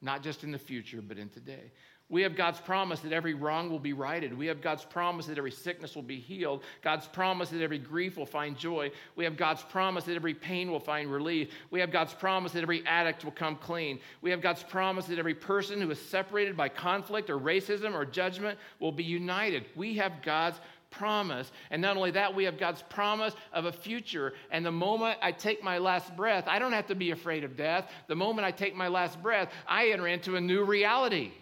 Not 0.00 0.22
just 0.22 0.42
in 0.42 0.50
the 0.50 0.58
future, 0.58 1.00
but 1.00 1.18
in 1.18 1.28
today. 1.28 1.70
We 2.12 2.20
have 2.24 2.36
God's 2.36 2.60
promise 2.60 3.00
that 3.00 3.14
every 3.14 3.32
wrong 3.32 3.70
will 3.70 3.78
be 3.78 3.94
righted. 3.94 4.36
We 4.36 4.46
have 4.48 4.60
God's 4.60 4.84
promise 4.84 5.24
that 5.26 5.38
every 5.38 5.50
sickness 5.50 5.94
will 5.94 6.02
be 6.02 6.20
healed. 6.20 6.62
God's 6.82 7.06
promise 7.08 7.48
that 7.48 7.62
every 7.62 7.78
grief 7.78 8.18
will 8.18 8.26
find 8.26 8.54
joy. 8.54 8.90
We 9.16 9.24
have 9.24 9.38
God's 9.38 9.62
promise 9.62 10.04
that 10.04 10.14
every 10.14 10.34
pain 10.34 10.70
will 10.70 10.78
find 10.78 11.10
relief. 11.10 11.48
We 11.70 11.80
have 11.80 11.90
God's 11.90 12.12
promise 12.12 12.52
that 12.52 12.60
every 12.62 12.86
addict 12.86 13.24
will 13.24 13.32
come 13.32 13.56
clean. 13.56 13.98
We 14.20 14.30
have 14.30 14.42
God's 14.42 14.62
promise 14.62 15.06
that 15.06 15.18
every 15.18 15.34
person 15.34 15.80
who 15.80 15.90
is 15.90 15.98
separated 15.98 16.54
by 16.54 16.68
conflict 16.68 17.30
or 17.30 17.38
racism 17.38 17.94
or 17.94 18.04
judgment 18.04 18.58
will 18.78 18.92
be 18.92 19.04
united. 19.04 19.64
We 19.74 19.96
have 19.96 20.20
God's 20.20 20.60
promise. 20.90 21.50
And 21.70 21.80
not 21.80 21.96
only 21.96 22.10
that, 22.10 22.34
we 22.34 22.44
have 22.44 22.58
God's 22.58 22.82
promise 22.82 23.34
of 23.54 23.64
a 23.64 23.72
future. 23.72 24.34
And 24.50 24.66
the 24.66 24.70
moment 24.70 25.16
I 25.22 25.32
take 25.32 25.64
my 25.64 25.78
last 25.78 26.14
breath, 26.14 26.44
I 26.46 26.58
don't 26.58 26.74
have 26.74 26.88
to 26.88 26.94
be 26.94 27.12
afraid 27.12 27.42
of 27.42 27.56
death. 27.56 27.90
The 28.06 28.16
moment 28.16 28.44
I 28.44 28.50
take 28.50 28.76
my 28.76 28.88
last 28.88 29.22
breath, 29.22 29.50
I 29.66 29.92
enter 29.92 30.08
into 30.08 30.36
a 30.36 30.40
new 30.42 30.64
reality. 30.64 31.32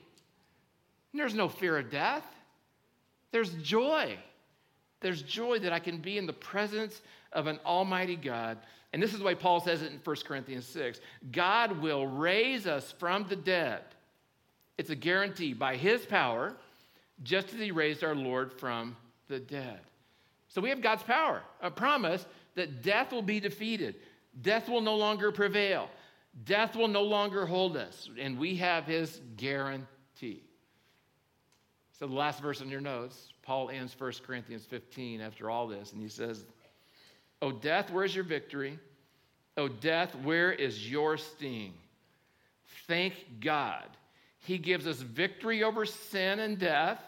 There's 1.12 1.34
no 1.34 1.48
fear 1.48 1.78
of 1.78 1.90
death, 1.90 2.24
there's 3.32 3.52
joy. 3.54 4.16
There's 5.00 5.22
joy 5.22 5.58
that 5.60 5.72
I 5.72 5.78
can 5.78 5.98
be 5.98 6.18
in 6.18 6.26
the 6.26 6.32
presence 6.32 7.00
of 7.32 7.46
an 7.46 7.58
almighty 7.64 8.16
God. 8.16 8.58
And 8.92 9.02
this 9.02 9.12
is 9.12 9.18
the 9.18 9.24
way 9.24 9.34
Paul 9.34 9.60
says 9.60 9.82
it 9.82 9.92
in 9.92 10.00
1 10.02 10.16
Corinthians 10.26 10.66
6 10.66 11.00
God 11.32 11.80
will 11.80 12.06
raise 12.06 12.66
us 12.66 12.92
from 12.98 13.26
the 13.28 13.36
dead. 13.36 13.82
It's 14.78 14.90
a 14.90 14.96
guarantee 14.96 15.52
by 15.52 15.76
his 15.76 16.04
power, 16.06 16.54
just 17.22 17.52
as 17.52 17.60
he 17.60 17.70
raised 17.70 18.02
our 18.02 18.14
Lord 18.14 18.52
from 18.52 18.96
the 19.28 19.38
dead. 19.38 19.80
So 20.48 20.60
we 20.60 20.70
have 20.70 20.82
God's 20.82 21.02
power, 21.02 21.42
a 21.60 21.70
promise 21.70 22.24
that 22.56 22.82
death 22.82 23.12
will 23.12 23.22
be 23.22 23.40
defeated, 23.40 23.96
death 24.42 24.68
will 24.68 24.80
no 24.80 24.96
longer 24.96 25.30
prevail, 25.30 25.88
death 26.44 26.74
will 26.74 26.88
no 26.88 27.02
longer 27.02 27.46
hold 27.46 27.76
us, 27.76 28.08
and 28.18 28.38
we 28.38 28.56
have 28.56 28.84
his 28.84 29.20
guarantee. 29.36 30.42
So 32.00 32.06
the 32.06 32.14
last 32.14 32.40
verse 32.40 32.62
in 32.62 32.70
your 32.70 32.80
notes, 32.80 33.34
Paul 33.42 33.68
ends 33.68 33.94
1 33.96 34.12
Corinthians 34.26 34.64
15 34.64 35.20
after 35.20 35.50
all 35.50 35.66
this, 35.66 35.92
and 35.92 36.00
he 36.00 36.08
says, 36.08 36.46
O 37.42 37.52
death, 37.52 37.90
where's 37.90 38.14
your 38.14 38.24
victory? 38.24 38.78
O 39.58 39.68
death, 39.68 40.14
where 40.24 40.50
is 40.50 40.90
your 40.90 41.18
sting? 41.18 41.74
Thank 42.88 43.14
God. 43.40 43.84
He 44.38 44.56
gives 44.56 44.86
us 44.86 44.96
victory 44.96 45.62
over 45.62 45.84
sin 45.84 46.38
and 46.40 46.58
death 46.58 46.98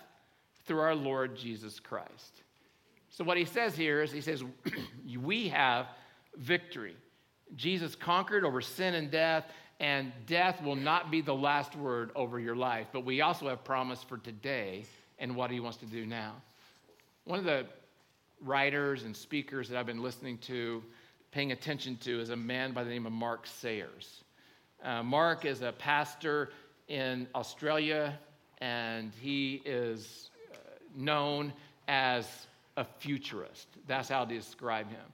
through 0.66 0.80
our 0.80 0.94
Lord 0.94 1.36
Jesus 1.36 1.80
Christ. 1.80 2.42
So, 3.08 3.24
what 3.24 3.38
he 3.38 3.46
says 3.46 3.74
here 3.74 4.02
is 4.02 4.12
he 4.12 4.20
says, 4.20 4.44
We 5.22 5.48
have 5.48 5.86
victory. 6.36 6.96
Jesus 7.56 7.94
conquered 7.94 8.44
over 8.44 8.60
sin 8.60 8.94
and 8.94 9.10
death, 9.10 9.46
and 9.82 10.12
death 10.26 10.62
will 10.62 10.76
not 10.76 11.10
be 11.10 11.20
the 11.20 11.34
last 11.34 11.74
word 11.74 12.12
over 12.14 12.38
your 12.38 12.54
life. 12.54 12.86
But 12.92 13.04
we 13.04 13.20
also 13.20 13.48
have 13.48 13.64
promise 13.64 14.00
for 14.02 14.16
today 14.16 14.84
and 15.18 15.34
what 15.34 15.50
he 15.50 15.58
wants 15.58 15.78
to 15.78 15.86
do 15.86 16.06
now. 16.06 16.34
One 17.24 17.40
of 17.40 17.44
the 17.44 17.66
writers 18.40 19.02
and 19.02 19.14
speakers 19.14 19.68
that 19.68 19.78
I've 19.78 19.86
been 19.86 20.00
listening 20.00 20.38
to, 20.38 20.84
paying 21.32 21.50
attention 21.50 21.96
to, 22.02 22.20
is 22.20 22.30
a 22.30 22.36
man 22.36 22.72
by 22.72 22.84
the 22.84 22.90
name 22.90 23.06
of 23.06 23.12
Mark 23.12 23.44
Sayers. 23.44 24.22
Uh, 24.84 25.02
Mark 25.02 25.44
is 25.44 25.62
a 25.62 25.72
pastor 25.72 26.50
in 26.86 27.26
Australia, 27.34 28.16
and 28.58 29.12
he 29.20 29.62
is 29.64 30.30
uh, 30.52 30.56
known 30.94 31.52
as 31.88 32.46
a 32.76 32.84
futurist. 32.84 33.66
That's 33.88 34.08
how 34.08 34.24
they 34.24 34.36
describe 34.36 34.88
him. 34.88 35.12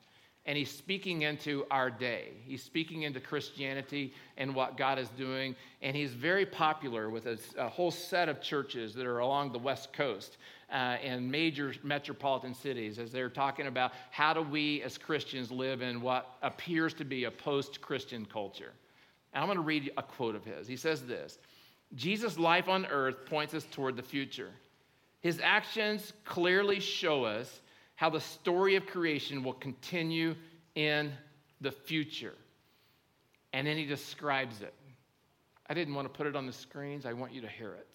And 0.49 0.57
he's 0.57 0.70
speaking 0.70 1.22
into 1.22 1.66
our 1.70 1.90
day. 1.90 2.30
He's 2.46 2.62
speaking 2.62 3.03
into 3.03 3.20
Christianity 3.20 4.14
and 4.38 4.55
what 4.55 4.78
God 4.78 4.99
is 4.99 5.11
doing. 5.11 5.55
And 5.82 5.94
he's 5.94 6.14
very 6.14 6.46
popular 6.46 7.11
with 7.11 7.26
a, 7.26 7.38
a 7.59 7.68
whole 7.68 7.90
set 7.90 8.30
of 8.30 8.40
churches 8.40 8.94
that 8.94 9.05
are 9.05 9.18
along 9.18 9.53
the 9.53 9.59
West 9.59 9.92
Coast 9.92 10.38
uh, 10.72 10.96
in 11.05 11.30
major 11.30 11.74
metropolitan 11.82 12.55
cities 12.55 12.99
as 12.99 13.12
they're 13.12 13.28
talking 13.28 13.66
about 13.66 13.92
how 14.11 14.32
do 14.32 14.40
we 14.40 14.80
as 14.82 14.96
Christians 14.96 15.51
live 15.51 15.82
in 15.82 16.01
what 16.01 16.38
appears 16.42 16.94
to 16.94 17.05
be 17.05 17.24
a 17.24 17.30
post 17.30 17.82
Christian 17.82 18.24
culture. 18.24 18.72
And 19.34 19.42
I'm 19.42 19.49
going 19.49 19.59
to 19.59 19.62
read 19.62 19.92
a 19.99 20.03
quote 20.03 20.34
of 20.34 20.46
his. 20.46 20.66
He 20.66 20.76
says 20.76 21.03
this 21.03 21.38
Jesus' 21.94 22.38
life 22.38 22.70
on 22.70 22.86
earth 22.86 23.26
points 23.26 23.53
us 23.53 23.66
toward 23.70 23.96
the 23.96 24.03
future. 24.03 24.53
His 25.20 25.40
actions 25.42 26.14
clearly 26.24 26.80
show 26.80 27.24
us 27.24 27.61
how 27.99 28.09
the 28.09 28.20
story 28.20 28.76
of 28.76 28.86
creation 28.86 29.42
will 29.42 29.55
continue 29.55 30.36
in 30.76 31.12
the 31.61 31.72
future. 31.72 32.34
And 33.53 33.66
then 33.66 33.76
he 33.76 33.86
describes 33.86 34.62
it. 34.62 34.72
I 35.66 35.74
didn't 35.74 35.96
want 35.96 36.07
to 36.07 36.16
put 36.16 36.28
it 36.28 36.36
on 36.36 36.46
the 36.46 36.53
screens, 36.53 37.05
I 37.05 37.12
want 37.12 37.32
you 37.32 37.40
to 37.40 37.49
hear 37.49 37.74
it. 37.74 37.88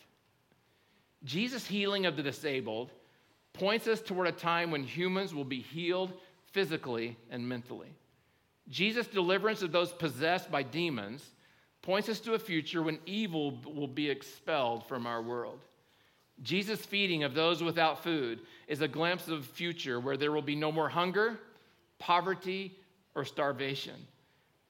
Jesus' 1.23 1.65
healing 1.65 2.05
of 2.05 2.17
the 2.17 2.21
disabled 2.21 2.91
points 3.53 3.87
us 3.87 4.01
toward 4.01 4.27
a 4.27 4.33
time 4.33 4.71
when 4.71 4.83
humans 4.83 5.33
will 5.33 5.45
be 5.45 5.61
healed 5.61 6.11
physically 6.51 7.15
and 7.29 7.47
mentally. 7.47 7.95
Jesus' 8.67 9.07
deliverance 9.07 9.61
of 9.61 9.71
those 9.71 9.93
possessed 9.93 10.51
by 10.51 10.63
demons 10.63 11.25
points 11.81 12.09
us 12.09 12.19
to 12.19 12.33
a 12.33 12.39
future 12.39 12.83
when 12.83 12.99
evil 13.05 13.57
will 13.73 13.87
be 13.87 14.09
expelled 14.09 14.85
from 14.85 15.07
our 15.07 15.21
world. 15.21 15.61
Jesus' 16.41 16.86
feeding 16.86 17.23
of 17.23 17.34
those 17.34 17.63
without 17.63 18.03
food 18.03 18.39
is 18.67 18.81
a 18.81 18.88
glimpse 18.88 19.27
of 19.27 19.39
a 19.39 19.43
future 19.43 19.99
where 19.99 20.17
there 20.17 20.31
will 20.31 20.41
be 20.41 20.55
no 20.55 20.71
more 20.71 20.89
hunger, 20.89 21.39
poverty, 21.99 22.77
or 23.15 23.23
starvation. 23.23 23.95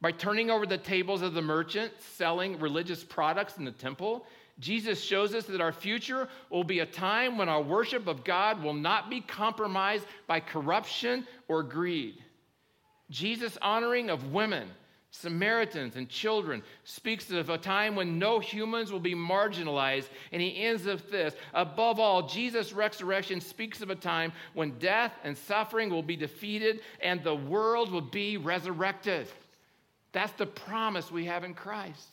By 0.01 0.11
turning 0.11 0.51
over 0.51 0.65
the 0.65 0.77
tables 0.77 1.21
of 1.21 1.33
the 1.33 1.41
merchants 1.41 2.03
selling 2.03 2.59
religious 2.59 3.03
products 3.03 3.57
in 3.57 3.63
the 3.63 3.71
temple, 3.71 4.25
Jesus 4.59 5.01
shows 5.01 5.33
us 5.33 5.45
that 5.45 5.61
our 5.61 5.71
future 5.71 6.27
will 6.49 6.63
be 6.63 6.79
a 6.79 6.85
time 6.85 7.37
when 7.37 7.49
our 7.49 7.61
worship 7.61 8.07
of 8.07 8.23
God 8.23 8.61
will 8.61 8.73
not 8.73 9.09
be 9.09 9.21
compromised 9.21 10.05
by 10.27 10.39
corruption 10.39 11.25
or 11.47 11.63
greed. 11.63 12.21
Jesus' 13.09 13.57
honoring 13.61 14.09
of 14.09 14.31
women 14.31 14.69
Samaritans 15.15 15.95
and 15.95 16.09
children, 16.09 16.63
speaks 16.85 17.29
of 17.29 17.51
a 17.51 17.57
time 17.57 17.95
when 17.95 18.17
no 18.17 18.39
humans 18.39 18.91
will 18.91 18.99
be 18.99 19.13
marginalized. 19.13 20.07
And 20.31 20.41
he 20.41 20.63
ends 20.63 20.85
with 20.85 21.11
this 21.11 21.35
Above 21.53 21.99
all, 21.99 22.27
Jesus' 22.27 22.73
resurrection 22.73 23.39
speaks 23.39 23.81
of 23.81 23.91
a 23.91 23.95
time 23.95 24.33
when 24.55 24.71
death 24.79 25.13
and 25.23 25.37
suffering 25.37 25.91
will 25.91 26.01
be 26.01 26.15
defeated 26.15 26.81
and 26.99 27.23
the 27.23 27.35
world 27.35 27.91
will 27.91 28.01
be 28.01 28.37
resurrected. 28.37 29.27
That's 30.13 30.33
the 30.33 30.47
promise 30.47 31.11
we 31.11 31.25
have 31.25 31.43
in 31.43 31.53
Christ. 31.53 32.09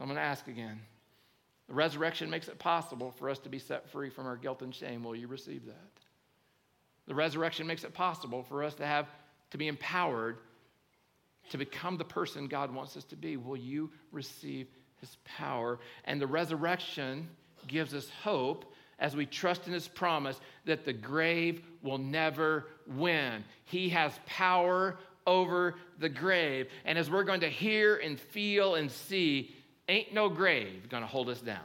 I'm 0.00 0.06
going 0.06 0.16
to 0.16 0.22
ask 0.22 0.48
again. 0.48 0.80
The 1.68 1.74
resurrection 1.74 2.30
makes 2.30 2.48
it 2.48 2.58
possible 2.58 3.10
for 3.10 3.28
us 3.28 3.38
to 3.40 3.50
be 3.50 3.58
set 3.58 3.90
free 3.90 4.08
from 4.08 4.26
our 4.26 4.36
guilt 4.36 4.62
and 4.62 4.74
shame. 4.74 5.04
Will 5.04 5.14
you 5.14 5.26
receive 5.26 5.66
that? 5.66 5.90
The 7.06 7.14
resurrection 7.14 7.66
makes 7.66 7.84
it 7.84 7.92
possible 7.92 8.42
for 8.42 8.64
us 8.64 8.74
to 8.76 8.86
have 8.86 9.06
to 9.50 9.58
be 9.58 9.68
empowered 9.68 10.38
to 11.50 11.58
become 11.58 11.96
the 11.96 12.04
person 12.04 12.46
God 12.46 12.72
wants 12.72 12.96
us 12.96 13.04
to 13.04 13.16
be. 13.16 13.36
Will 13.36 13.56
you 13.56 13.90
receive 14.12 14.68
his 15.00 15.16
power? 15.24 15.78
And 16.04 16.20
the 16.20 16.26
resurrection 16.26 17.28
gives 17.66 17.94
us 17.94 18.08
hope 18.22 18.72
as 18.98 19.16
we 19.16 19.26
trust 19.26 19.66
in 19.66 19.72
his 19.72 19.88
promise 19.88 20.40
that 20.64 20.84
the 20.84 20.92
grave 20.92 21.62
will 21.82 21.98
never 21.98 22.66
win. 22.86 23.44
He 23.64 23.88
has 23.90 24.12
power 24.26 24.98
over 25.26 25.74
the 25.98 26.08
grave. 26.08 26.68
And 26.84 26.98
as 26.98 27.10
we're 27.10 27.24
going 27.24 27.40
to 27.40 27.48
hear 27.48 27.96
and 27.96 28.18
feel 28.18 28.76
and 28.76 28.90
see, 28.90 29.54
ain't 29.88 30.14
no 30.14 30.28
grave 30.28 30.88
going 30.88 31.02
to 31.02 31.06
hold 31.08 31.28
us 31.28 31.40
down. 31.40 31.64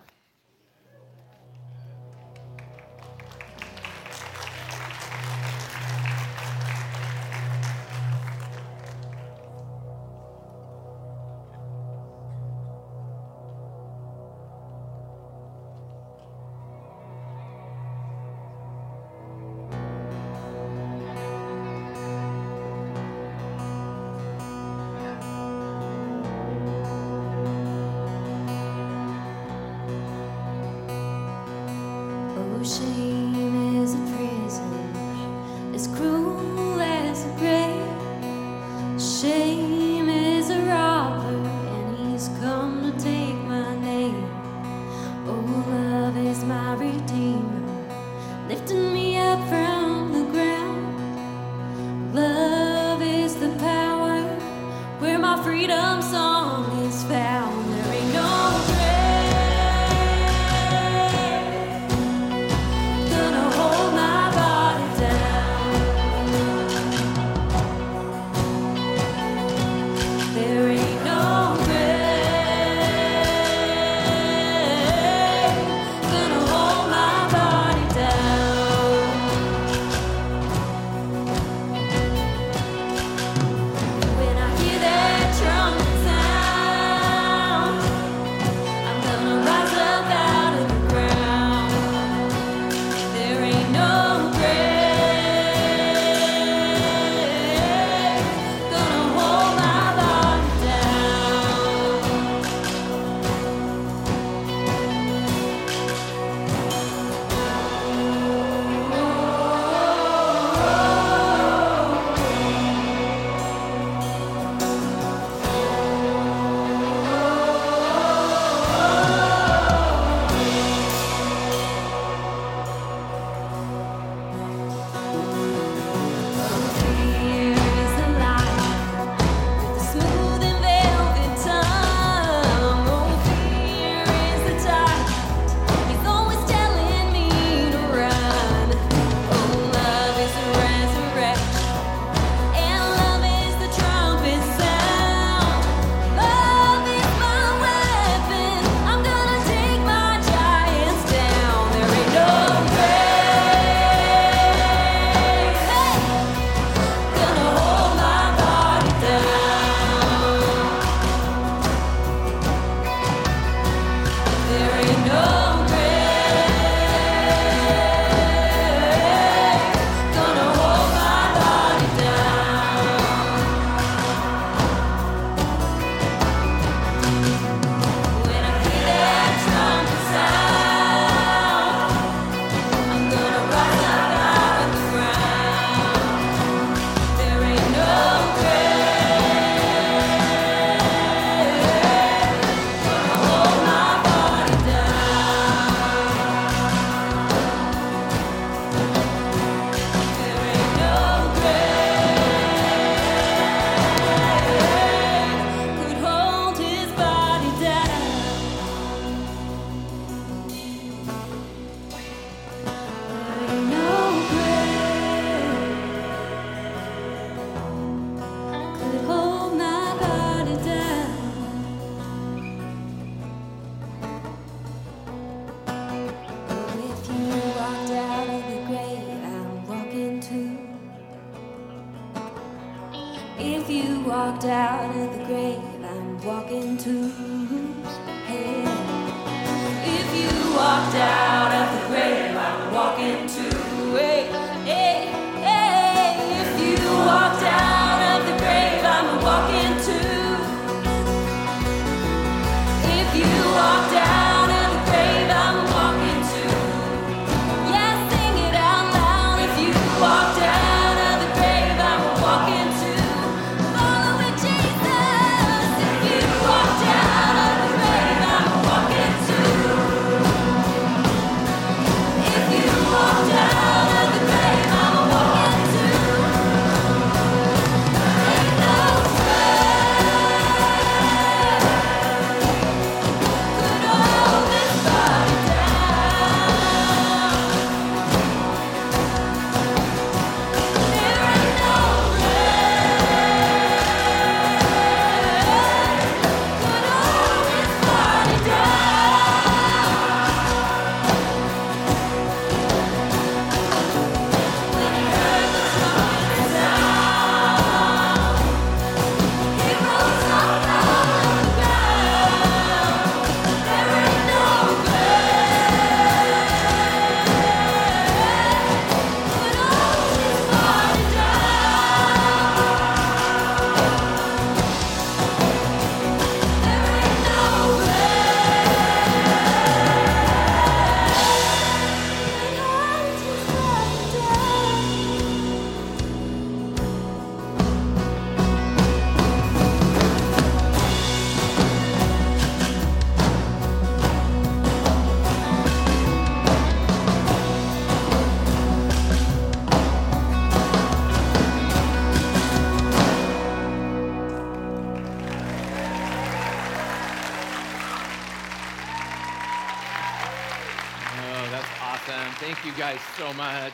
Guys 363.00 363.18
so 363.18 363.34
much. 363.34 363.74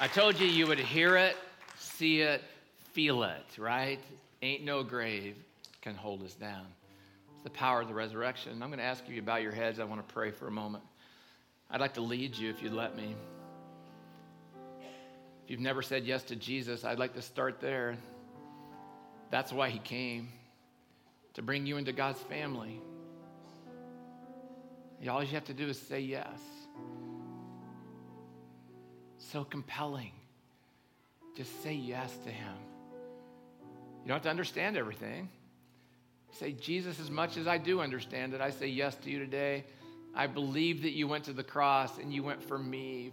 I 0.00 0.08
told 0.08 0.38
you 0.38 0.46
you 0.46 0.66
would 0.66 0.78
hear 0.78 1.16
it, 1.16 1.36
see 1.78 2.20
it, 2.20 2.42
feel 2.92 3.22
it, 3.22 3.58
right? 3.58 3.98
Ain't 4.42 4.64
no 4.64 4.82
grave 4.82 5.36
can 5.82 5.94
hold 5.94 6.22
us 6.22 6.34
down. 6.34 6.66
It's 7.34 7.44
the 7.44 7.50
power 7.50 7.80
of 7.80 7.88
the 7.88 7.94
resurrection. 7.94 8.62
I'm 8.62 8.68
going 8.68 8.78
to 8.78 8.84
ask 8.84 9.08
you 9.08 9.16
to 9.16 9.22
bow 9.22 9.36
your 9.36 9.52
heads. 9.52 9.78
I 9.78 9.84
want 9.84 10.06
to 10.06 10.14
pray 10.14 10.30
for 10.30 10.46
a 10.46 10.50
moment. 10.50 10.84
I'd 11.70 11.80
like 11.80 11.94
to 11.94 12.00
lead 12.00 12.36
you 12.36 12.50
if 12.50 12.62
you'd 12.62 12.72
let 12.72 12.96
me. 12.96 13.14
If 15.44 15.50
you've 15.50 15.60
never 15.60 15.82
said 15.82 16.04
yes 16.04 16.22
to 16.24 16.36
Jesus, 16.36 16.84
I'd 16.84 16.98
like 16.98 17.14
to 17.14 17.22
start 17.22 17.60
there. 17.60 17.96
That's 19.30 19.52
why 19.52 19.70
he 19.70 19.78
came 19.78 20.28
to 21.34 21.42
bring 21.42 21.66
you 21.66 21.76
into 21.76 21.92
God's 21.92 22.20
family. 22.22 22.80
All 25.08 25.22
you 25.22 25.30
have 25.30 25.46
to 25.46 25.54
do 25.54 25.68
is 25.68 25.80
say 25.80 26.00
yes. 26.00 26.28
So 29.32 29.44
compelling. 29.44 30.12
Just 31.36 31.62
say 31.62 31.74
yes 31.74 32.16
to 32.24 32.30
Him. 32.30 32.54
You 34.02 34.08
don't 34.08 34.16
have 34.16 34.22
to 34.22 34.30
understand 34.30 34.76
everything. 34.76 35.28
Say, 36.32 36.52
Jesus, 36.52 36.98
as 36.98 37.10
much 37.10 37.36
as 37.36 37.46
I 37.46 37.58
do 37.58 37.80
understand 37.80 38.34
it, 38.34 38.40
I 38.40 38.50
say 38.50 38.68
yes 38.68 38.96
to 38.96 39.10
you 39.10 39.18
today. 39.18 39.64
I 40.14 40.26
believe 40.26 40.82
that 40.82 40.92
you 40.92 41.06
went 41.06 41.24
to 41.24 41.32
the 41.32 41.44
cross 41.44 41.98
and 41.98 42.12
you 42.12 42.22
went 42.22 42.42
for 42.42 42.58
me. 42.58 43.12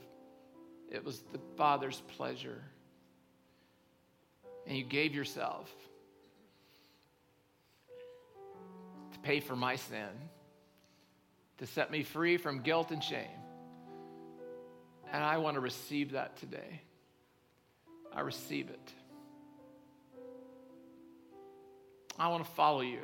It 0.91 1.03
was 1.03 1.21
the 1.31 1.39
Father's 1.55 2.01
pleasure. 2.15 2.61
And 4.65 4.77
you 4.77 4.83
gave 4.83 5.13
yourself 5.13 5.71
to 9.13 9.19
pay 9.19 9.39
for 9.39 9.55
my 9.55 9.75
sin 9.75 10.09
to 11.59 11.65
set 11.65 11.91
me 11.91 12.03
free 12.03 12.37
from 12.37 12.61
guilt 12.61 12.91
and 12.91 13.03
shame. 13.03 13.36
And 15.11 15.23
I 15.23 15.37
want 15.37 15.55
to 15.55 15.61
receive 15.61 16.11
that 16.11 16.37
today. 16.37 16.81
I 18.13 18.21
receive 18.21 18.69
it. 18.69 18.93
I 22.19 22.29
want 22.29 22.43
to 22.45 22.51
follow 22.51 22.81
you 22.81 23.03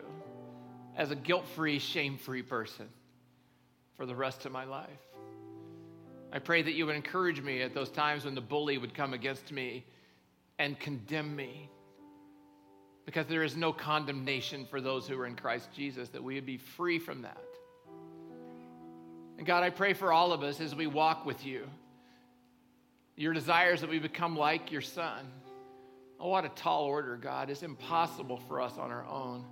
as 0.97 1.11
a 1.11 1.15
guilt 1.15 1.47
free, 1.49 1.79
shame 1.79 2.17
free 2.17 2.41
person 2.41 2.87
for 3.95 4.05
the 4.05 4.15
rest 4.15 4.45
of 4.45 4.51
my 4.51 4.65
life. 4.65 4.89
I 6.31 6.39
pray 6.39 6.63
that 6.63 6.73
you 6.73 6.87
would 6.87 6.95
encourage 6.95 7.41
me 7.41 7.61
at 7.61 7.75
those 7.75 7.91
times 7.91 8.25
when 8.25 8.33
the 8.33 8.41
bully 8.41 8.79
would 8.79 8.95
come 8.95 9.13
against 9.13 9.51
me 9.51 9.85
and 10.57 10.79
condemn 10.79 11.35
me. 11.35 11.69
Because 13.05 13.27
there 13.27 13.43
is 13.43 13.55
no 13.55 13.71
condemnation 13.71 14.65
for 14.65 14.81
those 14.81 15.07
who 15.07 15.19
are 15.19 15.27
in 15.27 15.35
Christ 15.35 15.69
Jesus, 15.75 16.09
that 16.09 16.23
we 16.23 16.35
would 16.35 16.45
be 16.45 16.57
free 16.57 16.97
from 16.97 17.21
that. 17.21 17.37
And 19.37 19.45
God, 19.45 19.63
I 19.63 19.69
pray 19.69 19.93
for 19.93 20.11
all 20.11 20.31
of 20.31 20.41
us 20.41 20.59
as 20.59 20.73
we 20.73 20.87
walk 20.87 21.25
with 21.25 21.45
you. 21.45 21.67
Your 23.15 23.33
desires 23.33 23.81
that 23.81 23.89
we 23.89 23.99
become 23.99 24.35
like 24.35 24.71
your 24.71 24.81
son. 24.81 25.31
Oh, 26.19 26.29
what 26.29 26.45
a 26.45 26.49
tall 26.49 26.85
order, 26.85 27.15
God. 27.17 27.49
It's 27.49 27.63
impossible 27.63 28.37
for 28.47 28.61
us 28.61 28.77
on 28.77 28.91
our 28.91 29.05
own. 29.05 29.45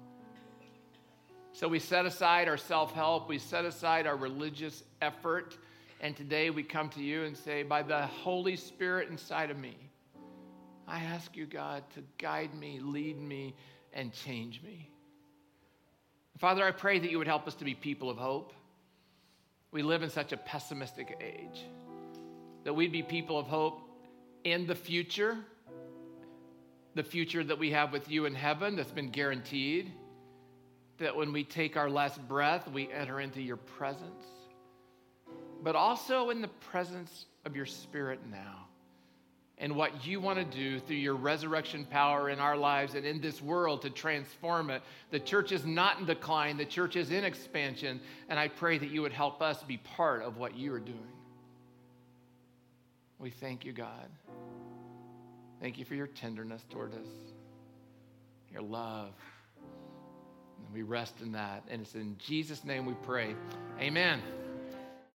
So 1.53 1.67
we 1.67 1.79
set 1.79 2.05
aside 2.05 2.47
our 2.47 2.57
self 2.57 2.93
help, 2.93 3.27
we 3.27 3.37
set 3.37 3.65
aside 3.65 4.07
our 4.07 4.15
religious 4.15 4.83
effort, 5.01 5.57
and 5.99 6.15
today 6.15 6.49
we 6.49 6.63
come 6.63 6.89
to 6.89 7.03
you 7.03 7.23
and 7.23 7.35
say, 7.37 7.63
by 7.63 7.83
the 7.83 8.07
Holy 8.07 8.55
Spirit 8.55 9.09
inside 9.09 9.51
of 9.51 9.59
me, 9.59 9.75
I 10.87 11.01
ask 11.01 11.35
you, 11.35 11.45
God, 11.45 11.83
to 11.95 12.03
guide 12.17 12.53
me, 12.55 12.79
lead 12.79 13.19
me, 13.19 13.53
and 13.93 14.13
change 14.13 14.61
me. 14.63 14.89
Father, 16.37 16.63
I 16.63 16.71
pray 16.71 16.99
that 16.99 17.11
you 17.11 17.17
would 17.17 17.27
help 17.27 17.47
us 17.47 17.55
to 17.55 17.65
be 17.65 17.75
people 17.75 18.09
of 18.09 18.17
hope. 18.17 18.53
We 19.71 19.83
live 19.83 20.03
in 20.03 20.09
such 20.09 20.31
a 20.31 20.37
pessimistic 20.37 21.17
age 21.21 21.65
that 22.63 22.73
we'd 22.73 22.91
be 22.91 23.03
people 23.03 23.37
of 23.37 23.47
hope 23.47 23.81
in 24.43 24.67
the 24.67 24.75
future, 24.75 25.37
the 26.95 27.03
future 27.03 27.43
that 27.43 27.57
we 27.57 27.71
have 27.71 27.91
with 27.91 28.09
you 28.09 28.25
in 28.25 28.35
heaven 28.35 28.75
that's 28.75 28.91
been 28.91 29.09
guaranteed. 29.09 29.91
That 30.99 31.15
when 31.15 31.33
we 31.33 31.43
take 31.43 31.77
our 31.77 31.89
last 31.89 32.25
breath, 32.27 32.69
we 32.69 32.91
enter 32.91 33.19
into 33.19 33.41
your 33.41 33.57
presence, 33.57 34.25
but 35.63 35.75
also 35.75 36.29
in 36.29 36.41
the 36.41 36.47
presence 36.47 37.25
of 37.45 37.55
your 37.55 37.65
spirit 37.65 38.19
now 38.29 38.67
and 39.61 39.75
what 39.75 40.05
you 40.05 40.19
want 40.19 40.39
to 40.39 40.43
do 40.43 40.79
through 40.79 40.97
your 40.97 41.15
resurrection 41.15 41.85
power 41.85 42.29
in 42.29 42.39
our 42.39 42.57
lives 42.57 42.95
and 42.95 43.05
in 43.05 43.21
this 43.21 43.41
world 43.41 43.83
to 43.83 43.91
transform 43.91 44.71
it. 44.71 44.81
The 45.11 45.19
church 45.19 45.51
is 45.51 45.65
not 45.65 45.99
in 45.99 46.05
decline, 46.05 46.57
the 46.57 46.65
church 46.65 46.95
is 46.95 47.11
in 47.11 47.23
expansion, 47.23 48.01
and 48.27 48.39
I 48.39 48.47
pray 48.47 48.79
that 48.79 48.89
you 48.89 49.03
would 49.03 49.13
help 49.13 49.39
us 49.41 49.61
be 49.61 49.77
part 49.77 50.23
of 50.23 50.37
what 50.37 50.55
you 50.55 50.73
are 50.73 50.79
doing. 50.79 51.07
We 53.21 53.29
thank 53.29 53.65
you, 53.65 53.71
God. 53.71 54.09
Thank 55.61 55.77
you 55.77 55.85
for 55.85 55.93
your 55.93 56.07
tenderness 56.07 56.63
toward 56.71 56.93
us, 56.93 57.07
your 58.51 58.63
love. 58.63 59.13
And 60.57 60.73
we 60.73 60.81
rest 60.81 61.13
in 61.21 61.33
that. 61.33 61.63
And 61.69 61.83
it's 61.83 61.93
in 61.93 62.17
Jesus' 62.17 62.65
name 62.65 62.87
we 62.87 62.95
pray. 63.03 63.35
Amen. 63.79 64.21